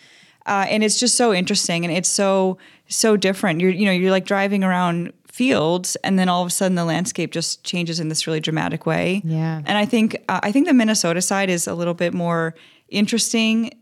Uh, 0.47 0.65
and 0.69 0.85
it's 0.85 0.99
just 1.01 1.17
so 1.17 1.33
interesting, 1.35 1.85
and 1.85 1.93
it's 1.93 2.09
so 2.09 2.59
so 2.89 3.17
different. 3.17 3.61
You're 3.61 3.73
you 3.73 3.85
know 3.87 3.93
you're 3.93 4.13
like 4.13 4.27
driving 4.27 4.63
around 4.63 5.13
fields, 5.27 5.97
and 5.97 6.19
then 6.19 6.29
all 6.29 6.41
of 6.41 6.49
a 6.49 6.51
sudden 6.51 6.77
the 6.77 6.85
landscape 6.85 7.33
just 7.33 7.65
changes 7.65 8.01
in 8.01 8.09
this 8.09 8.27
really 8.27 8.41
dramatic 8.41 8.87
way. 8.87 9.23
Yeah. 9.25 9.61
And 9.67 9.77
I 9.77 9.85
think 9.85 10.17
uh, 10.29 10.41
I 10.43 10.53
think 10.53 10.67
the 10.67 10.75
Minnesota 10.75 11.21
side 11.21 11.51
is 11.51 11.67
a 11.67 11.75
little 11.75 11.95
bit 11.95 12.15
more 12.15 12.55
interesting, 12.89 13.73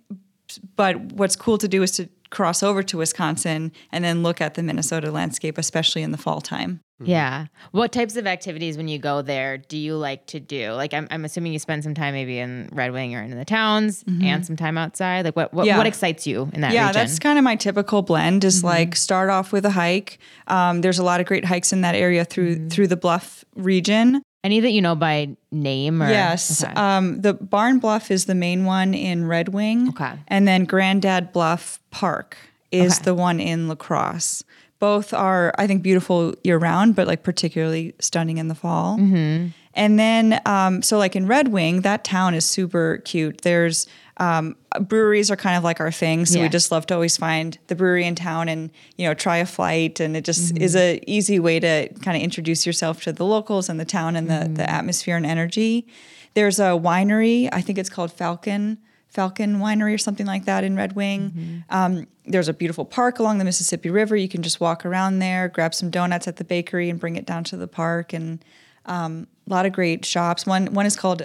but 0.74 0.96
what's 1.12 1.36
cool 1.36 1.59
to 1.59 1.68
do 1.68 1.82
is 1.82 1.92
to 1.92 2.09
cross 2.35 2.62
over 2.62 2.82
to 2.82 2.99
Wisconsin 2.99 3.72
and 3.93 4.05
then 4.05 4.22
look 4.22 4.41
at 4.41 4.55
the 4.55 4.62
Minnesota 4.62 5.11
landscape, 5.11 5.57
especially 5.57 6.03
in 6.03 6.11
the 6.11 6.18
fall 6.18 6.41
time. 6.43 6.80
Yeah. 7.03 7.47
What 7.72 7.91
types 7.93 8.14
of 8.16 8.26
activities 8.26 8.76
when 8.76 8.87
you 8.89 8.99
go 8.99 9.20
there 9.20 9.59
do 9.59 9.76
you 9.76 9.97
like 9.97 10.26
to 10.28 10.39
do? 10.41 10.72
Like 10.72 10.95
I'm, 10.95 11.09
I'm 11.11 11.24
assuming 11.24 11.53
you 11.53 11.59
spend 11.59 11.82
some 11.82 11.93
time 11.95 12.14
maybe 12.14 12.39
in 12.39 12.68
Red 12.72 12.93
Wing 12.93 13.14
or 13.16 13.22
in 13.22 13.37
the 13.37 13.45
towns 13.45 14.05
and 14.07 14.47
some 14.47 14.57
time 14.57 14.78
outside. 14.78 15.24
Like 15.24 15.35
what 15.37 15.53
what, 15.53 15.62
Mm-hmm. 15.62 15.68
Yeah. 15.68 15.78
what 15.78 15.87
excites 15.87 16.26
you 16.26 16.51
in 16.53 16.61
that 16.61 16.72
yeah, 16.72 16.89
region? 16.89 17.01
that's 17.01 17.18
kind 17.18 17.39
of 17.39 17.45
my 17.45 17.57
typical 17.57 18.03
blend. 18.03 18.45
Is 18.45 18.59
Mm-hmm. 18.59 18.66
like 18.66 18.97
start 18.97 19.28
off 19.30 19.51
with 19.53 19.64
a 19.64 19.70
hike. 19.70 20.18
Um, 20.47 20.82
there's 20.82 20.99
a 20.99 21.05
lot 21.05 21.20
of 21.20 21.26
great 21.26 21.45
hikes 21.45 21.72
in 21.72 21.80
that 21.80 21.95
area 21.95 22.24
through 22.24 22.57
Mm-hmm. 22.57 22.68
through 22.68 22.87
the 22.89 22.97
Bluff 22.97 23.45
region. 23.57 24.22
Any 24.45 24.61
that 24.61 24.70
you 24.72 24.82
know 24.82 24.95
by 24.95 25.36
name 25.51 26.03
or 26.03 26.09
Yes. 26.09 26.62
Okay. 26.62 26.72
Um, 26.74 27.20
the 27.22 27.32
Barn 27.34 27.78
Bluff 27.78 28.11
is 28.11 28.26
the 28.26 28.34
main 28.34 28.64
one 28.66 28.92
in 28.95 29.26
Red 29.26 29.49
Wing. 29.49 29.88
Okay. 29.88 30.12
And 30.28 30.47
then 30.47 30.66
Grandad 30.66 31.32
Bluff 31.32 31.80
Park 31.90 32.36
is 32.70 32.97
Okay. 32.97 33.05
the 33.07 33.14
one 33.14 33.40
in 33.40 33.66
La 33.68 33.74
Crosse. 33.74 34.45
Both 34.80 35.14
are, 35.14 35.55
I 35.57 35.66
think, 35.66 35.82
beautiful 35.82 36.34
year 36.45 36.59
round, 36.59 36.95
but 36.95 37.07
like 37.07 37.22
particularly 37.22 37.95
stunning 38.01 38.36
in 38.36 38.49
the 38.49 38.55
fall. 38.55 38.99
Mm-hmm. 38.99 39.49
And 39.72 39.99
then, 39.99 40.40
um, 40.45 40.82
so 40.82 40.99
like 40.99 41.16
in 41.16 41.26
Red 41.26 41.49
Wing, 41.49 41.80
that 41.80 42.05
town 42.05 42.34
is 42.34 42.45
super 42.45 42.99
cute. 43.05 43.40
There's 43.42 43.86
um, 44.18 44.56
breweries 44.80 45.30
are 45.30 45.36
kind 45.36 45.56
of 45.56 45.64
like 45.64 45.80
our 45.80 45.90
thing, 45.90 46.24
so 46.26 46.38
Yeah. 46.38 46.44
we 46.44 46.48
just 46.48 46.70
love 46.70 46.86
to 46.86 46.94
always 46.94 47.16
find 47.16 47.58
the 47.66 47.74
brewery 47.74 48.04
in 48.06 48.14
town 48.14 48.48
and 48.48 48.70
you 48.96 49.06
know 49.06 49.14
try 49.14 49.38
a 49.38 49.46
flight, 49.46 50.00
and 50.00 50.16
it 50.16 50.24
just 50.24 50.54
Mm-hmm. 50.54 50.62
is 50.62 50.76
a 50.76 51.00
easy 51.06 51.38
way 51.40 51.58
to 51.60 51.88
kind 52.02 52.16
of 52.16 52.22
introduce 52.22 52.64
yourself 52.66 53.02
to 53.04 53.12
the 53.12 53.24
locals 53.24 53.68
and 53.68 53.78
the 53.80 53.84
town 53.84 54.16
and 54.16 54.28
the 54.30 54.34
Mm-hmm. 54.34 54.54
the 54.54 54.70
atmosphere 54.70 55.16
and 55.16 55.26
energy. 55.26 55.86
There's 56.34 56.58
a 56.58 56.70
winery, 56.78 57.48
I 57.52 57.60
think 57.60 57.78
it's 57.78 57.90
called 57.90 58.12
Falcon. 58.12 58.78
Falcon 59.08 59.58
Winery 59.60 59.94
or 59.94 59.98
something 59.98 60.26
like 60.26 60.44
that 60.46 60.64
in 60.64 60.74
Red 60.74 60.94
Wing. 60.96 61.30
Mm-hmm. 61.30 61.58
Um, 61.70 62.06
there's 62.26 62.48
a 62.48 62.52
beautiful 62.52 62.84
park 62.84 63.20
along 63.20 63.38
the 63.38 63.44
Mississippi 63.44 63.88
River. 63.88 64.16
You 64.16 64.28
can 64.28 64.42
just 64.42 64.58
walk 64.60 64.84
around 64.84 65.20
there, 65.20 65.46
grab 65.48 65.72
some 65.72 65.88
donuts 65.88 66.26
at 66.26 66.34
the 66.34 66.42
bakery, 66.42 66.90
and 66.90 66.98
bring 66.98 67.14
it 67.14 67.24
down 67.24 67.44
to 67.44 67.56
the 67.56 67.68
park. 67.68 68.12
And 68.12 68.44
um, 68.86 69.28
a 69.48 69.50
lot 69.54 69.66
of 69.66 69.72
great 69.72 70.04
shops. 70.04 70.46
One 70.46 70.74
one 70.74 70.84
is 70.84 70.96
called 70.96 71.22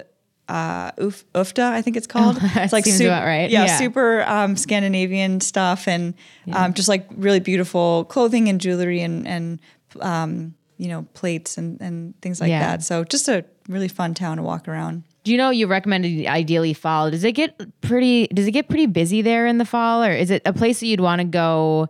uh, 0.50 0.90
Uf, 0.98 1.24
Uffda, 1.34 1.70
I 1.72 1.82
think 1.82 1.96
it's 1.96 2.06
called. 2.06 2.38
it's 2.42 2.72
seems 2.84 2.98
sup- 2.98 3.06
about 3.06 3.24
right. 3.24 3.50
Yeah, 3.50 3.64
Yeah. 3.66 3.78
super 3.78 4.22
um, 4.28 4.56
Scandinavian 4.56 5.40
stuff, 5.40 5.86
and 5.88 6.14
um, 6.52 6.74
just 6.74 6.88
like 6.88 7.06
really 7.16 7.40
beautiful 7.40 8.04
clothing 8.06 8.48
and 8.48 8.60
jewelry 8.60 9.00
and 9.00 9.26
and 9.28 9.60
um, 10.00 10.54
you 10.78 10.88
know 10.88 11.06
plates 11.14 11.56
and 11.58 11.80
and 11.80 12.20
things 12.20 12.40
like 12.40 12.50
Yeah. 12.50 12.60
that. 12.60 12.82
So 12.82 13.04
just 13.04 13.28
a 13.28 13.44
really 13.68 13.88
fun 13.88 14.14
town 14.14 14.36
to 14.38 14.42
walk 14.42 14.66
around. 14.68 15.04
Do 15.22 15.32
you 15.32 15.38
know 15.38 15.50
you 15.50 15.66
recommended 15.66 16.26
ideally 16.26 16.72
fall? 16.72 17.10
Does 17.10 17.24
it 17.24 17.32
get 17.32 17.54
pretty? 17.82 18.26
Does 18.28 18.46
it 18.46 18.52
get 18.52 18.68
pretty 18.68 18.86
busy 18.86 19.22
there 19.22 19.46
in 19.46 19.58
the 19.58 19.66
fall, 19.66 20.02
or 20.02 20.12
is 20.12 20.30
it 20.30 20.42
a 20.46 20.52
place 20.52 20.80
that 20.80 20.86
you'd 20.86 21.00
want 21.00 21.20
to 21.20 21.24
go? 21.26 21.88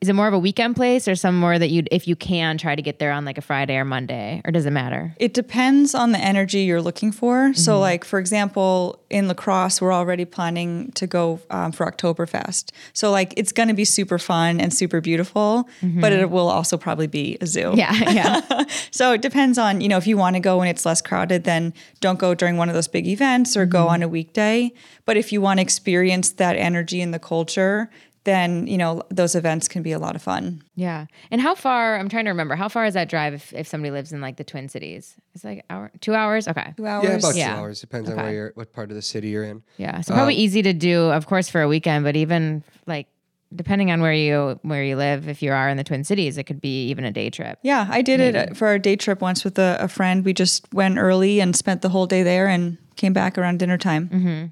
Is 0.00 0.08
it 0.08 0.14
more 0.14 0.26
of 0.26 0.32
a 0.32 0.38
weekend 0.38 0.76
place, 0.76 1.06
or 1.06 1.14
somewhere 1.14 1.58
that 1.58 1.68
you'd, 1.68 1.86
if 1.92 2.08
you 2.08 2.16
can, 2.16 2.56
try 2.56 2.74
to 2.74 2.80
get 2.80 2.98
there 2.98 3.12
on 3.12 3.26
like 3.26 3.36
a 3.36 3.42
Friday 3.42 3.76
or 3.76 3.84
Monday, 3.84 4.40
or 4.46 4.50
does 4.50 4.64
it 4.64 4.70
matter? 4.70 5.14
It 5.18 5.34
depends 5.34 5.94
on 5.94 6.12
the 6.12 6.18
energy 6.18 6.60
you're 6.60 6.80
looking 6.80 7.12
for. 7.12 7.52
So, 7.52 7.72
Mm-hmm. 7.72 7.80
like 7.82 8.04
for 8.06 8.18
example, 8.18 8.98
in 9.10 9.28
La 9.28 9.34
Crosse, 9.34 9.80
we're 9.82 9.92
already 9.92 10.24
planning 10.24 10.90
to 10.92 11.06
go 11.06 11.40
um, 11.50 11.72
for 11.72 11.84
Oktoberfest. 11.90 12.70
So, 12.94 13.10
like, 13.10 13.34
it's 13.36 13.52
going 13.52 13.68
to 13.68 13.74
be 13.74 13.84
super 13.84 14.18
fun 14.18 14.58
and 14.58 14.72
super 14.72 15.02
beautiful, 15.02 15.68
but 15.82 16.12
it 16.12 16.30
will 16.30 16.48
also 16.48 16.78
probably 16.78 17.06
be 17.06 17.36
a 17.42 17.46
zoo. 17.46 17.72
Mm-hmm. 17.72 17.78
Yeah, 17.78 18.40
yeah, 18.50 18.64
So 18.90 19.12
it 19.12 19.20
depends 19.20 19.58
on 19.58 19.82
you 19.82 19.88
know 19.88 19.98
if 19.98 20.06
you 20.06 20.16
want 20.16 20.34
to 20.36 20.40
go 20.40 20.56
when 20.58 20.68
it's 20.68 20.86
less 20.86 21.02
crowded, 21.02 21.44
then 21.44 21.74
don't 22.00 22.18
go 22.18 22.34
during 22.34 22.56
one 22.56 22.70
of 22.70 22.74
those 22.74 22.88
big 22.88 23.06
events 23.06 23.54
or 23.54 23.64
Mm-hmm. 23.64 23.70
go 23.72 23.88
on 23.88 24.02
a 24.02 24.08
weekday. 24.08 24.72
But 25.04 25.18
if 25.18 25.30
you 25.30 25.42
want 25.42 25.58
to 25.58 25.62
experience 25.62 26.30
that 26.30 26.56
energy 26.56 27.02
and 27.02 27.12
the 27.12 27.18
culture, 27.18 27.90
then 28.30 28.66
you 28.66 28.78
know 28.78 29.02
those 29.10 29.34
events 29.34 29.68
can 29.68 29.82
be 29.82 29.92
a 29.92 29.98
lot 29.98 30.14
of 30.16 30.22
fun. 30.22 30.62
yeah. 30.74 31.06
And 31.30 31.40
how 31.40 31.54
far? 31.54 31.96
I'm 31.98 32.08
trying 32.08 32.24
to 32.26 32.30
remember. 32.30 32.54
How 32.56 32.68
far 32.68 32.84
is 32.86 32.94
that 32.94 33.08
drive 33.08 33.34
if, 33.34 33.52
if 33.52 33.66
somebody 33.66 33.90
lives 33.90 34.12
in 34.12 34.20
like 34.20 34.36
the 34.36 34.44
Twin 34.44 34.68
Cities? 34.68 35.16
It's 35.34 35.44
like 35.44 35.64
hour, 35.68 35.90
two 36.00 36.14
hours. 36.14 36.48
Okay. 36.48 36.72
Two 36.76 36.86
hours. 36.86 37.04
Yeah, 37.04 37.16
about 37.16 37.34
Yeah. 37.36 37.54
two 37.54 37.60
hours. 37.60 37.80
Depends 37.80 38.08
on 38.10 38.16
where 38.16 38.32
you're, 38.32 38.52
what 38.54 38.72
part 38.72 38.90
of 38.90 38.96
the 38.96 39.02
city 39.02 39.28
you're 39.28 39.44
in. 39.44 39.62
Yeah. 39.76 40.00
So 40.00 40.14
probably 40.14 40.34
easy 40.36 40.62
to 40.62 40.72
do, 40.72 41.10
of 41.10 41.26
course, 41.26 41.48
for 41.48 41.60
a 41.60 41.68
weekend, 41.68 42.04
but 42.04 42.16
even 42.16 42.62
like 42.86 43.06
depending 43.54 43.90
on 43.90 44.00
where 44.00 44.12
you 44.14 44.58
where 44.62 44.84
you 44.84 44.94
live, 44.96 45.28
if 45.28 45.42
you 45.42 45.50
are 45.52 45.68
in 45.68 45.76
the 45.76 45.84
Twin 45.84 46.04
Cities, 46.04 46.38
it 46.38 46.44
could 46.44 46.60
be 46.60 46.86
even 46.88 47.04
a 47.04 47.10
day 47.10 47.30
trip. 47.30 47.58
Yeah, 47.62 47.86
I 47.90 48.00
did 48.02 48.20
it 48.20 48.56
for 48.56 48.72
a 48.72 48.78
day 48.78 48.96
trip 48.96 49.20
once 49.20 49.42
with 49.44 49.58
a, 49.58 49.76
a 49.80 49.88
friend. 49.88 50.24
We 50.24 50.32
just 50.32 50.72
went 50.72 50.98
early 50.98 51.40
and 51.40 51.54
spent 51.56 51.82
the 51.82 51.88
whole 51.88 52.06
day 52.06 52.22
there 52.22 52.46
and 52.46 52.78
came 52.96 53.12
back 53.12 53.36
around 53.38 53.58
dinner 53.58 53.76
time. 53.78 54.08
Mm-hmm. 54.08 54.46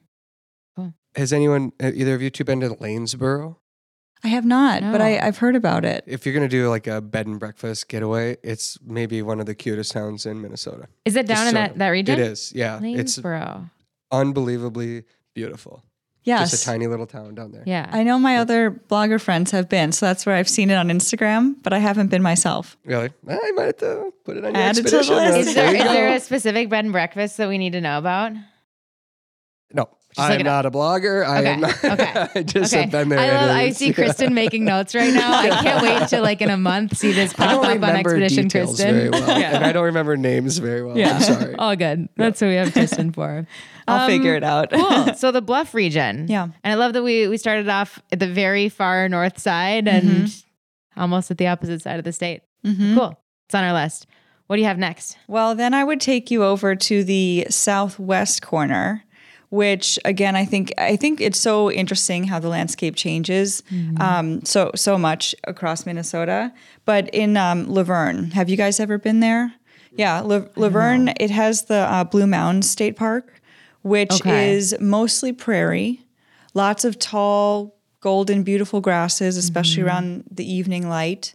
Has 1.16 1.32
anyone, 1.32 1.72
either 1.82 2.14
of 2.14 2.22
you 2.22 2.30
two 2.30 2.44
been 2.44 2.60
to 2.60 2.68
Lanesboro? 2.70 3.56
I 4.24 4.28
have 4.28 4.44
not, 4.44 4.80
but 4.82 4.98
No. 4.98 5.04
I, 5.04 5.26
I've 5.26 5.38
heard 5.38 5.54
about 5.54 5.84
it. 5.84 6.02
If 6.06 6.26
you're 6.26 6.34
going 6.34 6.48
to 6.48 6.54
do 6.56 6.68
like 6.68 6.86
a 6.88 7.00
bed 7.00 7.26
and 7.26 7.38
breakfast 7.38 7.88
getaway, 7.88 8.36
it's 8.42 8.76
maybe 8.84 9.22
one 9.22 9.38
of 9.38 9.46
the 9.46 9.54
cutest 9.54 9.92
towns 9.92 10.26
in 10.26 10.40
Minnesota. 10.42 10.88
Is 11.04 11.14
it 11.16 11.26
down 11.26 11.36
Just 11.36 11.46
in 11.48 11.50
so- 11.52 11.54
that, 11.54 11.78
that 11.78 11.88
region? 11.90 12.18
It 12.18 12.22
is. 12.26 12.52
Yeah. 12.54 12.80
It's 12.82 13.18
Lanesboro. 13.18 13.70
unbelievably 14.10 15.04
beautiful. 15.34 15.84
Yes. 16.24 16.50
Just 16.50 16.62
a 16.64 16.66
tiny 16.66 16.86
little 16.88 17.06
town 17.06 17.36
down 17.36 17.52
there. 17.52 17.62
Yeah. 17.64 17.88
I 17.90 18.02
know 18.02 18.18
my 18.18 18.36
other 18.38 18.70
blogger 18.90 19.18
friends 19.20 19.50
have 19.52 19.68
been, 19.68 19.92
so 19.92 20.04
that's 20.06 20.26
where 20.26 20.34
I've 20.34 20.48
seen 20.48 20.68
it 20.68 20.74
on 20.74 20.88
Instagram, 20.88 21.54
but 21.62 21.72
I 21.72 21.78
haven't 21.78 22.08
been 22.08 22.20
myself. 22.22 22.76
Really? 22.84 23.10
Eh, 23.28 23.38
I 23.42 23.50
might 23.52 23.64
have 23.66 23.76
to 23.78 24.12
put 24.24 24.36
it 24.36 24.44
on 24.44 24.52
your 24.54 24.62
Add 24.62 24.76
it 24.78 24.82
to 24.86 24.90
the 24.90 24.96
list. 24.98 25.48
is 25.48 25.54
there 25.54 25.72
There 25.72 25.84
there 25.84 26.14
a 26.14 26.20
specific 26.20 26.68
bed 26.68 26.84
and 26.84 26.92
breakfast 26.92 27.36
that 27.38 27.48
we 27.48 27.56
need 27.56 27.72
to 27.72 27.80
know 27.80 27.96
about? 27.98 28.32
No, 29.72 29.88
look 30.18 30.30
I'm 30.30 30.40
it 30.40 30.44
not 30.44 30.66
a 30.66 30.70
blogger. 30.70 31.24
I 31.26 31.38
Okay, 31.40 31.48
am 31.52 31.60
not. 31.60 31.84
okay, 31.84 32.26
I 32.34 32.42
just 32.42 32.72
okay. 32.74 32.82
have 32.82 32.90
been 32.90 33.08
there. 33.08 33.18
I 33.18 33.26
love. 33.46 33.50
I 33.56 33.62
it's- 33.62 33.76
see 33.78 33.92
Kristen 33.92 34.34
making 34.34 34.64
notes 34.64 34.94
right 34.94 35.12
now. 35.14 35.32
I 35.38 35.48
can't 35.62 35.82
wait 35.82 36.08
to 36.08 36.20
like 36.20 36.40
in 36.42 36.50
a 36.50 36.56
month 36.56 36.96
see 36.96 37.12
this 37.12 37.32
I 37.38 37.46
pop 37.46 37.50
don't 37.50 37.64
up 37.64 37.70
on 37.70 37.70
remember 37.88 37.98
Expedition 38.10 38.44
details 38.48 38.70
Kristen. 38.76 38.94
very 38.94 39.10
well, 39.10 39.30
and 39.30 39.64
I 39.64 39.72
don't 39.72 39.84
remember 39.84 40.16
names 40.16 40.58
very 40.58 40.82
well. 40.84 40.98
I'm 40.98 41.20
sorry. 41.22 41.54
All 41.56 41.76
good. 41.76 42.08
That's 42.16 42.40
what 42.40 42.48
we 42.48 42.54
have 42.54 42.72
Kristen 42.72 43.12
for. 43.12 43.46
I'll 43.86 44.00
Um, 44.04 44.10
figure 44.10 44.34
it 44.34 44.44
out. 44.44 44.70
cool. 44.70 45.14
So 45.14 45.30
the 45.32 45.40
Bluff 45.40 45.72
region. 45.72 46.26
Yeah. 46.28 46.44
And 46.62 46.72
I 46.72 46.74
love 46.74 46.92
that 46.92 47.02
we 47.02 47.26
we 47.28 47.38
started 47.38 47.68
off 47.68 47.98
at 48.12 48.18
the 48.18 48.26
very 48.26 48.68
far 48.68 49.08
north 49.08 49.38
side 49.38 49.88
and 49.88 50.04
Mm-hmm. 50.08 51.00
almost 51.00 51.30
at 51.30 51.38
the 51.38 51.46
opposite 51.46 51.80
side 51.82 51.98
of 51.98 52.04
the 52.04 52.12
state. 52.12 52.42
Cool. 52.64 53.18
It's 53.46 53.54
on 53.54 53.64
our 53.64 53.72
list. 53.72 54.06
What 54.46 54.56
do 54.56 54.62
you 54.62 54.68
have 54.68 54.78
next? 54.78 55.16
Well, 55.26 55.54
then 55.54 55.72
I 55.74 55.84
would 55.84 56.00
take 56.00 56.30
you 56.30 56.42
over 56.44 56.74
to 56.74 57.04
the 57.04 57.46
southwest 57.50 58.42
corner, 58.42 59.04
which 59.50 59.98
again 60.04 60.36
I 60.36 60.44
think 60.44 60.72
I 60.78 60.96
think 60.96 61.20
it's 61.20 61.38
so 61.38 61.70
interesting 61.70 62.24
how 62.24 62.38
the 62.38 62.48
landscape 62.48 62.96
changes 62.96 63.62
um, 63.98 64.44
so 64.44 64.70
so 64.74 64.98
much 64.98 65.34
across 65.44 65.86
Minnesota. 65.86 66.52
But 66.84 67.08
in 67.14 67.36
um, 67.36 67.66
Luverne, 67.66 68.32
have 68.32 68.48
you 68.48 68.56
guys 68.56 68.80
ever 68.80 68.98
been 68.98 69.20
there? 69.20 69.52
Yeah, 69.96 70.20
La- 70.20 70.48
Luverne. 70.56 71.14
It 71.18 71.30
has 71.30 71.62
the 71.62 71.74
uh, 71.92 72.04
Blue 72.04 72.26
Mounds 72.26 72.68
State 72.70 72.96
Park, 72.96 73.40
which 73.82 74.12
Okay. 74.12 74.52
is 74.54 74.76
mostly 74.80 75.32
prairie, 75.32 76.04
lots 76.54 76.84
of 76.84 76.98
tall, 76.98 77.74
golden, 78.00 78.42
beautiful 78.42 78.80
grasses, 78.80 79.36
especially 79.36 79.82
around 79.82 80.24
the 80.30 80.44
evening 80.50 80.88
light. 80.88 81.34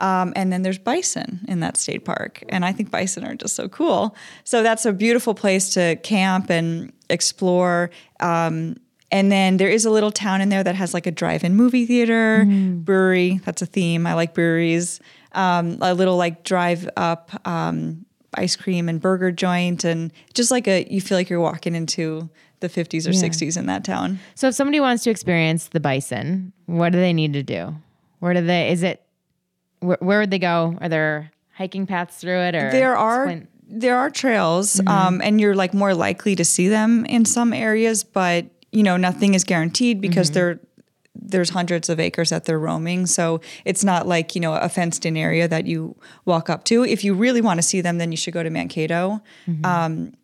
Um, 0.00 0.32
and 0.34 0.52
then 0.52 0.62
there's 0.62 0.78
bison 0.78 1.44
in 1.46 1.60
that 1.60 1.76
state 1.76 2.04
park. 2.04 2.42
And 2.48 2.64
I 2.64 2.72
think 2.72 2.90
bison 2.90 3.24
are 3.24 3.34
just 3.34 3.54
so 3.54 3.68
cool. 3.68 4.16
So 4.44 4.62
that's 4.62 4.86
a 4.86 4.92
beautiful 4.92 5.34
place 5.34 5.74
to 5.74 5.96
camp 5.96 6.50
and 6.50 6.92
explore. 7.08 7.90
Um, 8.18 8.76
and 9.12 9.30
then 9.30 9.56
there 9.58 9.68
is 9.68 9.84
a 9.84 9.90
little 9.90 10.10
town 10.10 10.40
in 10.40 10.48
there 10.48 10.62
that 10.64 10.74
has 10.76 10.94
like 10.94 11.06
a 11.06 11.10
drive 11.10 11.44
in 11.44 11.54
movie 11.54 11.84
theater, 11.84 12.44
brewery. 12.84 13.40
That's 13.44 13.60
a 13.60 13.66
theme. 13.66 14.06
I 14.06 14.14
like 14.14 14.34
breweries. 14.34 15.00
Um, 15.32 15.78
a 15.80 15.94
little 15.94 16.16
like 16.16 16.44
drive 16.44 16.88
up 16.96 17.30
um, 17.46 18.06
ice 18.34 18.56
cream 18.56 18.88
and 18.88 19.00
burger 19.00 19.32
joint. 19.32 19.84
And 19.84 20.12
just 20.32 20.50
like 20.50 20.66
a, 20.68 20.86
you 20.90 21.00
feel 21.00 21.18
like 21.18 21.28
you're 21.28 21.40
walking 21.40 21.74
into 21.74 22.30
the 22.60 22.68
50s 22.68 23.06
or 23.06 23.10
60s 23.10 23.56
in 23.56 23.66
that 23.66 23.84
town. 23.84 24.20
So 24.34 24.48
if 24.48 24.54
somebody 24.54 24.80
wants 24.80 25.02
to 25.04 25.10
experience 25.10 25.68
the 25.68 25.80
bison, 25.80 26.52
what 26.66 26.92
do 26.92 26.98
they 27.00 27.12
need 27.12 27.32
to 27.32 27.42
do? 27.42 27.74
Where 28.20 28.32
do 28.34 28.42
they? 28.42 28.70
Is 28.70 28.82
it? 28.82 29.02
Where, 29.80 29.98
where 30.00 30.20
would 30.20 30.30
they 30.30 30.38
go? 30.38 30.76
Are 30.80 30.88
there 30.88 31.30
hiking 31.54 31.86
paths 31.86 32.16
through 32.18 32.38
it? 32.40 32.54
Or 32.54 32.70
there 32.70 32.96
are 32.96 33.24
explain- 33.24 33.48
there 33.72 33.96
are 33.98 34.10
trails 34.10 34.80
um, 34.88 35.20
and 35.22 35.40
you're 35.40 35.54
like 35.54 35.72
more 35.72 35.94
likely 35.94 36.34
to 36.34 36.44
see 36.44 36.68
them 36.68 37.04
in 37.06 37.24
some 37.24 37.52
areas 37.52 38.02
but 38.02 38.46
you 38.72 38.82
know 38.82 38.96
nothing 38.96 39.34
is 39.34 39.44
guaranteed 39.44 40.00
because 40.00 40.32
they're 40.32 40.58
there's 41.14 41.50
hundreds 41.50 41.88
of 41.88 42.00
acres 42.00 42.30
that 42.30 42.44
they're 42.44 42.58
roaming. 42.58 43.04
So 43.06 43.40
it's 43.64 43.84
not 43.84 44.06
like, 44.06 44.34
you 44.34 44.40
know, 44.40 44.54
a 44.54 44.68
fenced 44.68 45.04
in 45.04 45.16
area 45.16 45.46
that 45.48 45.66
you 45.66 45.94
walk 46.24 46.48
up 46.48 46.64
to. 46.64 46.84
If 46.84 47.04
you 47.04 47.14
really 47.14 47.40
want 47.42 47.58
to 47.58 47.62
see 47.62 47.80
them, 47.80 47.98
then 47.98 48.10
you 48.10 48.16
should 48.16 48.32
go 48.32 48.42
to 48.42 48.48
Mankato. 48.48 49.20
Um, 49.64 50.14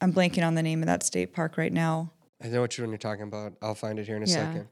I'm 0.00 0.12
blanking 0.12 0.44
on 0.44 0.54
the 0.56 0.62
name 0.62 0.80
of 0.82 0.86
that 0.86 1.02
state 1.02 1.32
park 1.34 1.56
right 1.56 1.72
now. 1.72 2.10
I 2.42 2.48
know 2.48 2.62
what 2.62 2.76
you're 2.76 2.96
talking 2.96 3.24
about. 3.24 3.52
I'll 3.62 3.74
find 3.74 3.98
it 3.98 4.06
here 4.06 4.16
in 4.16 4.22
a 4.22 4.26
Yeah. 4.26 4.34
second. 4.52 4.66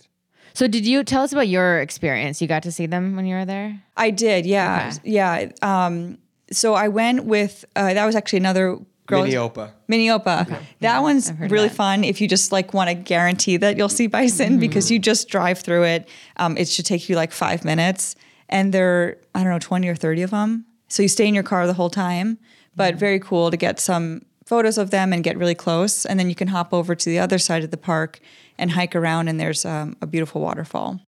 So 0.54 0.66
did 0.68 0.86
you 0.86 1.04
tell 1.04 1.22
us 1.22 1.32
about 1.32 1.48
your 1.48 1.80
experience? 1.80 2.40
You 2.42 2.48
got 2.48 2.62
to 2.64 2.72
see 2.72 2.86
them 2.86 3.16
when 3.16 3.26
you 3.26 3.36
were 3.36 3.44
there? 3.44 3.80
I 3.96 4.10
did, 4.10 4.46
yeah. 4.46 4.92
Okay. 4.94 5.10
Yeah. 5.10 5.50
Um, 5.62 6.18
so 6.50 6.74
I 6.74 6.88
went 6.88 7.24
with, 7.24 7.64
uh, 7.76 7.94
that 7.94 8.06
was 8.06 8.16
actually 8.16 8.38
another 8.38 8.78
girl. 9.06 9.24
Minneopa. 9.24 9.72
Minneopa. 9.88 10.62
That 10.80 11.02
one's 11.02 11.32
really 11.32 11.68
that. 11.68 11.74
fun 11.74 12.04
if 12.04 12.20
you 12.20 12.28
just 12.28 12.52
like 12.52 12.74
want 12.74 12.88
to 12.88 12.94
guarantee 12.94 13.56
that 13.56 13.76
you'll 13.76 13.88
see 13.88 14.06
bison 14.06 14.58
because 14.58 14.90
you 14.90 14.98
just 14.98 15.28
drive 15.28 15.60
through 15.60 15.84
it. 15.84 16.08
Um, 16.36 16.56
it 16.56 16.68
should 16.68 16.86
take 16.86 17.08
you 17.08 17.16
like 17.16 17.32
five 17.32 17.64
minutes, 17.64 18.14
and 18.48 18.72
there 18.72 19.16
I 19.34 19.42
don't 19.42 19.52
know 19.52 19.58
twenty 19.58 19.88
or 19.88 19.96
thirty 19.96 20.22
of 20.22 20.30
them. 20.30 20.66
So 20.88 21.02
you 21.02 21.08
stay 21.08 21.26
in 21.26 21.34
your 21.34 21.42
car 21.42 21.66
the 21.66 21.74
whole 21.74 21.90
time, 21.90 22.38
but 22.76 22.94
very 22.94 23.18
cool 23.18 23.50
to 23.50 23.56
get 23.56 23.80
some 23.80 24.22
photos 24.48 24.78
of 24.78 24.90
them 24.90 25.12
and 25.12 25.22
get 25.22 25.36
really 25.36 25.54
close, 25.54 26.06
and 26.06 26.18
then 26.18 26.30
you 26.30 26.34
can 26.34 26.48
hop 26.48 26.72
over 26.72 26.94
to 26.94 27.10
the 27.10 27.18
other 27.18 27.38
side 27.38 27.62
of 27.62 27.70
the 27.70 27.76
park 27.76 28.18
and 28.56 28.70
hike 28.70 28.96
around, 28.96 29.28
and 29.28 29.38
there's 29.38 29.66
um, 29.66 29.94
a 30.00 30.06
beautiful 30.06 30.40
waterfall. 30.40 31.00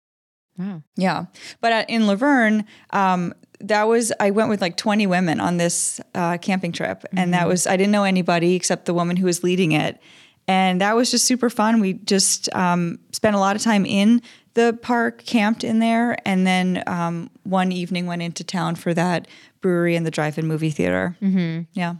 Wow. 0.59 0.82
Yeah, 0.97 1.26
but 1.61 1.72
at, 1.72 1.89
in 1.89 2.03
Luverne, 2.03 2.64
um, 2.91 3.32
that 3.61 3.84
was 3.84 4.12
I 4.18 4.32
went 4.32 4.49
with 4.49 4.61
like 4.61 4.76
20 4.76 5.07
women 5.07 5.39
on 5.39 5.57
this 5.57 6.01
uh, 6.16 6.39
camping 6.39 6.72
trip, 6.72 7.05
and 7.16 7.32
that 7.32 7.47
was 7.47 7.68
I 7.68 7.76
didn't 7.76 7.93
know 7.93 8.03
anybody 8.03 8.55
except 8.57 8.86
the 8.86 8.95
woman 8.95 9.16
who 9.16 9.26
was 9.26 9.45
leading 9.45 9.70
it, 9.70 10.01
and 10.49 10.80
that 10.80 10.97
was 10.97 11.12
just 11.12 11.24
super 11.24 11.49
fun. 11.49 11.78
We 11.78 11.93
just 11.93 12.53
um, 12.57 12.99
spent 13.12 13.36
a 13.36 13.39
lot 13.39 13.55
of 13.55 13.62
time 13.62 13.86
in 13.86 14.20
the 14.55 14.76
park, 14.82 15.24
camped 15.24 15.62
in 15.62 15.78
there, 15.78 16.18
and 16.26 16.45
then 16.45 16.82
um, 16.89 17.30
one 17.45 17.70
evening 17.70 18.07
went 18.07 18.22
into 18.22 18.43
town 18.43 18.74
for 18.74 18.93
that 18.95 19.28
brewery 19.61 19.95
and 19.95 20.05
the 20.05 20.11
drive-in 20.11 20.49
movie 20.49 20.70
theater. 20.70 21.16
Mm-hmm. 21.22 21.62
Yeah. 21.74 21.95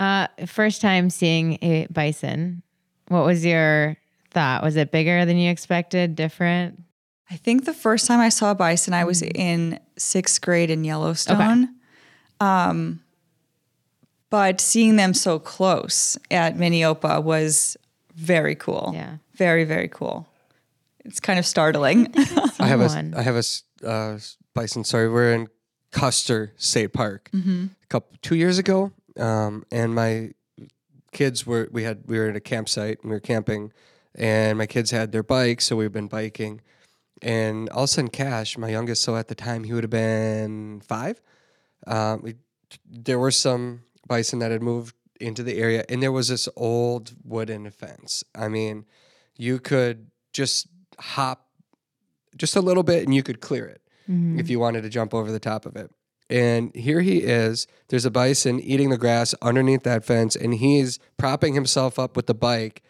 Uh, 0.00 0.26
first 0.46 0.80
time 0.80 1.10
seeing 1.10 1.58
a 1.62 1.86
bison. 1.90 2.62
What 3.08 3.24
was 3.24 3.44
your 3.44 3.96
thought? 4.30 4.62
Was 4.62 4.76
it 4.76 4.90
bigger 4.90 5.24
than 5.24 5.36
you 5.36 5.50
expected? 5.50 6.16
Different? 6.16 6.82
I 7.30 7.36
think 7.36 7.64
the 7.64 7.74
first 7.74 8.06
time 8.06 8.20
I 8.20 8.28
saw 8.28 8.50
a 8.50 8.54
bison, 8.54 8.92
I 8.94 9.04
was 9.04 9.22
in 9.22 9.78
sixth 9.96 10.40
grade 10.40 10.70
in 10.70 10.84
Yellowstone. 10.84 11.74
Um, 12.40 13.00
but 14.30 14.60
seeing 14.60 14.96
them 14.96 15.14
so 15.14 15.38
close 15.38 16.18
at 16.30 16.56
Minneopa 16.56 17.22
was 17.22 17.76
very 18.14 18.54
cool. 18.54 18.90
Yeah. 18.94 19.16
Very, 19.34 19.64
very 19.64 19.88
cool. 19.88 20.26
It's 21.04 21.20
kind 21.20 21.38
of 21.38 21.46
startling. 21.46 22.12
I 22.58 22.66
have 22.66 22.80
a 22.80 23.12
I 23.16 23.22
have 23.22 23.36
a 23.36 23.88
uh, 23.88 24.18
bison. 24.54 24.84
Sorry, 24.84 25.08
we're 25.08 25.32
in 25.32 25.48
Custer 25.92 26.52
State 26.56 26.92
Park 26.92 27.30
Mm-hmm. 27.32 27.66
a 27.82 27.86
couple 27.86 28.16
two 28.22 28.34
years 28.36 28.58
ago, 28.58 28.92
um, 29.18 29.64
and 29.70 29.94
my 29.94 30.32
kids 31.12 31.46
were 31.46 31.68
we 31.72 31.84
had 31.84 32.02
we 32.06 32.18
were 32.18 32.28
at 32.28 32.36
a 32.36 32.40
campsite 32.40 32.98
and 33.02 33.10
we 33.10 33.16
were 33.16 33.20
camping, 33.20 33.72
and 34.14 34.58
my 34.58 34.66
kids 34.66 34.90
had 34.90 35.12
their 35.12 35.22
bikes, 35.22 35.66
so 35.66 35.76
we've 35.76 35.92
been 35.92 36.08
biking, 36.08 36.60
and 37.22 37.68
all 37.70 37.84
of 37.84 37.84
a 37.84 37.88
sudden, 37.88 38.10
Cash, 38.10 38.58
my 38.58 38.68
youngest, 38.68 39.02
so 39.02 39.16
at 39.16 39.28
the 39.28 39.34
time 39.34 39.64
he 39.64 39.72
would 39.72 39.84
have 39.84 39.90
been 39.90 40.80
five. 40.86 41.20
Um, 41.86 42.22
we, 42.22 42.34
there 42.90 43.18
were 43.18 43.30
some 43.30 43.82
bison 44.08 44.38
that 44.40 44.50
had 44.50 44.62
moved 44.62 44.94
into 45.20 45.42
the 45.42 45.56
area, 45.58 45.84
and 45.88 46.02
there 46.02 46.12
was 46.12 46.28
this 46.28 46.48
old 46.56 47.12
wooden 47.24 47.70
fence. 47.70 48.24
I 48.34 48.48
mean, 48.48 48.84
you 49.36 49.58
could 49.60 50.10
just 50.32 50.66
hop 50.98 51.46
just 52.36 52.56
a 52.56 52.60
little 52.60 52.82
bit, 52.82 53.04
and 53.04 53.14
you 53.14 53.22
could 53.22 53.40
clear 53.40 53.66
it 53.66 53.80
if 54.38 54.50
you 54.50 54.58
wanted 54.58 54.82
to 54.82 54.88
jump 54.90 55.14
over 55.14 55.30
the 55.30 55.40
top 55.40 55.64
of 55.64 55.76
it. 55.76 55.90
And 56.30 56.74
here 56.74 57.00
he 57.00 57.18
is. 57.18 57.66
There's 57.88 58.06
a 58.06 58.10
bison 58.10 58.58
eating 58.60 58.90
the 58.90 58.98
grass 58.98 59.34
underneath 59.42 59.82
that 59.82 60.04
fence, 60.04 60.34
and 60.34 60.54
he's 60.54 60.98
propping 61.16 61.54
himself 61.54 61.98
up 61.98 62.16
with 62.16 62.26
the 62.26 62.34
bike 62.34 62.82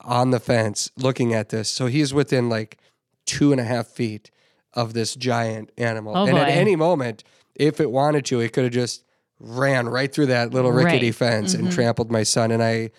on 0.00 0.30
the 0.30 0.40
fence, 0.40 0.90
looking 0.96 1.34
at 1.34 1.50
this. 1.50 1.68
So 1.68 1.86
he's 1.86 2.14
within 2.14 2.48
like 2.48 2.78
two 3.26 3.52
and 3.52 3.60
a 3.60 3.64
half 3.64 3.86
feet 3.86 4.30
of 4.72 4.94
this 4.94 5.14
giant 5.14 5.70
animal. 5.76 6.16
Oh, 6.16 6.26
and 6.26 6.38
at 6.38 6.48
any 6.48 6.74
moment, 6.76 7.22
if 7.54 7.80
it 7.80 7.90
wanted 7.90 8.24
to, 8.26 8.40
it 8.40 8.52
could 8.52 8.64
have 8.64 8.72
just 8.72 9.04
ran 9.38 9.88
right 9.88 10.12
through 10.12 10.26
that 10.26 10.52
little 10.52 10.72
rickety 10.72 11.06
Right. 11.06 11.14
fence 11.14 11.54
and 11.54 11.64
mm-hmm. 11.64 11.74
trampled 11.74 12.10
my 12.10 12.22
son. 12.22 12.50
And 12.50 12.62
I 12.62 12.90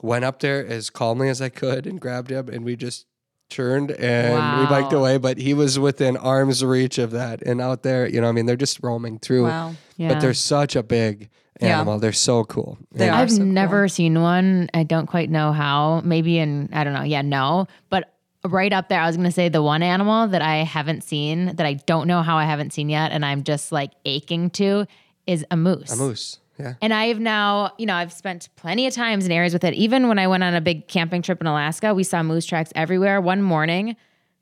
went 0.00 0.24
up 0.24 0.40
there 0.40 0.64
as 0.66 0.90
calmly 0.90 1.28
as 1.28 1.42
I 1.42 1.48
could 1.48 1.86
and 1.86 2.00
grabbed 2.00 2.30
him, 2.30 2.48
and 2.48 2.64
we 2.64 2.76
just 2.76 3.06
turned 3.48 3.90
and 3.92 4.60
we 4.60 4.66
biked 4.66 4.92
away. 4.92 5.18
But 5.18 5.38
he 5.38 5.54
was 5.54 5.78
within 5.78 6.16
arm's 6.16 6.64
reach 6.64 6.98
of 6.98 7.10
that. 7.12 7.42
And 7.42 7.60
out 7.60 7.82
there, 7.82 8.08
you 8.08 8.20
know, 8.20 8.28
I 8.28 8.32
mean, 8.32 8.46
they're 8.46 8.56
just 8.56 8.82
roaming 8.82 9.18
through. 9.18 9.44
wow. 9.44 9.74
Yeah. 9.96 10.08
But 10.14 10.20
they're 10.20 10.34
such 10.34 10.76
a 10.76 10.82
big 10.82 11.28
Yeah. 11.60 11.76
animal. 11.76 11.98
They're 11.98 12.12
so 12.12 12.44
cool. 12.44 12.78
They 12.92 13.08
And. 13.08 13.16
I've 13.16 13.30
so 13.30 13.38
cool. 13.38 13.46
never 13.46 13.88
seen 13.88 14.20
one. 14.20 14.68
I 14.74 14.84
don't 14.84 15.06
quite 15.06 15.28
know 15.30 15.52
how. 15.52 16.00
Maybe 16.04 16.38
in 16.38 16.68
I 16.72 16.84
don't 16.84 16.92
know. 16.92 17.02
Yeah, 17.02 17.22
no. 17.22 17.66
But 17.90 18.12
right 18.44 18.72
up 18.72 18.88
there, 18.88 19.00
I 19.00 19.06
was 19.08 19.16
gonna 19.16 19.32
say 19.32 19.48
the 19.48 19.62
one 19.62 19.82
animal 19.82 20.28
that 20.28 20.40
I 20.40 20.58
haven't 20.58 21.02
seen 21.02 21.46
that 21.56 21.66
I 21.66 21.74
don't 21.74 22.06
know 22.06 22.22
how 22.22 22.36
I 22.36 22.44
haven't 22.44 22.72
seen 22.72 22.88
yet, 22.88 23.10
and 23.10 23.24
I'm 23.24 23.42
just 23.42 23.72
like 23.72 23.90
aching 24.04 24.50
to 24.50 24.86
is 25.26 25.44
a 25.50 25.56
moose. 25.56 25.92
A 25.92 25.96
moose. 25.96 26.38
Yeah. 26.58 26.74
And 26.82 26.92
I've 26.92 27.20
now, 27.20 27.72
you 27.78 27.86
know, 27.86 27.94
I've 27.94 28.12
spent 28.12 28.48
plenty 28.56 28.86
of 28.86 28.94
times 28.94 29.24
in 29.26 29.32
areas 29.32 29.52
with 29.52 29.64
it. 29.64 29.74
Even 29.74 30.08
when 30.08 30.18
I 30.18 30.26
went 30.26 30.42
on 30.42 30.54
a 30.54 30.60
big 30.60 30.88
camping 30.88 31.22
trip 31.22 31.40
in 31.40 31.46
Alaska, 31.46 31.94
we 31.94 32.02
saw 32.04 32.22
moose 32.22 32.46
tracks 32.46 32.72
everywhere. 32.74 33.20
One 33.20 33.42
morning, 33.42 33.96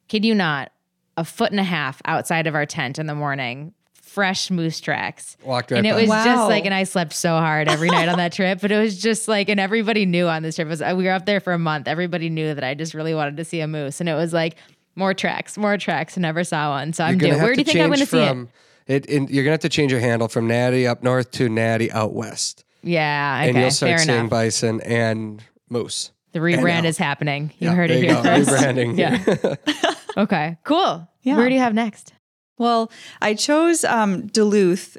kid 0.09 0.25
you 0.25 0.35
not, 0.35 0.73
a 1.17 1.25
foot 1.25 1.51
and 1.51 1.61
a 1.61 1.64
half 1.64 2.01
outside 2.07 2.47
of 2.47 2.55
our 2.55 2.64
tent 2.67 2.99
in 2.99 3.07
the 3.07 3.14
morning, 3.14 3.73
fresh 3.95 4.51
moose 4.51 4.81
tracks. 4.81 5.37
Walked 5.45 5.71
right 5.71 5.79
and 5.79 5.87
it 5.87 5.91
by. 5.93 6.01
was 6.01 6.09
Wow. 6.09 6.25
just 6.25 6.49
like, 6.49 6.64
and 6.64 6.73
I 6.73 6.85
slept 6.85 7.12
so 7.12 7.31
hard 7.37 7.69
every 7.69 7.89
night 7.91 8.09
on 8.09 8.17
that 8.17 8.33
trip, 8.33 8.61
but 8.62 8.73
it 8.73 8.79
was 8.79 9.01
just 9.01 9.29
like, 9.29 9.49
and 9.51 9.61
everybody 9.61 10.07
knew 10.07 10.27
on 10.27 10.43
this 10.43 10.57
trip, 10.57 10.69
was, 10.69 10.81
uh, 10.81 10.95
we 10.97 11.05
were 11.05 11.11
up 11.11 11.27
there 11.27 11.41
for 11.41 11.53
a 11.53 11.59
month. 11.59 11.87
Everybody 11.87 12.31
knew 12.31 12.55
that 12.55 12.64
I 12.64 12.73
just 12.75 12.95
really 12.95 13.14
wanted 13.14 13.37
to 13.37 13.45
see 13.45 13.61
a 13.61 13.67
moose. 13.69 14.01
And 14.01 14.09
it 14.09 14.14
was 14.14 14.33
like, 14.33 14.57
more 14.95 15.12
tracks, 15.12 15.59
more 15.59 15.77
tracks, 15.77 16.17
never 16.17 16.45
saw 16.45 16.71
one. 16.71 16.95
So 16.95 17.05
I'm 17.05 17.11
You're 17.12 17.19
due. 17.19 17.27
gonna 17.27 17.39
have 17.41 17.45
Where 17.45 17.55
do 17.55 17.61
you 17.61 17.64
think 17.67 17.81
I'm 17.81 17.89
going 17.89 17.99
to 18.01 18.07
see 18.07 18.19
it? 18.19 18.49
From 18.87 18.95
it. 18.97 19.09
and 19.09 19.28
you're 19.30 19.45
gonna 19.45 19.53
have 19.53 19.61
to 19.61 19.68
change 19.68 19.91
your 19.93 20.01
handle 20.01 20.28
from 20.28 20.49
Nattie 20.49 20.87
up 20.89 21.03
north 21.03 21.30
to 21.32 21.49
Nattie 21.49 21.91
out 21.93 22.12
west, 22.14 22.64
Yeah, 22.82 23.39
okay, 23.41 23.49
and 23.51 23.59
you'll 23.59 23.70
start 23.70 23.91
fair 23.91 23.99
seeing 23.99 24.18
enough. 24.20 24.30
bison 24.30 24.80
and 24.82 25.43
moose. 25.68 26.12
The 26.32 26.39
rebrand 26.41 26.84
is 26.84 26.99
happening. 26.99 27.53
You 27.59 27.68
Yeah, 27.68 27.74
heard 27.74 27.91
there 27.91 27.97
it 27.99 28.05
you 28.05 28.12
here 28.14 28.22
go. 28.22 28.22
first. 28.45 28.51
Rebranding. 28.51 28.99
Yeah. 28.99 29.55
Okay, 30.18 30.57
cool. 30.64 31.07
Yeah. 31.22 31.37
Where 31.37 31.47
do 31.51 31.55
you 31.55 31.61
have 31.61 31.74
next? 31.74 32.14
Well, 32.57 32.91
I 33.20 33.34
chose 33.34 33.84
um, 33.84 34.28
Duluth. 34.28 34.97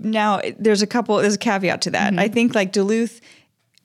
Now, 0.00 0.40
there's 0.58 0.82
a 0.82 0.88
couple, 0.88 1.16
there's 1.18 1.36
a 1.36 1.38
caveat 1.38 1.82
to 1.82 1.90
that. 1.92 2.18
I 2.18 2.26
think 2.26 2.52
like 2.56 2.72
Duluth 2.72 3.20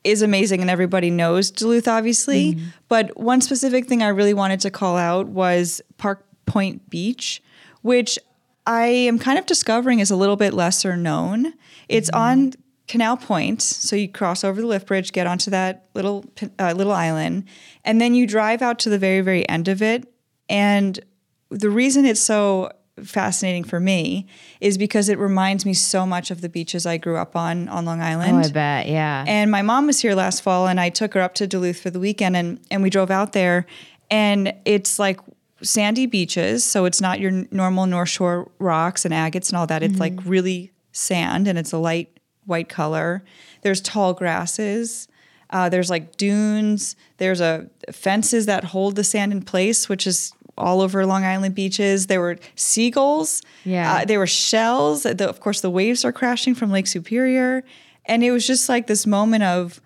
is 0.03 0.23
amazing 0.23 0.59
and 0.61 0.71
everybody 0.71 1.11
knows 1.11 1.51
Duluth, 1.51 1.87
obviously. 1.87 2.57
But 2.87 3.15
one 3.15 3.41
specific 3.41 3.85
thing 3.85 4.01
I 4.01 4.07
really 4.07 4.33
wanted 4.33 4.59
to 4.61 4.71
call 4.71 4.97
out 4.97 5.27
was 5.27 5.81
Park 5.99 6.25
Point 6.47 6.89
Beach, 6.89 7.43
which 7.83 8.17
I 8.71 8.85
am 8.85 9.19
kind 9.19 9.37
of 9.37 9.45
discovering 9.45 9.99
is 9.99 10.11
a 10.11 10.15
little 10.15 10.37
bit 10.37 10.53
lesser 10.53 10.95
known. 10.95 11.53
It's 11.89 12.09
on 12.11 12.53
Canal 12.87 13.17
Point, 13.17 13.61
so 13.61 13.97
you 13.97 14.07
cross 14.07 14.45
over 14.45 14.61
the 14.61 14.67
lift 14.67 14.87
bridge, 14.87 15.11
get 15.11 15.27
onto 15.27 15.51
that 15.51 15.89
little 15.93 16.23
uh, 16.57 16.71
little 16.71 16.93
island, 16.93 17.43
and 17.83 17.99
then 17.99 18.15
you 18.15 18.25
drive 18.25 18.61
out 18.61 18.79
to 18.79 18.89
the 18.89 18.97
very 18.97 19.19
very 19.19 19.47
end 19.49 19.67
of 19.67 19.81
it. 19.81 20.07
And 20.47 20.97
the 21.49 21.69
reason 21.69 22.05
it's 22.05 22.21
so 22.21 22.71
fascinating 23.03 23.65
for 23.65 23.81
me 23.81 24.27
is 24.61 24.77
because 24.77 25.09
it 25.09 25.19
reminds 25.19 25.65
me 25.65 25.73
so 25.73 26.05
much 26.05 26.31
of 26.31 26.39
the 26.39 26.47
beaches 26.47 26.85
I 26.85 26.95
grew 26.95 27.17
up 27.17 27.35
on 27.35 27.67
on 27.67 27.83
Long 27.83 27.99
Island. 27.99 28.37
Oh, 28.37 28.47
I 28.47 28.51
bet. 28.51 28.87
Yeah. 28.87 29.25
And 29.27 29.51
my 29.51 29.63
mom 29.63 29.87
was 29.87 29.99
here 29.99 30.15
last 30.15 30.43
fall, 30.43 30.67
and 30.67 30.79
I 30.79 30.89
took 30.89 31.13
her 31.13 31.19
up 31.19 31.33
to 31.35 31.47
Duluth 31.47 31.81
for 31.81 31.89
the 31.89 31.99
weekend, 31.99 32.37
and 32.37 32.59
and 32.71 32.81
we 32.81 32.89
drove 32.89 33.11
out 33.11 33.33
there, 33.33 33.65
and 34.09 34.53
it's 34.63 34.97
like 34.97 35.19
sandy 35.61 36.05
beaches, 36.05 36.63
so 36.63 36.85
it's 36.85 37.01
not 37.01 37.19
your 37.19 37.31
normal 37.51 37.85
North 37.85 38.09
Shore 38.09 38.49
rocks 38.59 39.05
and 39.05 39.13
agates 39.13 39.49
and 39.49 39.57
all 39.57 39.67
that. 39.67 39.83
It's 39.83 39.99
like 39.99 40.13
really 40.25 40.71
sand, 40.91 41.47
and 41.47 41.57
it's 41.57 41.71
a 41.71 41.77
light 41.77 42.19
white 42.45 42.69
color. 42.69 43.23
There's 43.61 43.81
tall 43.81 44.13
grasses. 44.13 45.07
Uh, 45.49 45.69
there's 45.69 45.89
like 45.89 46.17
dunes. 46.17 46.95
There's 47.17 47.41
a 47.41 47.69
fences 47.91 48.45
that 48.45 48.65
hold 48.65 48.95
the 48.95 49.03
sand 49.03 49.31
in 49.31 49.41
place, 49.41 49.89
which 49.89 50.07
is 50.07 50.33
all 50.57 50.81
over 50.81 51.05
Long 51.05 51.23
Island 51.23 51.55
beaches. 51.55 52.07
There 52.07 52.21
were 52.21 52.37
seagulls. 52.55 53.41
Yeah. 53.63 53.93
Uh, 53.93 54.05
there 54.05 54.19
were 54.19 54.27
shells. 54.27 55.03
The, 55.03 55.27
of 55.27 55.39
course, 55.39 55.61
the 55.61 55.69
waves 55.69 56.05
are 56.05 56.11
crashing 56.11 56.55
from 56.55 56.71
Lake 56.71 56.87
Superior, 56.87 57.63
and 58.05 58.23
it 58.23 58.31
was 58.31 58.47
just 58.47 58.69
like 58.69 58.87
this 58.87 59.05
moment 59.05 59.43
of 59.43 59.81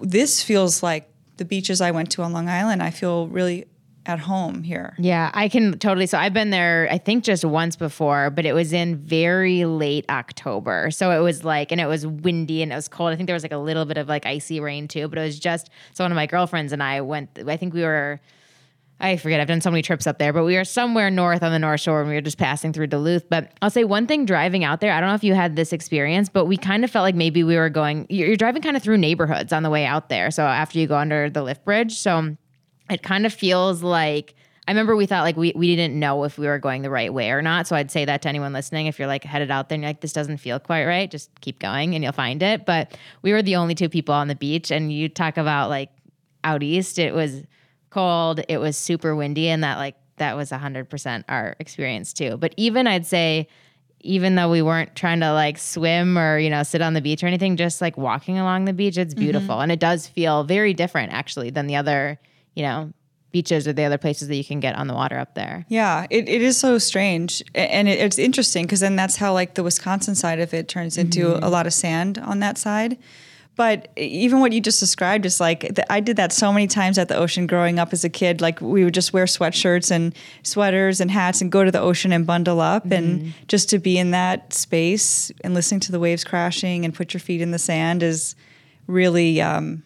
this 0.00 0.42
feels 0.42 0.82
like 0.82 1.08
the 1.36 1.44
beaches 1.44 1.80
I 1.80 1.90
went 1.90 2.10
to 2.12 2.22
on 2.22 2.32
Long 2.32 2.48
Island. 2.48 2.82
I 2.82 2.90
feel 2.90 3.26
really 3.28 3.66
at 4.06 4.18
home 4.18 4.62
here. 4.62 4.94
yeah, 4.98 5.30
I 5.34 5.48
can 5.48 5.78
totally. 5.78 6.06
So 6.06 6.18
I've 6.18 6.34
been 6.34 6.50
there, 6.50 6.88
I 6.90 6.98
think 6.98 7.24
just 7.24 7.44
once 7.44 7.76
before, 7.76 8.30
but 8.30 8.44
it 8.44 8.52
was 8.52 8.72
in 8.72 8.96
very 8.96 9.64
late 9.64 10.04
October. 10.10 10.90
So 10.90 11.10
it 11.10 11.20
was 11.20 11.44
like, 11.44 11.72
and 11.72 11.80
it 11.80 11.86
was 11.86 12.06
windy 12.06 12.62
and 12.62 12.70
it 12.70 12.74
was 12.74 12.88
cold. 12.88 13.12
I 13.12 13.16
think 13.16 13.26
there 13.26 13.34
was 13.34 13.42
like 13.42 13.52
a 13.52 13.58
little 13.58 13.84
bit 13.84 13.96
of 13.96 14.08
like 14.08 14.26
icy 14.26 14.60
rain 14.60 14.88
too, 14.88 15.08
but 15.08 15.18
it 15.18 15.22
was 15.22 15.38
just, 15.38 15.70
so 15.92 16.04
one 16.04 16.12
of 16.12 16.16
my 16.16 16.26
girlfriends 16.26 16.72
and 16.72 16.82
I 16.82 17.00
went, 17.00 17.38
I 17.46 17.56
think 17.56 17.72
we 17.72 17.82
were, 17.82 18.20
I 19.00 19.16
forget. 19.16 19.40
I've 19.40 19.48
done 19.48 19.60
so 19.60 19.70
many 19.70 19.82
trips 19.82 20.06
up 20.06 20.18
there, 20.18 20.32
but 20.32 20.44
we 20.44 20.56
were 20.56 20.64
somewhere 20.64 21.10
north 21.10 21.42
on 21.42 21.50
the 21.50 21.58
North 21.58 21.80
Shore 21.80 22.00
and 22.00 22.08
we 22.08 22.14
were 22.14 22.20
just 22.20 22.38
passing 22.38 22.72
through 22.72 22.86
Duluth. 22.86 23.28
But 23.28 23.52
I'll 23.60 23.70
say 23.70 23.84
one 23.84 24.06
thing 24.06 24.24
driving 24.24 24.64
out 24.64 24.80
there, 24.80 24.92
I 24.92 25.00
don't 25.00 25.08
know 25.08 25.16
if 25.16 25.24
you 25.24 25.34
had 25.34 25.56
this 25.56 25.72
experience, 25.72 26.28
but 26.28 26.44
we 26.44 26.56
kind 26.56 26.84
of 26.84 26.90
felt 26.90 27.02
like 27.02 27.16
maybe 27.16 27.42
we 27.42 27.56
were 27.56 27.70
going, 27.70 28.06
you're, 28.08 28.36
driving 28.36 28.62
kind 28.62 28.76
of 28.76 28.82
through 28.82 28.98
neighborhoods 28.98 29.52
on 29.52 29.62
the 29.62 29.70
way 29.70 29.84
out 29.84 30.10
there. 30.10 30.30
So 30.30 30.44
after 30.44 30.78
you 30.78 30.86
go 30.86 30.96
under 30.96 31.28
the 31.28 31.42
lift 31.42 31.64
bridge. 31.64 31.96
So 31.96 32.36
it 32.90 33.02
kind 33.02 33.26
of 33.26 33.32
feels 33.32 33.82
like, 33.82 34.34
I 34.66 34.70
remember 34.70 34.96
we 34.96 35.06
thought 35.06 35.24
like 35.24 35.36
we, 35.36 35.52
we 35.54 35.74
didn't 35.76 35.98
know 35.98 36.24
if 36.24 36.38
we 36.38 36.46
were 36.46 36.58
going 36.58 36.82
the 36.82 36.90
right 36.90 37.12
way 37.12 37.30
or 37.30 37.42
not. 37.42 37.66
So 37.66 37.76
I'd 37.76 37.90
say 37.90 38.04
that 38.06 38.22
to 38.22 38.28
anyone 38.28 38.52
listening. 38.52 38.86
If 38.86 38.98
you're 38.98 39.08
like 39.08 39.24
headed 39.24 39.50
out 39.50 39.68
there 39.68 39.76
and 39.76 39.82
you're 39.82 39.90
like, 39.90 40.00
this 40.00 40.12
doesn't 40.12 40.38
feel 40.38 40.58
quite 40.58 40.86
right, 40.86 41.10
just 41.10 41.30
keep 41.40 41.58
going 41.58 41.94
and 41.94 42.02
you'll 42.02 42.12
find 42.12 42.42
it. 42.42 42.64
But 42.64 42.96
we 43.22 43.32
were 43.32 43.42
the 43.42 43.56
only 43.56 43.74
two 43.74 43.88
people 43.88 44.14
on 44.14 44.28
the 44.28 44.34
beach. 44.34 44.70
And 44.70 44.90
you 44.90 45.08
talk 45.08 45.36
about 45.36 45.68
like 45.68 45.90
out 46.44 46.62
east, 46.62 46.98
it 46.98 47.14
was 47.14 47.42
cold, 47.90 48.40
it 48.48 48.58
was 48.58 48.76
super 48.76 49.14
windy, 49.14 49.48
and 49.48 49.62
that 49.64 49.76
like 49.76 49.96
that 50.16 50.36
was 50.36 50.50
100% 50.50 51.24
our 51.28 51.56
experience 51.58 52.12
too. 52.12 52.36
But 52.36 52.54
even 52.56 52.86
I'd 52.86 53.06
say, 53.06 53.48
even 54.00 54.34
though 54.34 54.50
we 54.50 54.62
weren't 54.62 54.94
trying 54.94 55.20
to 55.20 55.32
like 55.32 55.58
swim 55.58 56.16
or 56.18 56.38
you 56.38 56.50
know 56.50 56.62
sit 56.62 56.82
on 56.82 56.94
the 56.94 57.00
beach 57.00 57.22
or 57.22 57.26
anything 57.26 57.56
just 57.56 57.80
like 57.80 57.96
walking 57.96 58.38
along 58.38 58.66
the 58.66 58.72
beach 58.74 58.98
it's 58.98 59.14
mm-hmm. 59.14 59.24
beautiful 59.24 59.60
and 59.60 59.72
it 59.72 59.80
does 59.80 60.06
feel 60.06 60.44
very 60.44 60.74
different 60.74 61.10
actually 61.10 61.48
than 61.48 61.66
the 61.66 61.74
other 61.74 62.20
you 62.54 62.62
know 62.62 62.92
beaches 63.32 63.66
or 63.66 63.72
the 63.72 63.82
other 63.82 63.98
places 63.98 64.28
that 64.28 64.36
you 64.36 64.44
can 64.44 64.60
get 64.60 64.76
on 64.76 64.86
the 64.86 64.94
water 64.94 65.18
up 65.18 65.34
there 65.34 65.66
Yeah, 65.68 66.06
it, 66.08 66.28
it 66.28 66.40
is 66.40 66.56
so 66.56 66.78
strange. 66.78 67.42
And 67.54 67.88
it, 67.88 67.98
it's 67.98 68.18
interesting 68.18 68.64
because 68.64 68.78
then 68.78 68.94
that's 68.94 69.16
how 69.16 69.32
like 69.32 69.54
the 69.54 69.64
Wisconsin 69.64 70.14
side 70.14 70.38
of 70.38 70.54
it 70.54 70.68
turns 70.68 70.96
into 70.96 71.44
a 71.44 71.50
lot 71.50 71.66
of 71.66 71.72
sand 71.72 72.18
on 72.18 72.38
that 72.40 72.58
side. 72.58 72.96
But 73.56 73.88
even 73.96 74.40
what 74.40 74.52
you 74.52 74.60
just 74.60 74.80
described 74.80 75.26
is 75.26 75.40
like 75.40 75.60
th- 75.60 75.86
I 75.88 76.00
did 76.00 76.16
that 76.16 76.32
so 76.32 76.52
many 76.52 76.66
times 76.66 76.98
at 76.98 77.08
the 77.08 77.16
ocean 77.16 77.46
growing 77.46 77.78
up 77.78 77.92
as 77.92 78.04
a 78.04 78.08
kid. 78.08 78.40
Like 78.40 78.60
we 78.60 78.84
would 78.84 78.94
just 78.94 79.12
wear 79.12 79.26
sweatshirts 79.26 79.90
and 79.90 80.14
sweaters 80.42 81.00
and 81.00 81.10
hats 81.10 81.40
and 81.40 81.52
go 81.52 81.64
to 81.64 81.70
the 81.70 81.80
ocean 81.80 82.12
and 82.12 82.26
bundle 82.26 82.60
up 82.60 82.90
and 82.90 83.32
just 83.48 83.70
to 83.70 83.78
be 83.78 83.96
in 83.98 84.10
that 84.12 84.52
space 84.52 85.32
and 85.42 85.54
listening 85.54 85.80
to 85.80 85.92
the 85.92 86.00
waves 86.00 86.24
crashing 86.24 86.84
and 86.84 86.94
put 86.94 87.14
your 87.14 87.20
feet 87.20 87.40
in 87.40 87.52
the 87.52 87.58
sand 87.58 88.02
is 88.02 88.34
really 88.86 89.40
um, 89.40 89.82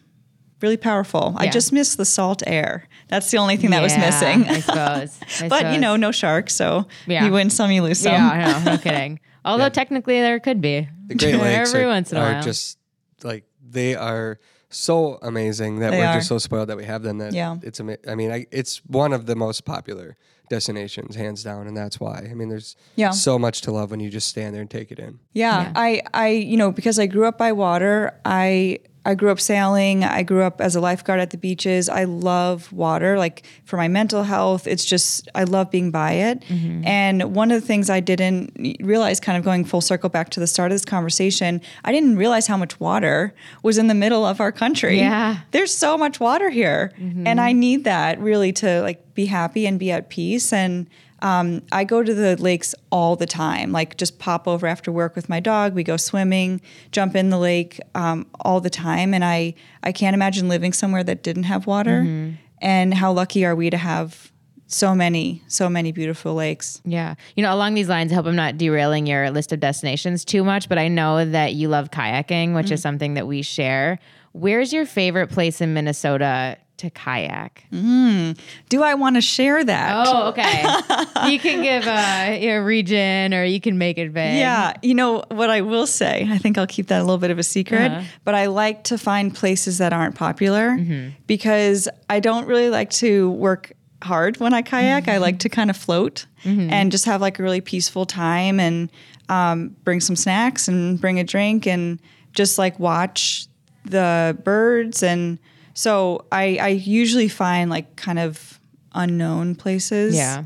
really 0.61 0.77
powerful. 0.77 1.33
I 1.37 1.47
just 1.49 1.71
miss 1.71 1.95
the 1.95 2.05
salt 2.05 2.43
air. 2.47 2.87
That's 3.07 3.31
the 3.31 3.37
only 3.37 3.57
thing 3.57 3.69
that 3.71 3.81
was 3.81 3.97
missing. 3.97 4.43
i 4.45 4.59
suppose 4.59 5.19
I 5.41 5.47
But 5.47 5.73
you 5.73 5.79
know, 5.79 5.95
no 5.95 6.11
sharks, 6.11 6.53
so 6.53 6.85
Yeah. 7.07 7.25
you 7.25 7.31
win 7.31 7.49
some, 7.49 7.71
you 7.71 7.81
lose 7.83 7.99
some. 7.99 8.13
yeah 8.13 8.61
no, 8.65 8.71
no 8.73 8.77
kidding 8.77 9.19
although 9.45 9.69
technically 9.69 10.19
there 10.19 10.39
could 10.39 10.61
be 10.61 10.87
The 11.07 11.15
Great 11.15 11.35
Lakes 11.41 11.69
every 11.69 11.83
are, 11.85 11.87
once 11.87 12.11
in 12.11 12.17
a 12.17 12.21
are 12.21 12.31
while 12.33 12.43
just 12.43 12.77
like 13.23 13.45
they 13.67 13.95
are 13.95 14.39
so 14.69 15.17
amazing 15.21 15.79
that 15.79 15.91
They 15.91 15.97
we're 15.99 16.05
are. 16.05 16.15
just 16.15 16.27
so 16.27 16.37
spoiled 16.37 16.69
that 16.69 16.77
we 16.77 16.85
have 16.85 17.01
them. 17.01 17.17
That 17.17 17.33
Yeah. 17.33 17.57
it's 17.63 17.79
ama- 17.79 17.97
I 18.07 18.13
mean, 18.15 18.31
I, 18.31 18.45
it's 18.51 18.85
one 18.85 19.13
of 19.13 19.25
the 19.25 19.35
most 19.35 19.65
popular 19.65 20.15
destinations, 20.49 21.15
hands 21.15 21.43
down, 21.43 21.67
and 21.67 21.75
that's 21.77 21.99
why. 21.99 22.27
I 22.29 22.33
mean, 22.33 22.49
there's 22.49 22.75
Yeah. 22.95 23.11
so 23.11 23.37
much 23.39 23.61
to 23.61 23.71
love 23.71 23.91
when 23.91 23.99
you 23.99 24.09
just 24.09 24.27
stand 24.27 24.53
there 24.53 24.61
and 24.61 24.69
take 24.69 24.91
it 24.91 24.99
in. 24.99 25.19
Yeah, 25.33 25.61
Yeah. 25.63 25.71
I, 25.75 26.01
I, 26.13 26.27
you 26.29 26.57
know, 26.57 26.71
because 26.71 26.99
I 26.99 27.05
grew 27.07 27.27
up 27.27 27.37
by 27.37 27.51
water, 27.51 28.19
I, 28.25 28.79
I 29.05 29.15
grew 29.15 29.31
up 29.31 29.39
sailing. 29.39 30.03
I 30.03 30.23
grew 30.23 30.43
up 30.43 30.59
as 30.59 30.75
a 30.75 30.81
lifeguard 30.81 31.19
at 31.19 31.29
the 31.29 31.37
beaches. 31.37 31.87
I 31.89 32.03
love 32.03 32.71
water. 32.73 33.17
Like 33.17 33.43
for 33.63 33.77
my 33.77 33.87
mental 33.87 34.23
health, 34.23 34.67
it's 34.67 34.83
just 34.83 35.27
I 35.33 35.45
love 35.45 35.71
being 35.71 35.89
by 35.89 36.11
it. 36.13 36.41
Mm-hmm. 36.41 36.85
And 36.85 37.35
one 37.35 37.51
of 37.51 37.61
the 37.61 37.65
things 37.65 37.89
I 37.89 38.01
didn't 38.01 38.77
realize, 38.81 39.19
kind 39.19 39.37
of 39.37 39.43
going 39.43 39.63
full 39.65 39.81
circle 39.81 40.09
back 40.09 40.29
to 40.31 40.39
the 40.39 40.47
start 40.47 40.71
of 40.71 40.75
this 40.75 40.85
conversation, 40.85 41.61
I 41.85 41.91
didn't 41.91 42.17
realize 42.17 42.47
how 42.47 42.57
much 42.57 42.79
water 42.79 43.33
was 43.63 43.77
in 43.77 43.87
the 43.87 43.95
middle 43.95 44.25
of 44.25 44.41
our 44.41 44.51
country. 44.51 44.97
Yeah. 44.97 45.37
there's 45.51 45.73
so 45.73 45.97
much 45.97 46.19
water 46.19 46.49
here, 46.49 46.91
and 47.25 47.39
I 47.39 47.51
need 47.53 47.85
that 47.85 48.19
really 48.19 48.51
to 48.53 48.81
like 48.81 49.13
be 49.13 49.25
happy 49.27 49.65
and 49.65 49.79
be 49.79 49.91
at 49.91 50.09
peace. 50.09 50.51
And 50.51 50.87
um, 51.21 51.61
I 51.71 51.83
go 51.83 52.03
to 52.03 52.13
the 52.13 52.35
lakes 52.37 52.73
all 52.91 53.15
the 53.15 53.25
time, 53.25 53.71
like 53.71 53.97
just 53.97 54.19
pop 54.19 54.47
over 54.47 54.67
after 54.67 54.91
work 54.91 55.15
with 55.15 55.29
my 55.29 55.39
dog. 55.39 55.73
We 55.73 55.83
go 55.83 55.97
swimming, 55.97 56.61
jump 56.91 57.15
in 57.15 57.29
the 57.29 57.37
lake 57.37 57.79
um, 57.95 58.27
all 58.41 58.61
the 58.61 58.69
time, 58.69 59.13
and 59.13 59.23
I 59.23 59.55
I 59.83 59.91
can't 59.91 60.13
imagine 60.13 60.49
living 60.49 60.73
somewhere 60.73 61.03
that 61.03 61.23
didn't 61.23 61.43
have 61.43 61.67
water. 61.67 62.35
And 62.61 62.93
how 62.93 63.13
lucky 63.13 63.45
are 63.45 63.55
we 63.55 63.69
to 63.69 63.77
have 63.77 64.31
so 64.67 64.93
many, 64.93 65.41
so 65.47 65.69
many 65.69 65.91
beautiful 65.91 66.33
lakes? 66.35 66.81
Yeah. 66.85 67.15
You 67.35 67.43
know, 67.43 67.53
along 67.53 67.73
these 67.73 67.89
lines, 67.89 68.11
I 68.11 68.15
hope 68.15 68.25
I'm 68.25 68.35
not 68.35 68.57
derailing 68.57 69.07
your 69.07 69.31
list 69.31 69.51
of 69.51 69.59
destinations 69.59 70.25
too 70.25 70.43
much, 70.43 70.69
but 70.69 70.77
I 70.77 70.89
know 70.89 71.25
that 71.25 71.53
you 71.53 71.69
love 71.69 71.89
kayaking, 71.89 72.53
which 72.53 72.69
is 72.69 72.81
something 72.81 73.13
that 73.15 73.27
we 73.27 73.41
share. 73.41 73.97
Where's 74.33 74.71
your 74.71 74.85
favorite 74.85 75.29
place 75.29 75.61
in 75.61 75.73
Minnesota 75.73 76.57
to 76.79 76.89
kayak? 76.89 77.63
Do 77.71 78.83
I 78.83 78.93
want 78.95 79.15
to 79.15 79.21
share 79.21 79.63
that? 79.63 80.07
Oh, 80.07 80.27
okay. 80.29 81.31
you 81.31 81.39
can 81.39 81.61
give 81.69 81.85
a, 81.87 82.49
a 82.49 82.63
region 82.63 83.33
or 83.33 83.43
you 83.43 83.59
can 83.61 83.77
make 83.77 83.97
it 83.97 84.09
vague. 84.11 84.37
Yeah, 84.37 84.73
you 84.81 84.93
know 84.95 85.23
what 85.29 85.49
I 85.49 85.61
will 85.61 85.87
say. 85.87 86.27
I 86.29 86.37
think 86.37 86.57
I'll 86.57 86.67
keep 86.67 86.87
that 86.87 86.99
a 87.01 87.03
little 87.03 87.17
bit 87.17 87.31
of 87.31 87.39
a 87.39 87.43
secret. 87.43 87.91
Uh-huh. 87.91 88.03
But 88.25 88.35
I 88.35 88.47
like 88.47 88.83
to 88.85 88.97
find 88.97 89.33
places 89.33 89.77
that 89.77 89.93
aren't 89.93 90.15
popular 90.15 90.71
Mm-hmm. 90.71 91.09
because 91.27 91.87
I 92.09 92.19
don't 92.19 92.45
really 92.47 92.69
like 92.69 92.89
to 93.01 93.31
work 93.31 93.71
hard 94.01 94.39
when 94.39 94.53
I 94.53 94.61
kayak. 94.61 95.07
I 95.07 95.17
like 95.17 95.39
to 95.39 95.49
kind 95.49 95.69
of 95.69 95.77
float 95.77 96.25
Mm-hmm. 96.45 96.71
and 96.71 96.89
just 96.91 97.03
have 97.05 97.19
like 97.19 97.37
a 97.37 97.43
really 97.43 97.59
peaceful 97.59 98.05
time 98.05 98.61
and 98.61 98.89
um, 99.27 99.75
bring 99.83 99.99
some 99.99 100.15
snacks 100.15 100.69
and 100.69 100.99
bring 101.01 101.19
a 101.19 101.23
drink 101.25 101.67
and 101.67 101.99
just 102.31 102.57
like 102.57 102.79
watch 102.79 103.45
the 103.83 104.37
birds. 104.45 105.03
And 105.03 105.37
so 105.79 106.25
I, 106.29 106.57
I 106.61 106.67
usually 106.69 107.29
find 107.29 107.69
like 107.69 107.95
kind 107.95 108.19
of 108.19 108.59
unknown 108.93 109.55
places 109.55 110.13
Yeah. 110.13 110.43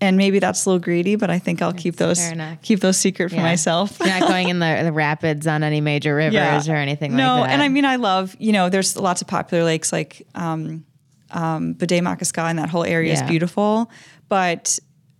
and 0.00 0.16
maybe 0.16 0.38
that's 0.38 0.64
a 0.64 0.68
little 0.68 0.78
greedy, 0.78 1.16
but 1.16 1.28
I 1.28 1.40
think 1.40 1.60
I'll 1.60 1.72
keep 1.72 1.96
those 1.96 2.20
keep 2.62 2.78
those 2.80 2.96
secret 2.96 3.30
for 3.30 3.36
Yeah. 3.36 3.42
myself. 3.42 3.98
You're 3.98 4.08
not 4.10 4.28
going 4.28 4.48
in 4.54 4.60
the, 4.60 4.80
the 4.84 4.92
rapids 4.92 5.46
on 5.48 5.64
any 5.64 5.80
major 5.80 6.14
rivers 6.14 6.68
or 6.68 6.76
anything 6.76 7.16
no, 7.16 7.16
like 7.16 7.42
that. 7.42 7.46
No, 7.48 7.52
and 7.54 7.62
I 7.62 7.68
mean 7.68 7.84
I 7.84 7.96
love 7.96 8.36
you 8.38 8.52
know 8.52 8.68
there's 8.68 8.96
lots 8.96 9.22
of 9.22 9.28
popular 9.28 9.64
lakes 9.64 9.92
like 9.92 10.24
um, 10.36 10.84
um, 11.32 11.74
Bde 11.74 12.00
Maka 12.02 12.24
Ska 12.24 12.42
and 12.42 12.58
that 12.60 12.68
whole 12.68 12.84
area 12.84 13.12
Yeah. 13.12 13.22
is 13.24 13.28
beautiful, 13.28 13.90
but 14.28 14.78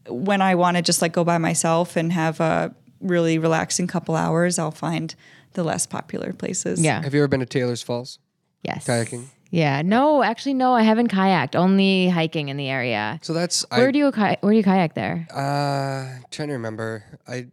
when 0.09 0.41
I 0.43 0.55
want 0.55 0.77
to 0.77 0.83
just 0.83 1.03
like 1.03 1.13
go 1.13 1.25
by 1.25 1.39
myself 1.39 1.97
and 1.97 2.13
have 2.13 2.39
a 2.41 2.73
really 3.01 3.39
relaxing 3.39 3.89
couple 3.89 4.15
hours, 4.15 4.59
I'll 4.61 4.71
find 4.71 5.13
the 5.55 5.65
less 5.65 5.87
popular 5.87 6.33
places. 6.33 6.81
yeah. 6.81 7.03
Have 7.03 7.15
you 7.15 7.21
ever 7.21 7.29
been 7.29 7.41
to 7.41 7.47
Taylor's 7.47 7.83
Falls 7.83 8.19
Yes. 8.63 8.87
kayaking? 8.87 9.25
Yeah. 9.51 9.83
No, 9.83 10.23
actually, 10.23 10.55
no, 10.55 10.75
I 10.75 10.83
haven't 10.83 11.09
kayaked, 11.11 11.57
only 11.57 12.09
hiking 12.09 12.49
in 12.51 12.57
the 12.57 12.69
area. 12.69 13.19
So 13.23 13.33
that's 13.33 13.65
Where 13.71 13.89
I, 13.89 13.91
do 13.93 13.99
you 13.99 14.13
ki- 14.13 14.37
where 14.41 14.53
do 14.53 14.57
you 14.57 14.63
kayak 14.65 14.95
there? 14.95 15.27
Uh, 15.33 16.21
trying 16.31 16.49
to 16.49 16.55
remember. 16.55 17.05
I 17.27 17.47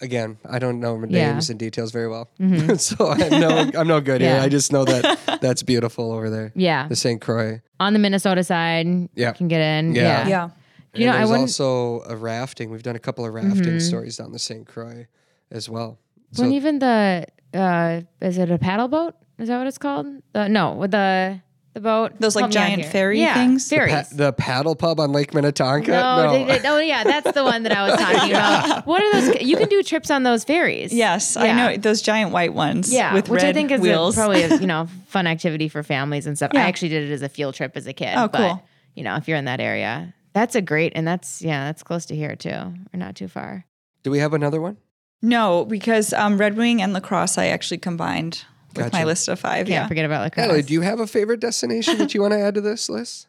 again, 0.00 0.36
I 0.48 0.58
don't 0.58 0.80
know 0.80 0.96
names 0.98 1.12
Yeah. 1.12 1.32
Mm-hmm. 1.32 1.50
and 1.52 1.58
details 1.58 1.92
very 1.92 2.08
well, 2.08 2.28
so 2.76 3.08
I'm 3.08 3.40
no, 3.40 3.70
I'm 3.78 3.86
no 3.88 4.00
good 4.00 4.20
here. 4.20 4.38
I 4.42 4.48
just 4.48 4.72
know 4.72 4.84
that 4.84 5.38
that's 5.40 5.62
beautiful 5.62 6.12
over 6.12 6.28
there. 6.28 6.52
Yeah. 6.54 6.88
the 6.88 6.96
St. 6.96 7.20
Croix. 7.20 7.62
On 7.80 7.92
the 7.92 7.98
Minnesota 7.98 8.44
side, 8.44 8.86
Yeah. 9.14 9.28
you 9.28 9.34
can 9.34 9.48
get 9.48 9.60
in. 9.60 9.94
Yeah. 9.94 10.02
Yeah. 10.02 10.28
yeah. 10.28 10.48
You 10.94 11.06
know, 11.06 11.12
and 11.12 11.22
I 11.22 11.24
wouldn't- 11.24 11.40
also 11.48 12.02
a 12.06 12.14
rafting. 12.16 12.70
We've 12.70 12.82
done 12.82 12.94
a 12.96 13.00
couple 13.00 13.24
of 13.24 13.32
rafting 13.34 13.80
stories 13.80 14.16
down 14.18 14.32
the 14.32 14.38
St. 14.38 14.66
Croix 14.66 15.06
as 15.50 15.68
well. 15.68 15.98
So 16.32 16.42
when 16.42 16.52
even 16.52 16.78
the 16.78 17.26
uh, 17.54 18.02
is 18.20 18.38
it 18.38 18.50
a 18.50 18.58
paddle 18.58 18.88
boat? 18.88 19.14
Is 19.38 19.48
that 19.48 19.58
what 19.58 19.66
it's 19.66 19.78
called? 19.78 20.06
The, 20.32 20.48
no, 20.48 20.72
with 20.74 20.90
the 20.92 21.40
the 21.72 21.80
boat. 21.80 22.12
Those, 22.20 22.36
like, 22.36 22.42
Help 22.44 22.52
me 22.54 22.56
out 22.60 22.64
giant 22.66 22.82
here. 22.82 22.90
ferry 22.92 23.20
yeah, 23.20 23.34
things? 23.34 23.68
The 23.68 23.74
Ferries. 23.76 23.92
pa- 23.92 24.04
the 24.12 24.32
paddle 24.32 24.76
pub 24.76 25.00
on 25.00 25.10
Lake 25.10 25.34
Minnetonka. 25.34 25.90
no, 25.90 26.30
they, 26.32 26.44
they, 26.58 26.68
oh 26.68 26.78
yeah, 26.78 27.02
that's 27.02 27.32
the 27.32 27.42
one 27.42 27.64
that 27.64 27.72
I 27.76 27.88
was 27.90 27.98
talking 28.00 28.30
about. 28.30 28.86
What 28.86 29.02
are 29.02 29.12
those? 29.20 29.42
You 29.42 29.56
can 29.56 29.68
do 29.68 29.82
trips 29.82 30.08
on 30.08 30.22
those 30.22 30.44
ferries. 30.44 30.92
Yes, 30.92 31.36
I 31.36 31.46
Yeah. 31.46 31.56
know 31.56 31.76
those 31.76 32.00
giant 32.00 32.30
white 32.30 32.54
ones. 32.54 32.92
Yeah, 32.92 33.12
with 33.12 33.28
which 33.28 33.42
red 33.42 33.50
I 33.50 33.52
think 33.52 33.72
is 33.72 33.80
a, 33.80 33.82
wheels. 33.82 34.14
probably 34.14 34.42
a, 34.44 34.56
you 34.56 34.66
know 34.68 34.86
fun 35.08 35.26
activity 35.26 35.68
for 35.68 35.82
families 35.82 36.26
and 36.28 36.36
stuff. 36.36 36.52
I 36.54 36.58
Yeah. 36.58 36.66
actually 36.66 36.90
did 36.90 37.10
it 37.10 37.12
as 37.12 37.22
a 37.22 37.28
field 37.28 37.56
trip 37.56 37.72
as 37.76 37.88
a 37.88 37.92
kid. 37.92 38.14
Oh, 38.16 38.28
but, 38.28 38.38
cool. 38.38 38.62
You 38.94 39.02
know, 39.02 39.16
if 39.16 39.26
you're 39.26 39.38
in 39.38 39.46
that 39.46 39.58
area, 39.60 40.14
that's 40.32 40.54
a 40.54 40.62
great 40.62 40.92
and 40.94 41.04
that's 41.08 41.42
yeah, 41.42 41.64
that's 41.64 41.82
close 41.82 42.06
to 42.06 42.14
here 42.14 42.36
too, 42.36 42.50
or 42.50 42.74
not 42.92 43.16
too 43.16 43.26
far. 43.26 43.64
Do 44.04 44.12
we 44.12 44.20
have 44.20 44.32
another 44.32 44.60
one? 44.60 44.76
no, 45.22 45.64
because 45.64 46.12
um, 46.12 46.38
Red 46.38 46.56
Wing 46.56 46.80
and 46.80 46.92
La 46.92 47.00
Crosse 47.00 47.36
I 47.36 47.46
actually 47.46 47.78
combined 47.78 48.44
with 48.76 48.92
my 48.92 49.04
list 49.04 49.28
of 49.28 49.38
five. 49.40 49.66
Can't 49.66 49.68
yeah. 49.68 49.88
forget 49.88 50.04
about 50.04 50.22
La 50.22 50.28
Crosse. 50.30 50.46
Natalie, 50.46 50.62
do 50.62 50.72
you 50.72 50.80
have 50.82 51.00
a 51.00 51.06
favorite 51.06 51.40
destination 51.40 51.98
that 51.98 52.14
you 52.14 52.20
want 52.20 52.32
to 52.32 52.38
add 52.38 52.54
to 52.54 52.60
this 52.60 52.88
list? 52.88 53.26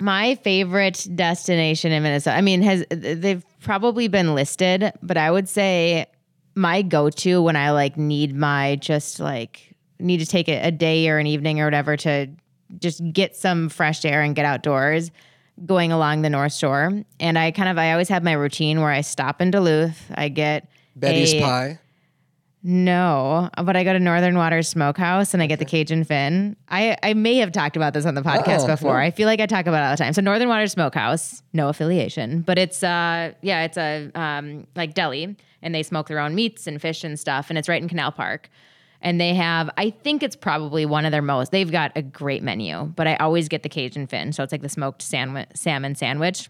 My 0.00 0.34
favorite 0.36 1.06
destination 1.14 1.92
in 1.92 2.02
Minnesota. 2.02 2.36
I 2.36 2.42
mean, 2.42 2.62
has 2.62 2.84
they've 2.90 3.44
probably 3.60 4.08
been 4.08 4.34
listed, 4.34 4.92
but 5.02 5.16
I 5.16 5.30
would 5.30 5.48
say 5.48 6.06
my 6.54 6.82
go-to 6.82 7.42
when 7.42 7.56
I 7.56 7.70
like 7.70 7.96
need 7.96 8.34
my 8.34 8.76
just 8.76 9.20
like 9.20 9.74
need 9.98 10.18
to 10.18 10.26
take 10.26 10.48
a, 10.48 10.66
a 10.66 10.70
day 10.70 11.08
or 11.08 11.18
an 11.18 11.26
evening 11.26 11.60
or 11.60 11.64
whatever 11.64 11.96
to 11.98 12.28
just 12.78 13.00
get 13.12 13.36
some 13.36 13.68
fresh 13.68 14.04
air 14.04 14.22
and 14.22 14.34
get 14.34 14.44
outdoors 14.44 15.10
going 15.64 15.92
along 15.92 16.22
the 16.22 16.30
North 16.30 16.52
Shore. 16.52 17.02
And 17.18 17.38
I 17.38 17.50
kind 17.50 17.68
of 17.68 17.78
I 17.78 17.92
always 17.92 18.08
have 18.08 18.22
my 18.22 18.32
routine 18.32 18.80
where 18.80 18.90
I 18.90 19.00
stop 19.00 19.40
in 19.40 19.50
Duluth, 19.50 20.10
I 20.14 20.28
get 20.28 20.68
Betty's 20.94 21.34
a- 21.34 21.40
Pie. 21.40 21.78
No, 22.68 23.48
but 23.62 23.76
I 23.76 23.84
go 23.84 23.92
to 23.92 24.00
Northern 24.00 24.36
Waters 24.36 24.74
Smokehaus 24.74 25.32
and 25.32 25.40
I 25.40 25.46
get 25.46 25.60
the 25.60 25.64
Cajun 25.64 26.02
Finn. 26.02 26.56
I, 26.68 26.96
I 27.00 27.14
may 27.14 27.36
have 27.36 27.52
talked 27.52 27.76
about 27.76 27.94
this 27.94 28.04
on 28.04 28.16
the 28.16 28.22
podcast 28.22 28.64
Oh, 28.64 28.66
before. 28.66 28.98
I 28.98 29.12
feel 29.12 29.26
like 29.28 29.38
I 29.38 29.46
talk 29.46 29.68
about 29.68 29.84
it 29.84 29.86
all 29.86 29.92
the 29.92 29.96
time. 30.02 30.12
So 30.12 30.20
Northern 30.20 30.48
Waters 30.48 30.74
Smokehaus, 30.74 31.42
no 31.52 31.68
affiliation, 31.68 32.40
but 32.40 32.58
it's 32.58 32.82
uh 32.82 33.32
yeah, 33.40 33.62
it's 33.62 33.76
a 33.78 34.10
um 34.16 34.66
like 34.74 34.94
deli 34.94 35.36
and 35.62 35.72
they 35.76 35.84
smoke 35.84 36.08
their 36.08 36.18
own 36.18 36.34
meats 36.34 36.66
and 36.66 36.82
fish 36.82 37.04
and 37.04 37.16
stuff 37.20 37.50
and 37.50 37.56
it's 37.58 37.68
right 37.68 37.80
in 37.80 37.88
Canal 37.88 38.10
Park. 38.10 38.50
And 39.00 39.20
they 39.20 39.32
have, 39.34 39.70
I 39.78 39.90
think 39.90 40.24
it's 40.24 40.34
probably 40.34 40.86
one 40.86 41.04
of 41.04 41.12
their 41.12 41.22
most. 41.22 41.52
They've 41.52 41.70
got 41.70 41.92
a 41.94 42.02
great 42.02 42.42
menu, 42.42 42.86
but 42.96 43.06
I 43.06 43.14
always 43.16 43.46
get 43.48 43.62
the 43.62 43.68
Cajun 43.68 44.08
Finn, 44.08 44.32
so 44.32 44.42
it's 44.42 44.50
like 44.50 44.62
the 44.62 44.68
smoked 44.68 45.02
sandwich, 45.02 45.48
salmon 45.54 45.94
sandwich 45.94 46.48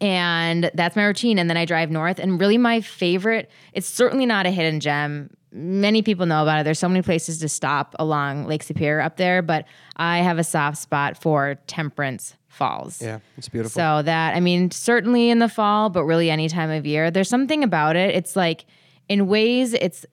and 0.00 0.70
that's 0.74 0.96
my 0.96 1.04
routine 1.04 1.38
and 1.38 1.48
then 1.48 1.56
i 1.56 1.64
drive 1.64 1.90
north 1.90 2.18
and 2.18 2.40
really 2.40 2.58
my 2.58 2.80
favorite 2.80 3.50
it's 3.72 3.86
certainly 3.86 4.26
not 4.26 4.46
a 4.46 4.50
hidden 4.50 4.80
gem 4.80 5.30
many 5.52 6.02
people 6.02 6.26
know 6.26 6.42
about 6.42 6.58
it 6.60 6.64
there's 6.64 6.78
so 6.78 6.88
many 6.88 7.00
places 7.02 7.38
to 7.38 7.48
stop 7.48 7.94
along 7.98 8.44
lake 8.46 8.62
superior 8.62 9.00
up 9.00 9.16
there 9.16 9.40
but 9.42 9.64
i 9.96 10.18
have 10.18 10.38
a 10.38 10.44
soft 10.44 10.78
spot 10.78 11.16
for 11.16 11.56
temperance 11.66 12.34
falls 12.48 13.02
Yeah, 13.02 13.18
it's 13.36 13.48
beautiful. 13.48 13.74
so 13.80 14.02
that 14.02 14.36
I 14.36 14.40
mean, 14.40 14.70
certainly 14.70 15.28
in 15.28 15.40
the 15.40 15.48
fall, 15.48 15.90
but 15.90 16.04
really 16.04 16.30
any 16.30 16.48
time 16.48 16.70
of 16.70 16.86
year. 16.86 17.10
There's 17.10 17.28
something 17.28 17.64
about 17.64 17.96
it. 17.96 18.14
It's 18.14 18.36
like 18.36 18.64
in 19.08 19.26
ways 19.26 19.74
it's 19.74 20.06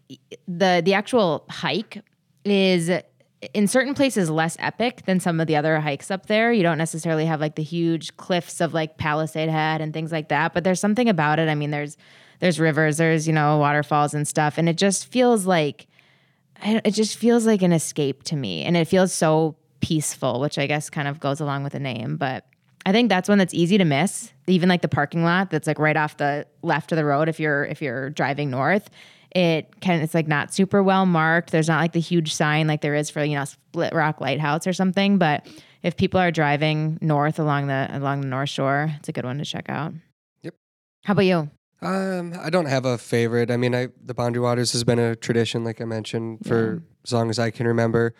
the 0.47 0.81
the 0.83 0.95
actual 0.95 1.45
hike 1.51 2.01
is 2.43 2.89
in 3.53 3.67
certain 3.67 3.93
places 3.93 4.29
less 4.29 4.55
epic 4.59 5.03
than 5.05 5.19
some 5.19 5.39
of 5.39 5.47
the 5.47 5.55
other 5.55 5.79
hikes 5.79 6.11
up 6.11 6.27
there. 6.27 6.51
You 6.51 6.63
don't 6.63 6.77
necessarily 6.77 7.25
have 7.25 7.41
like 7.41 7.55
the 7.55 7.63
huge 7.63 8.15
cliffs 8.17 8.61
of 8.61 8.73
like 8.73 8.97
Palisade 8.97 9.49
Head 9.49 9.81
and 9.81 9.93
things 9.93 10.11
like 10.11 10.29
that, 10.29 10.53
but 10.53 10.63
there's 10.63 10.79
something 10.79 11.09
about 11.09 11.39
it. 11.39 11.49
I 11.49 11.55
mean, 11.55 11.71
there's 11.71 11.97
there's 12.39 12.59
rivers, 12.59 12.97
there's, 12.97 13.27
you 13.27 13.33
know, 13.33 13.59
waterfalls 13.59 14.15
and 14.15 14.27
stuff, 14.27 14.57
and 14.57 14.67
it 14.67 14.77
just 14.77 15.05
feels 15.05 15.45
like 15.45 15.87
it 16.63 16.91
just 16.91 17.17
feels 17.17 17.45
like 17.45 17.61
an 17.61 17.73
escape 17.73 18.23
to 18.23 18.35
me 18.35 18.63
and 18.63 18.77
it 18.77 18.85
feels 18.85 19.13
so 19.13 19.55
peaceful 19.79 20.39
which 20.39 20.57
i 20.57 20.67
guess 20.67 20.89
kind 20.89 21.07
of 21.07 21.19
goes 21.19 21.39
along 21.39 21.63
with 21.63 21.73
the 21.73 21.79
name 21.79 22.17
but 22.17 22.45
i 22.85 22.91
think 22.91 23.09
that's 23.09 23.27
one 23.27 23.37
that's 23.37 23.53
easy 23.53 23.77
to 23.77 23.85
miss 23.85 24.31
even 24.47 24.69
like 24.69 24.81
the 24.81 24.87
parking 24.87 25.23
lot 25.23 25.49
that's 25.49 25.67
like 25.67 25.79
right 25.79 25.97
off 25.97 26.17
the 26.17 26.45
left 26.61 26.91
of 26.91 26.97
the 26.97 27.05
road 27.05 27.27
if 27.27 27.39
you're 27.39 27.65
if 27.65 27.81
you're 27.81 28.09
driving 28.11 28.49
north 28.51 28.89
it 29.35 29.79
can 29.81 30.01
it's 30.01 30.13
like 30.13 30.27
not 30.27 30.53
super 30.53 30.83
well 30.83 31.05
marked 31.05 31.51
there's 31.51 31.67
not 31.69 31.79
like 31.79 31.93
the 31.93 31.99
huge 31.99 32.33
sign 32.33 32.67
like 32.67 32.81
there 32.81 32.95
is 32.95 33.09
for 33.09 33.23
you 33.23 33.35
know 33.35 33.45
split 33.45 33.93
rock 33.93 34.19
lighthouse 34.21 34.67
or 34.67 34.73
something 34.73 35.17
but 35.17 35.47
if 35.83 35.95
people 35.95 36.19
are 36.19 36.31
driving 36.31 36.97
north 37.01 37.39
along 37.39 37.67
the 37.67 37.87
along 37.91 38.21
the 38.21 38.27
north 38.27 38.49
shore 38.49 38.91
it's 38.99 39.07
a 39.09 39.11
good 39.11 39.23
one 39.25 39.37
to 39.37 39.45
check 39.45 39.69
out 39.69 39.93
Yep. 40.43 40.53
how 41.05 41.13
about 41.13 41.25
you 41.25 41.49
Um, 41.81 42.33
I 42.39 42.49
don't 42.51 42.67
have 42.67 42.85
a 42.85 42.97
favorite. 42.97 43.49
I 43.49 43.57
mean, 43.57 43.73
I 43.73 43.87
the 44.05 44.13
Boundary 44.13 44.41
Waters 44.41 44.71
has 44.73 44.83
been 44.83 44.99
a 44.99 45.15
tradition, 45.15 45.63
like 45.63 45.81
I 45.81 45.85
mentioned, 45.85 46.45
for 46.45 46.83
as 47.05 47.11
long 47.11 47.29
as 47.31 47.39
I 47.39 47.49
can 47.49 47.65
remember. 47.65 48.13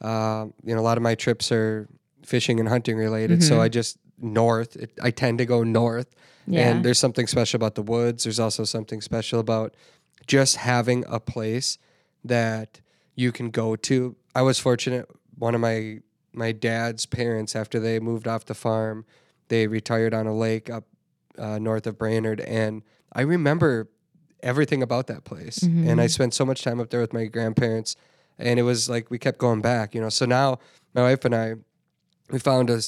Um, 0.00 0.52
you 0.64 0.74
know, 0.74 0.80
a 0.80 0.82
lot 0.90 0.96
of 0.96 1.02
my 1.04 1.14
trips 1.14 1.52
are 1.52 1.86
fishing 2.26 2.58
and 2.58 2.68
hunting 2.68 2.96
related, 2.96 3.42
so 3.44 3.60
I 3.60 3.68
just 3.68 3.98
north. 4.18 4.74
It, 4.76 4.90
I 5.00 5.10
tend 5.12 5.38
to 5.38 5.46
go 5.46 5.62
north, 5.62 6.08
Yeah. 6.48 6.68
and 6.70 6.84
there's 6.84 6.98
something 6.98 7.28
special 7.28 7.56
about 7.56 7.76
the 7.76 7.82
woods. 7.82 8.24
There's 8.24 8.40
also 8.40 8.64
something 8.64 9.00
special 9.00 9.38
about 9.38 9.76
just 10.26 10.56
having 10.56 11.04
a 11.08 11.20
place 11.20 11.78
that 12.24 12.80
you 13.14 13.32
can 13.32 13.50
go 13.50 13.76
to. 13.76 14.16
I 14.34 14.42
was 14.42 14.58
fortunate. 14.58 15.08
One 15.38 15.54
of 15.54 15.60
my 15.60 16.00
my 16.32 16.50
dad's 16.52 17.06
parents, 17.06 17.54
after 17.54 17.78
they 17.78 18.00
moved 18.00 18.26
off 18.26 18.44
the 18.44 18.54
farm, 18.54 19.04
they 19.48 19.66
retired 19.68 20.12
on 20.12 20.26
a 20.26 20.34
lake 20.34 20.68
up 20.68 20.84
uh, 21.38 21.58
north 21.58 21.86
of 21.86 21.96
Brainerd, 21.98 22.40
and 22.40 22.82
I 23.12 23.20
remember 23.22 23.88
everything 24.42 24.82
about 24.82 25.06
that 25.06 25.24
place. 25.24 25.62
And 25.62 26.00
I 26.00 26.06
spent 26.08 26.34
so 26.34 26.44
much 26.44 26.62
time 26.62 26.80
up 26.80 26.90
there 26.90 27.00
with 27.00 27.12
my 27.12 27.26
grandparents, 27.26 27.96
and 28.38 28.58
it 28.58 28.62
was 28.62 28.90
like 28.90 29.10
we 29.10 29.18
kept 29.18 29.38
going 29.38 29.60
back, 29.60 29.94
you 29.94 30.00
know. 30.00 30.08
So 30.08 30.26
now 30.26 30.58
my 30.94 31.02
wife 31.02 31.24
and 31.24 31.34
I, 31.34 31.54
we 32.30 32.38
found 32.38 32.68
a 32.70 32.80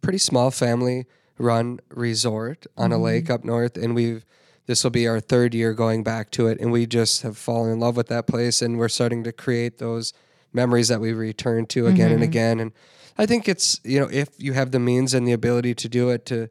pretty 0.00 0.18
small 0.18 0.50
family 0.50 1.06
run 1.36 1.80
resort 1.90 2.66
on 2.76 2.92
a 2.92 2.98
lake 2.98 3.28
up 3.28 3.44
north, 3.44 3.76
and 3.76 3.94
we've 3.94 4.24
this 4.66 4.82
will 4.82 4.90
be 4.90 5.06
our 5.06 5.20
third 5.20 5.54
year 5.54 5.74
going 5.74 6.02
back 6.02 6.30
to 6.32 6.46
it, 6.46 6.60
and 6.60 6.72
we 6.72 6.86
just 6.86 7.22
have 7.22 7.36
fallen 7.36 7.72
in 7.72 7.80
love 7.80 7.96
with 7.96 8.08
that 8.08 8.26
place, 8.26 8.62
and 8.62 8.78
we're 8.78 8.88
starting 8.88 9.24
to 9.24 9.32
create 9.32 9.78
those 9.78 10.12
memories 10.52 10.88
that 10.88 11.00
we 11.00 11.12
return 11.12 11.66
to 11.66 11.86
again 11.86 12.10
and 12.10 12.16
mm-hmm. 12.20 12.22
again. 12.24 12.60
And 12.60 12.72
I 13.18 13.26
think 13.26 13.48
it's 13.48 13.80
you 13.84 14.00
know 14.00 14.08
if 14.10 14.28
you 14.38 14.52
have 14.54 14.70
the 14.70 14.78
means 14.80 15.14
and 15.14 15.26
the 15.26 15.32
ability 15.32 15.74
to 15.74 15.88
do 15.88 16.10
it 16.10 16.26
to 16.26 16.48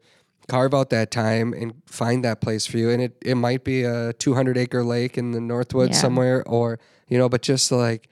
carve 0.48 0.74
out 0.74 0.90
that 0.90 1.10
time 1.10 1.52
and 1.52 1.74
find 1.86 2.24
that 2.24 2.40
place 2.40 2.66
for 2.66 2.76
you 2.76 2.90
and 2.90 3.00
it, 3.00 3.16
it 3.22 3.34
might 3.34 3.64
be 3.64 3.82
a 3.82 4.12
200 4.14 4.58
acre 4.58 4.84
lake 4.84 5.16
in 5.16 5.30
the 5.30 5.38
northwoods 5.38 5.90
Yeah. 5.90 5.94
somewhere 5.94 6.42
or 6.46 6.78
you 7.08 7.16
know 7.16 7.28
but 7.28 7.42
just 7.42 7.72
like 7.72 8.08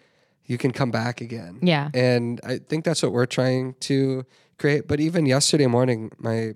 you 0.46 0.56
can 0.58 0.70
come 0.70 0.90
back 0.90 1.20
again 1.20 1.58
Yeah. 1.60 1.90
and 1.92 2.40
i 2.42 2.58
think 2.58 2.84
that's 2.84 3.02
what 3.02 3.12
we're 3.12 3.26
trying 3.26 3.74
to 3.80 4.24
create 4.58 4.88
but 4.88 4.98
even 4.98 5.26
yesterday 5.26 5.66
morning 5.66 6.10
my 6.18 6.54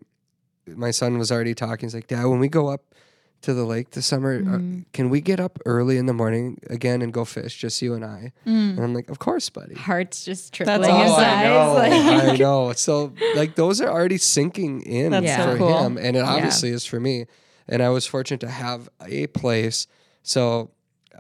my 0.66 0.90
son 0.90 1.18
was 1.18 1.30
already 1.30 1.55
talking 1.55 1.86
he's 1.86 1.94
like 1.94 2.07
dad 2.07 2.24
when 2.24 2.38
we 2.38 2.49
go 2.49 2.68
up 2.68 2.86
to 3.43 3.55
the 3.55 3.64
lake 3.64 3.91
this 3.91 4.07
summer 4.07 4.37
uh, 4.37 4.41
Mm-hmm. 4.41 4.80
can 4.93 5.09
we 5.11 5.20
get 5.20 5.39
up 5.39 5.59
early 5.66 5.99
in 5.99 6.07
the 6.07 6.12
morning 6.12 6.59
again 6.68 7.01
and 7.03 7.12
go 7.12 7.24
fish 7.24 7.57
just 7.59 7.80
you 7.82 7.95
and 7.95 8.05
i 8.05 8.32
and 8.45 8.80
i'm 8.80 8.93
like 8.95 9.09
of 9.11 9.18
course 9.18 9.49
buddy 9.51 9.74
hearts 9.74 10.24
just 10.24 10.53
That's 10.53 10.57
tripling 10.57 10.91
in 10.91 10.97
awesome. 10.97 11.24
size 11.24 11.45
I 11.47 11.49
know. 11.49 11.74
like- 11.74 12.30
I 12.32 12.37
know. 12.37 12.72
So 12.72 13.12
like 13.37 13.55
those 13.55 13.80
are 13.80 13.89
already 13.89 14.18
sinking 14.18 14.82
in 14.82 15.12
That's 15.12 15.37
so 15.37 15.53
for 15.53 15.59
cool. 15.59 15.78
him, 15.84 15.97
and 15.99 16.16
it 16.16 16.24
obviously 16.24 16.70
is 16.70 16.84
for 16.87 16.99
me. 16.99 17.26
And 17.68 17.82
I 17.82 17.89
was 17.91 18.07
fortunate 18.07 18.41
to 18.41 18.49
have 18.51 18.89
a 19.05 19.26
place. 19.28 19.87
So 20.22 20.70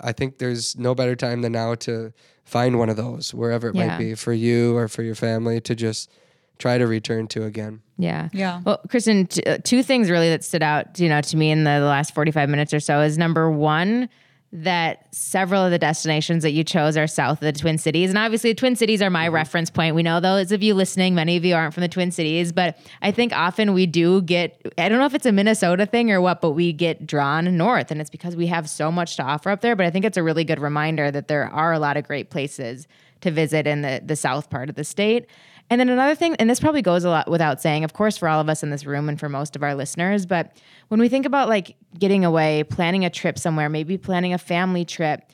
I 0.00 0.12
think 0.12 0.38
there's 0.38 0.76
no 0.78 0.94
better 0.94 1.16
time 1.16 1.42
than 1.42 1.52
now 1.52 1.74
to 1.86 2.12
find 2.44 2.78
one 2.78 2.88
of 2.88 2.96
those 2.96 3.34
wherever 3.34 3.68
it 3.68 3.74
Yeah. 3.74 3.86
might 3.88 3.98
be 3.98 4.14
for 4.14 4.32
you 4.32 4.76
or 4.76 4.88
for 4.88 5.02
your 5.02 5.14
family 5.16 5.60
to 5.62 5.74
just 5.74 6.10
try 6.58 6.78
to 6.78 6.86
return 6.86 7.26
to 7.28 7.44
again. 7.44 7.80
Yeah. 7.98 8.28
Yeah. 8.32 8.60
Well, 8.64 8.80
Kristen, 8.88 9.26
t- 9.26 9.42
uh, 9.42 9.58
two 9.64 9.82
things 9.82 10.10
really 10.10 10.28
that 10.28 10.44
stood 10.44 10.62
out, 10.62 10.98
you 10.98 11.08
know, 11.08 11.20
to 11.20 11.36
me 11.36 11.50
in 11.50 11.64
the, 11.64 11.78
the 11.80 11.86
last 11.86 12.14
45 12.14 12.48
minutes 12.48 12.74
or 12.74 12.80
so 12.80 13.00
is 13.00 13.16
number 13.16 13.50
one, 13.50 14.08
that 14.52 15.12
several 15.14 15.64
of 15.64 15.70
the 15.70 15.78
destinations 15.78 16.42
that 16.42 16.52
you 16.52 16.62
chose 16.62 16.96
are 16.96 17.06
south 17.06 17.42
of 17.42 17.52
the 17.52 17.52
Twin 17.52 17.78
Cities. 17.78 18.10
And 18.10 18.18
obviously, 18.18 18.50
the 18.50 18.54
Twin 18.54 18.76
Cities 18.76 19.02
are 19.02 19.10
my 19.10 19.28
reference 19.28 19.70
point. 19.70 19.94
We 19.94 20.02
know 20.02 20.20
those 20.20 20.52
of 20.52 20.62
you 20.62 20.72
listening, 20.72 21.14
many 21.14 21.36
of 21.36 21.44
you 21.44 21.54
aren't 21.54 21.74
from 21.74 21.82
the 21.82 21.88
Twin 21.88 22.10
Cities, 22.10 22.52
but 22.52 22.78
I 23.02 23.10
think 23.10 23.32
often 23.34 23.74
we 23.74 23.86
do 23.86 24.22
get, 24.22 24.60
I 24.78 24.88
don't 24.88 24.98
know 24.98 25.04
if 25.04 25.14
it's 25.14 25.26
a 25.26 25.32
Minnesota 25.32 25.84
thing 25.84 26.10
or 26.10 26.20
what, 26.20 26.40
but 26.40 26.52
we 26.52 26.72
get 26.72 27.06
drawn 27.06 27.56
north. 27.56 27.90
And 27.90 28.00
it's 28.00 28.10
because 28.10 28.36
we 28.36 28.46
have 28.46 28.68
so 28.70 28.90
much 28.90 29.16
to 29.16 29.24
offer 29.24 29.50
up 29.50 29.62
there. 29.62 29.74
But 29.74 29.86
I 29.86 29.90
think 29.90 30.04
it's 30.04 30.16
a 30.16 30.22
really 30.22 30.44
good 30.44 30.60
reminder 30.60 31.10
that 31.10 31.28
there 31.28 31.48
are 31.48 31.72
a 31.72 31.78
lot 31.78 31.96
of 31.96 32.06
great 32.06 32.30
places 32.30 32.86
to 33.22 33.30
visit 33.30 33.66
in 33.66 33.82
the, 33.82 34.00
the 34.04 34.16
south 34.16 34.48
part 34.48 34.68
of 34.68 34.76
the 34.76 34.84
state. 34.84 35.26
And 35.68 35.80
then 35.80 35.88
another 35.88 36.14
thing, 36.14 36.36
and 36.36 36.48
this 36.48 36.60
probably 36.60 36.82
goes 36.82 37.04
a 37.04 37.10
lot 37.10 37.28
without 37.28 37.60
saying, 37.60 37.82
of 37.82 37.92
course, 37.92 38.16
for 38.16 38.28
all 38.28 38.40
of 38.40 38.48
us 38.48 38.62
in 38.62 38.70
this 38.70 38.86
room 38.86 39.08
and 39.08 39.18
for 39.18 39.28
most 39.28 39.56
of 39.56 39.62
our 39.62 39.74
listeners, 39.74 40.24
but 40.24 40.56
when 40.88 41.00
we 41.00 41.08
think 41.08 41.26
about 41.26 41.48
like 41.48 41.76
getting 41.98 42.24
away, 42.24 42.62
planning 42.64 43.04
a 43.04 43.10
trip 43.10 43.38
somewhere, 43.38 43.68
maybe 43.68 43.98
planning 43.98 44.32
a 44.32 44.38
family 44.38 44.84
trip, 44.84 45.28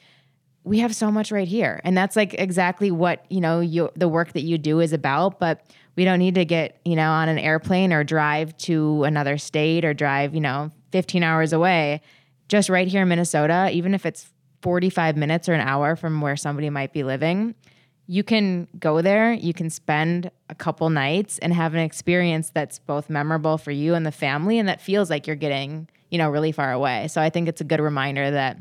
we 0.65 0.79
have 0.79 0.95
so 0.95 1.11
much 1.11 1.33
right 1.33 1.49
here. 1.49 1.81
And 1.85 1.97
that's 1.97 2.17
like 2.17 2.35
exactly 2.35 2.91
what, 2.91 3.27
you 3.29 3.41
know, 3.41 3.61
you 3.61 3.91
the 3.97 4.09
work 4.09 4.33
that 4.33 4.43
you 4.43 4.59
do 4.59 4.81
is 4.81 4.93
about, 4.93 5.39
but 5.39 5.67
we 5.97 6.05
don't 6.05 6.19
need 6.19 6.37
to 6.37 6.45
get, 6.45 6.81
you 6.85 6.97
know, 6.97 7.11
on 7.11 7.29
an 7.29 7.39
airplane 7.39 7.93
or 7.93 8.05
drive 8.05 8.57
to 8.59 9.05
another 9.05 9.37
state 9.39 9.85
or 9.85 9.93
drive, 9.93 10.35
you 10.35 10.41
know, 10.41 10.71
15 10.93 11.23
hours 11.23 11.53
away. 11.53 12.01
Just 12.49 12.69
right 12.69 12.89
here 12.89 13.03
in 13.03 13.09
Minnesota, 13.09 13.71
even 13.73 13.95
if 13.95 14.07
it's 14.07 14.31
45 14.63 15.17
minutes 15.17 15.49
or 15.49 15.55
an 15.55 15.61
hour 15.61 15.97
from 15.97 16.21
where 16.21 16.37
somebody 16.37 16.71
might 16.71 16.93
be 16.93 17.03
living, 17.03 17.55
you 18.13 18.23
can 18.23 18.69
go 18.79 19.01
there, 19.01 19.33
you 19.33 19.55
can 19.55 19.71
spend 19.71 20.31
a 20.51 20.55
couple 20.55 20.91
nights 20.91 21.39
and 21.39 21.51
have 21.51 21.73
an 21.73 21.81
experience 21.81 22.51
that's 22.51 22.79
both 22.79 23.09
memorable 23.09 23.57
for 23.57 23.71
you 23.71 23.95
and 23.95 24.05
the 24.05 24.13
family 24.13 24.59
and 24.59 24.69
that 24.69 24.83
feels 24.83 25.09
like 25.09 25.27
you're 25.27 25.35
getting, 25.35 25.89
you 26.11 26.19
know, 26.19 26.29
really 26.29 26.53
far 26.53 26.73
away. 26.73 27.09
So 27.09 27.23
I 27.23 27.31
think 27.31 27.49
it's 27.49 27.63
a 27.63 27.65
good 27.65 27.81
reminder 27.81 28.33
that 28.33 28.59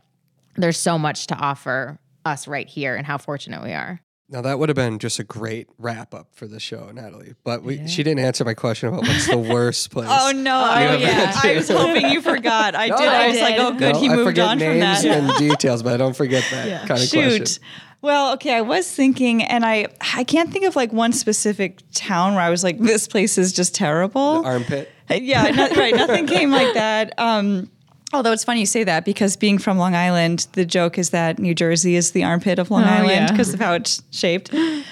there's 0.56 0.78
so 0.78 0.98
much 0.98 1.28
to 1.28 1.36
offer 1.36 2.00
us 2.24 2.48
right 2.48 2.66
here 2.66 2.96
and 2.96 3.06
how 3.06 3.18
fortunate 3.18 3.62
we 3.62 3.74
are. 3.74 4.00
Now 4.30 4.40
that 4.40 4.58
would 4.58 4.70
have 4.70 4.78
been 4.78 5.00
just 5.00 5.20
a 5.20 5.26
great 5.26 5.68
wrap 5.78 6.14
up 6.14 6.30
for 6.32 6.48
the 6.48 6.62
show, 6.62 6.90
Natalie. 6.90 7.34
But 7.44 7.64
we, 7.64 7.86
she 7.90 8.04
didn't 8.04 8.24
answer 8.24 8.46
my 8.46 8.54
question 8.54 8.88
about 8.88 9.02
what's 9.02 9.28
the 9.28 9.38
worst 9.38 9.92
place. 9.92 10.08
Oh 10.10 10.32
no! 10.34 10.56
I, 10.56 10.96
yeah. 10.96 10.98
yeah. 10.98 11.40
I 11.44 11.56
was 11.56 11.68
hoping 11.68 12.10
you 12.12 12.22
forgot. 12.22 12.74
I 12.74 12.88
did. 12.88 12.96
I, 12.96 13.26
I 13.26 13.28
was 13.28 13.42
like, 13.42 13.56
oh, 13.60 13.72
good. 13.74 13.96
No, 13.96 14.00
he 14.00 14.08
I 14.08 14.16
moved 14.16 14.30
forget 14.30 14.48
on 14.48 14.60
from 14.60 14.80
names 14.80 15.04
that. 15.04 15.06
and 15.06 15.38
details, 15.38 15.84
but 15.84 15.94
I 15.94 15.98
don't 15.98 16.16
forget 16.16 16.46
that 16.52 16.82
kind 16.88 17.02
of 17.02 17.08
Shoot. 17.08 17.40
question. 17.40 17.64
Well, 18.02 18.34
okay, 18.34 18.56
I 18.56 18.62
was 18.62 18.90
thinking, 18.92 19.44
and 19.44 19.64
I 19.64 19.88
I 20.16 20.24
can't 20.24 20.52
think 20.52 20.66
of 20.66 20.76
like 20.76 20.92
one 20.92 21.14
specific 21.14 21.80
town 21.94 22.34
where 22.34 22.44
I 22.44 22.50
was 22.50 22.64
like, 22.64 22.80
this 22.80 23.08
place 23.08 23.38
is 23.38 23.54
just 23.54 23.76
terrible. 23.76 24.44
Armpit. 24.46 24.90
yeah, 25.10 25.44
not, 25.52 25.76
right. 25.76 25.94
Nothing 25.96 26.26
came 26.26 26.52
like 26.52 26.74
that. 26.74 27.14
Um, 27.20 27.70
although 28.14 28.32
it's 28.32 28.44
funny 28.44 28.62
you 28.62 28.66
say 28.66 28.84
that 28.86 29.06
because 29.06 29.36
being 29.38 29.58
from 29.60 29.78
Long 29.78 29.94
Island, 29.94 30.48
the 30.54 30.66
joke 30.66 30.98
is 30.98 31.12
that 31.12 31.38
New 31.38 31.54
Jersey 31.54 31.96
is 31.96 32.12
the 32.12 32.24
armpit 32.24 32.58
of 32.60 32.72
Long 32.72 32.84
Oh, 32.84 32.88
Island 32.88 33.10
yeah. 33.12 33.32
because 33.32 33.54
of 33.54 33.60
how 33.60 33.74
it's 33.74 34.02
shaped. 34.12 34.52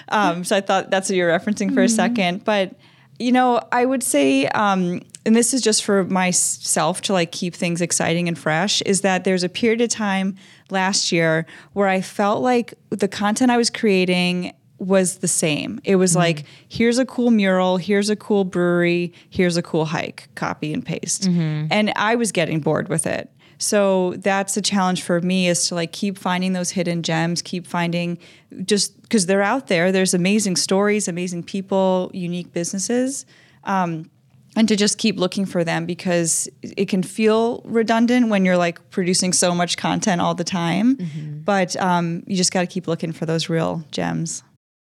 Um, 0.09 0.43
so 0.43 0.55
I 0.55 0.61
thought 0.61 0.89
that's 0.91 1.09
what 1.09 1.15
you're 1.15 1.31
referencing 1.31 1.73
for 1.73 1.81
a 1.81 1.89
second. 1.89 2.43
But 2.45 2.75
you 3.19 3.31
know, 3.31 3.61
I 3.71 3.85
would 3.85 4.01
say 4.01 4.47
um, 4.47 5.01
and 5.25 5.35
this 5.35 5.53
is 5.53 5.61
just 5.61 5.83
for 5.83 6.05
myself 6.05 7.01
to 7.01 7.13
like 7.13 7.31
keep 7.31 7.53
things 7.53 7.81
exciting 7.81 8.27
and 8.27 8.37
fresh 8.37 8.81
is 8.83 9.01
that 9.01 9.25
there's 9.25 9.43
a 9.43 9.49
period 9.49 9.81
of 9.81 9.89
time 9.89 10.35
last 10.71 11.11
year 11.11 11.45
where 11.73 11.87
I 11.87 12.01
felt 12.01 12.41
like 12.41 12.73
the 12.89 13.07
content 13.07 13.51
I 13.51 13.57
was 13.57 13.69
creating 13.69 14.53
was 14.79 15.17
the 15.17 15.27
same. 15.27 15.81
It 15.83 15.97
was 15.97 16.15
like, 16.15 16.45
here's 16.69 16.97
a 16.97 17.05
cool 17.05 17.31
mural, 17.31 17.75
here's 17.77 18.09
a 18.09 18.15
cool 18.15 18.45
brewery, 18.45 19.13
here's 19.29 19.57
a 19.57 19.61
cool 19.61 19.85
hike, 19.85 20.29
copy 20.35 20.73
and 20.73 20.85
paste. 20.85 21.27
And 21.69 21.91
I 21.97 22.15
was 22.15 22.31
getting 22.31 22.61
bored 22.61 22.87
with 22.87 23.05
it. 23.05 23.29
So 23.59 24.13
that's 24.17 24.55
a 24.57 24.61
challenge 24.61 25.03
for 25.03 25.19
me 25.21 25.47
is 25.49 25.67
to 25.67 25.75
like 25.75 25.91
keep 25.91 26.17
finding 26.17 26.53
those 26.53 26.71
hidden 26.71 27.03
gems, 27.03 27.41
keep 27.41 27.67
finding 27.67 28.17
just 28.65 28.99
because 29.03 29.25
they're 29.25 29.41
out 29.43 29.67
there. 29.67 29.91
There's 29.91 30.13
amazing 30.13 30.55
stories, 30.55 31.07
amazing 31.07 31.43
people, 31.43 32.09
unique 32.13 32.53
businesses. 32.53 33.25
Um, 33.65 34.09
and 34.55 34.67
to 34.67 34.75
just 34.75 34.97
keep 34.97 35.19
looking 35.19 35.45
for 35.45 35.63
them 35.63 35.85
because 35.85 36.49
it 36.63 36.85
can 36.87 37.03
feel 37.03 37.61
redundant 37.65 38.29
when 38.29 38.45
you're 38.45 38.57
like 38.57 38.89
producing 38.89 39.31
so 39.33 39.53
much 39.53 39.77
content 39.77 40.21
all 40.21 40.33
the 40.33 40.43
time. 40.43 40.97
But 41.45 41.75
um, 41.75 42.23
you 42.25 42.35
just 42.35 42.51
got 42.51 42.61
to 42.61 42.67
keep 42.67 42.87
looking 42.87 43.11
for 43.11 43.25
those 43.27 43.47
real 43.49 43.83
gems. 43.91 44.41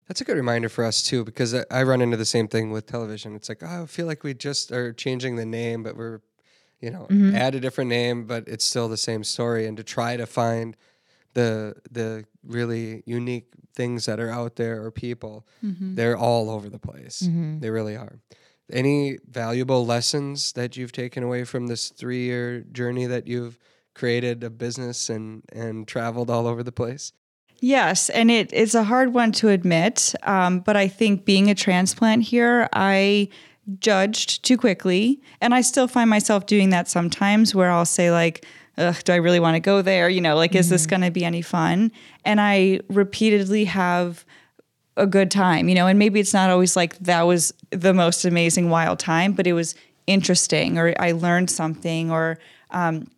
That's 0.08 0.20
a 0.20 0.24
good 0.24 0.36
reminder 0.36 0.68
for 0.68 0.84
us 0.84 1.02
too, 1.02 1.24
because 1.24 1.54
I- 1.54 1.64
I 1.70 1.82
run 1.84 2.02
into 2.02 2.16
the 2.16 2.24
same 2.26 2.48
thing 2.48 2.72
with 2.72 2.86
television. 2.86 3.36
It's 3.36 3.48
like, 3.48 3.62
oh, 3.62 3.84
I 3.84 3.86
feel 3.86 4.06
like 4.06 4.24
we 4.24 4.34
just 4.34 4.72
are 4.72 4.92
changing 4.92 5.36
the 5.36 5.46
name, 5.46 5.82
but 5.82 5.96
we're, 5.96 6.20
you 6.85 6.91
know, 6.91 7.07
mm-hmm. 7.11 7.35
add 7.35 7.55
a 7.55 7.61
different 7.61 7.89
name, 7.89 8.26
but 8.26 8.47
it's 8.47 8.64
still 8.64 8.89
the 8.89 8.99
same 8.99 9.24
story. 9.24 9.66
And 9.66 9.74
to 9.78 9.82
try 9.82 10.18
to 10.18 10.26
find 10.26 10.76
the 11.32 11.74
the 11.91 12.24
really 12.47 13.03
unique 13.07 13.47
things 13.74 14.05
that 14.05 14.20
are 14.20 14.30
out 14.30 14.57
there 14.57 14.85
or 14.85 14.91
people, 14.91 15.47
mm-hmm. 15.64 15.95
they're 15.95 16.16
all 16.16 16.51
over 16.51 16.68
the 16.68 16.78
place. 16.78 17.22
Mm-hmm. 17.22 17.61
They 17.61 17.70
really 17.70 17.97
are. 17.97 18.20
Any 18.70 19.18
valuable 19.28 19.85
lessons 19.87 20.53
that 20.53 20.76
you've 20.76 20.93
taken 20.93 21.22
away 21.22 21.45
from 21.45 21.66
this 21.66 21.89
three 21.89 22.24
year 22.24 22.61
journey 22.61 23.07
that 23.07 23.26
you've 23.26 23.59
created 23.95 24.45
a 24.45 24.51
business 24.51 25.09
and 25.09 25.43
and 25.53 25.89
traveled 25.89 26.28
all 26.28 26.47
over 26.47 26.62
the 26.62 26.72
place? 26.72 27.12
Yes, 27.61 28.11
and 28.11 28.30
it 28.30 28.51
it's 28.53 28.74
a 28.74 28.85
hard 28.85 29.14
one 29.14 29.32
to 29.32 29.49
admit, 29.49 30.14
um, 30.24 30.61
but 30.61 30.76
I 30.76 30.87
think 30.87 31.24
being 31.24 31.49
a 31.49 31.55
transplant 31.55 32.24
here, 32.24 32.68
I 32.74 33.30
judged 33.78 34.44
too 34.44 34.56
quickly, 34.56 35.20
and 35.40 35.54
I 35.54 35.60
still 35.60 35.88
find 35.88 36.10
myself 36.10 36.46
doing 36.46 36.70
that 36.70 36.88
sometimes, 36.88 37.54
where 37.54 37.70
I'll 37.70 37.84
say 37.84 38.10
like, 38.10 38.44
Ugh, 38.76 38.96
"Do 39.04 39.12
I 39.12 39.16
really 39.16 39.40
want 39.40 39.54
to 39.54 39.60
go 39.60 39.82
there?" 39.82 40.08
You 40.08 40.20
know, 40.20 40.34
like, 40.36 40.54
is 40.54 40.68
this 40.68 40.86
going 40.86 41.02
to 41.02 41.10
be 41.10 41.24
any 41.24 41.42
fun? 41.42 41.92
And 42.24 42.40
I 42.40 42.80
repeatedly 42.88 43.66
have 43.66 44.24
a 44.96 45.06
good 45.06 45.30
time, 45.30 45.68
you 45.68 45.74
know, 45.74 45.86
and 45.86 45.98
maybe 45.98 46.20
it's 46.20 46.34
not 46.34 46.50
always 46.50 46.76
like 46.76 46.98
that 46.98 47.22
was 47.22 47.52
the 47.70 47.94
most 47.94 48.24
amazing 48.24 48.70
wild 48.70 48.98
time, 48.98 49.32
but 49.32 49.46
it 49.46 49.52
was 49.52 49.74
interesting, 50.06 50.78
or 50.78 50.94
I 50.98 51.12
learned 51.12 51.50
something, 51.50 52.10
or 52.10 52.38
um, 52.70 53.08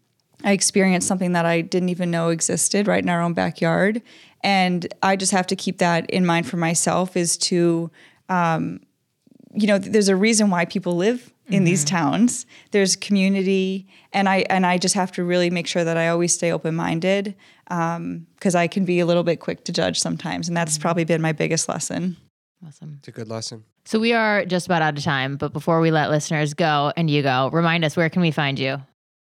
I 0.44 0.53
experienced 0.53 1.09
something 1.09 1.32
that 1.32 1.47
I 1.47 1.61
didn't 1.62 1.88
even 1.88 2.11
know 2.11 2.28
existed 2.28 2.86
right 2.86 3.03
in 3.03 3.09
our 3.09 3.20
own 3.20 3.32
backyard. 3.32 4.03
And 4.42 4.86
I 5.03 5.16
just 5.16 5.32
have 5.32 5.47
to 5.49 5.57
keep 5.57 5.78
that 5.78 6.09
in 6.11 6.24
mind 6.24 6.47
for 6.47 6.57
myself 6.57 7.16
is 7.16 7.36
to, 7.38 7.90
um, 8.28 8.80
you 9.57 9.66
know, 9.66 9.78
there's 9.78 10.09
a 10.09 10.16
reason 10.16 10.50
why 10.50 10.64
people 10.64 10.96
live 10.96 11.32
in 11.48 11.64
these 11.64 11.84
mm-hmm. 11.84 11.96
towns. 11.96 12.46
There's 12.72 12.96
community, 12.96 13.86
and 14.12 14.28
I 14.28 14.38
and 14.50 14.66
I 14.66 14.78
just 14.78 14.94
have 14.94 15.12
to 15.12 15.24
really 15.24 15.50
make 15.50 15.66
sure 15.66 15.84
that 15.84 15.96
I 15.96 16.09
always 16.09 16.32
stay 16.32 16.52
open 16.52 16.74
minded 16.74 17.34
because 17.64 17.96
um, 17.96 18.26
I 18.57 18.68
can 18.68 18.84
be 18.84 19.00
a 19.00 19.07
little 19.07 19.22
bit 19.22 19.40
quick 19.40 19.64
to 19.64 19.72
judge 19.72 20.00
sometimes, 20.00 20.48
and 20.48 20.57
that's 20.57 20.74
mm-hmm. 20.74 20.82
probably 20.82 21.04
been 21.04 21.22
my 21.22 21.32
biggest 21.32 21.68
lesson. 21.68 22.16
Awesome. 22.66 22.96
It's 22.98 23.09
a 23.09 23.12
good 23.12 23.28
lesson. 23.28 23.64
So 23.84 24.00
we 24.00 24.12
are 24.12 24.44
just 24.44 24.66
about 24.66 24.82
out 24.82 24.98
of 24.98 25.04
time, 25.04 25.36
but 25.36 25.52
before 25.52 25.80
we 25.80 25.90
let 25.90 26.11
listeners 26.11 26.54
go 26.54 26.92
and 26.96 27.09
you 27.09 27.22
go, 27.22 27.50
remind 27.52 27.84
us 27.84 27.96
where 27.96 28.11
can 28.11 28.22
we 28.22 28.32
find 28.32 28.59
you? 28.59 28.78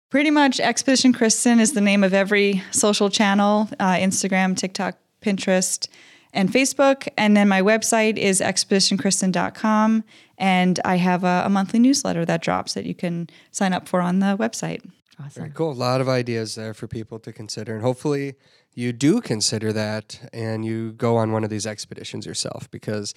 Pretty 0.09 0.29
much, 0.29 0.59
Expedition 0.59 1.11
Kristen 1.11 1.59
is 1.59 1.73
the 1.73 1.81
name 1.81 2.03
of 2.03 2.13
every 2.13 2.63
social 2.71 3.09
channel 3.09 3.67
uh, 3.79 3.95
Instagram, 3.95 4.55
TikTok, 4.55 4.95
Pinterest, 5.21 5.88
and 6.34 6.51
Facebook. 6.51 7.07
And 7.17 7.38
then 7.38 7.47
my 7.47 7.61
website 7.61 8.17
is 8.17 8.41
expeditionkristen.com. 8.41 10.03
And 10.38 10.79
I 10.84 10.95
have 10.97 11.23
a, 11.23 11.43
a 11.45 11.49
monthly 11.49 11.79
newsletter 11.79 12.25
that 12.25 12.41
drops 12.41 12.73
that 12.73 12.86
you 12.86 12.95
can 12.95 13.29
sign 13.51 13.73
up 13.73 13.88
for 13.88 14.01
on 14.01 14.19
the 14.19 14.36
website. 14.38 14.81
Very 14.81 15.27
Awesome. 15.27 15.51
cool. 15.51 15.71
A 15.71 15.73
lot 15.73 16.01
of 16.01 16.09
ideas 16.09 16.55
there 16.55 16.73
for 16.73 16.88
people 16.88 17.19
to 17.19 17.31
consider. 17.31 17.73
And 17.73 17.84
hopefully 17.84 18.34
you 18.73 18.91
do 18.91 19.21
consider 19.21 19.71
that 19.73 20.27
and 20.34 20.65
you 20.65 20.91
go 20.93 21.17
on 21.17 21.31
one 21.31 21.43
of 21.43 21.49
these 21.51 21.67
expeditions 21.67 22.25
yourself 22.25 22.69
because 22.71 23.13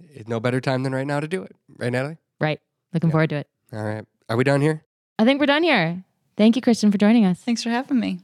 it's 0.00 0.28
no 0.28 0.40
better 0.40 0.60
time 0.60 0.82
than 0.82 0.94
right 0.94 1.06
now 1.06 1.20
to 1.20 1.28
do 1.28 1.42
it. 1.42 1.54
Right, 1.76 1.92
Natalie? 1.92 2.16
Right. 2.40 2.60
Looking 2.94 3.10
forward 3.10 3.30
to 3.30 3.36
it. 3.36 3.48
All 3.72 3.84
right. 3.84 4.04
Are 4.28 4.36
we 4.36 4.44
done 4.44 4.60
here? 4.62 4.82
I 5.18 5.24
think 5.24 5.40
we're 5.40 5.46
done 5.46 5.62
here. 5.62 6.04
Thank 6.36 6.56
you, 6.56 6.62
Kristen, 6.62 6.90
for 6.90 6.98
joining 6.98 7.24
us. 7.24 7.38
Thanks 7.40 7.62
for 7.62 7.70
having 7.70 8.00
me. 8.00 8.20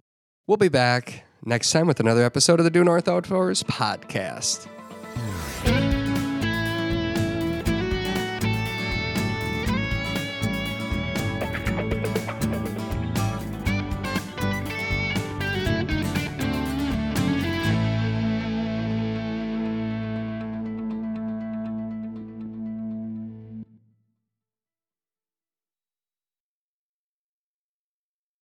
We'll 0.46 0.56
be 0.56 0.68
back 0.68 1.24
next 1.44 1.72
time 1.72 1.86
with 1.86 2.00
another 2.00 2.24
episode 2.24 2.60
of 2.60 2.64
the 2.64 2.70
Due 2.70 2.84
North 2.84 3.08
Outdoors 3.08 3.62
podcast. 3.64 4.68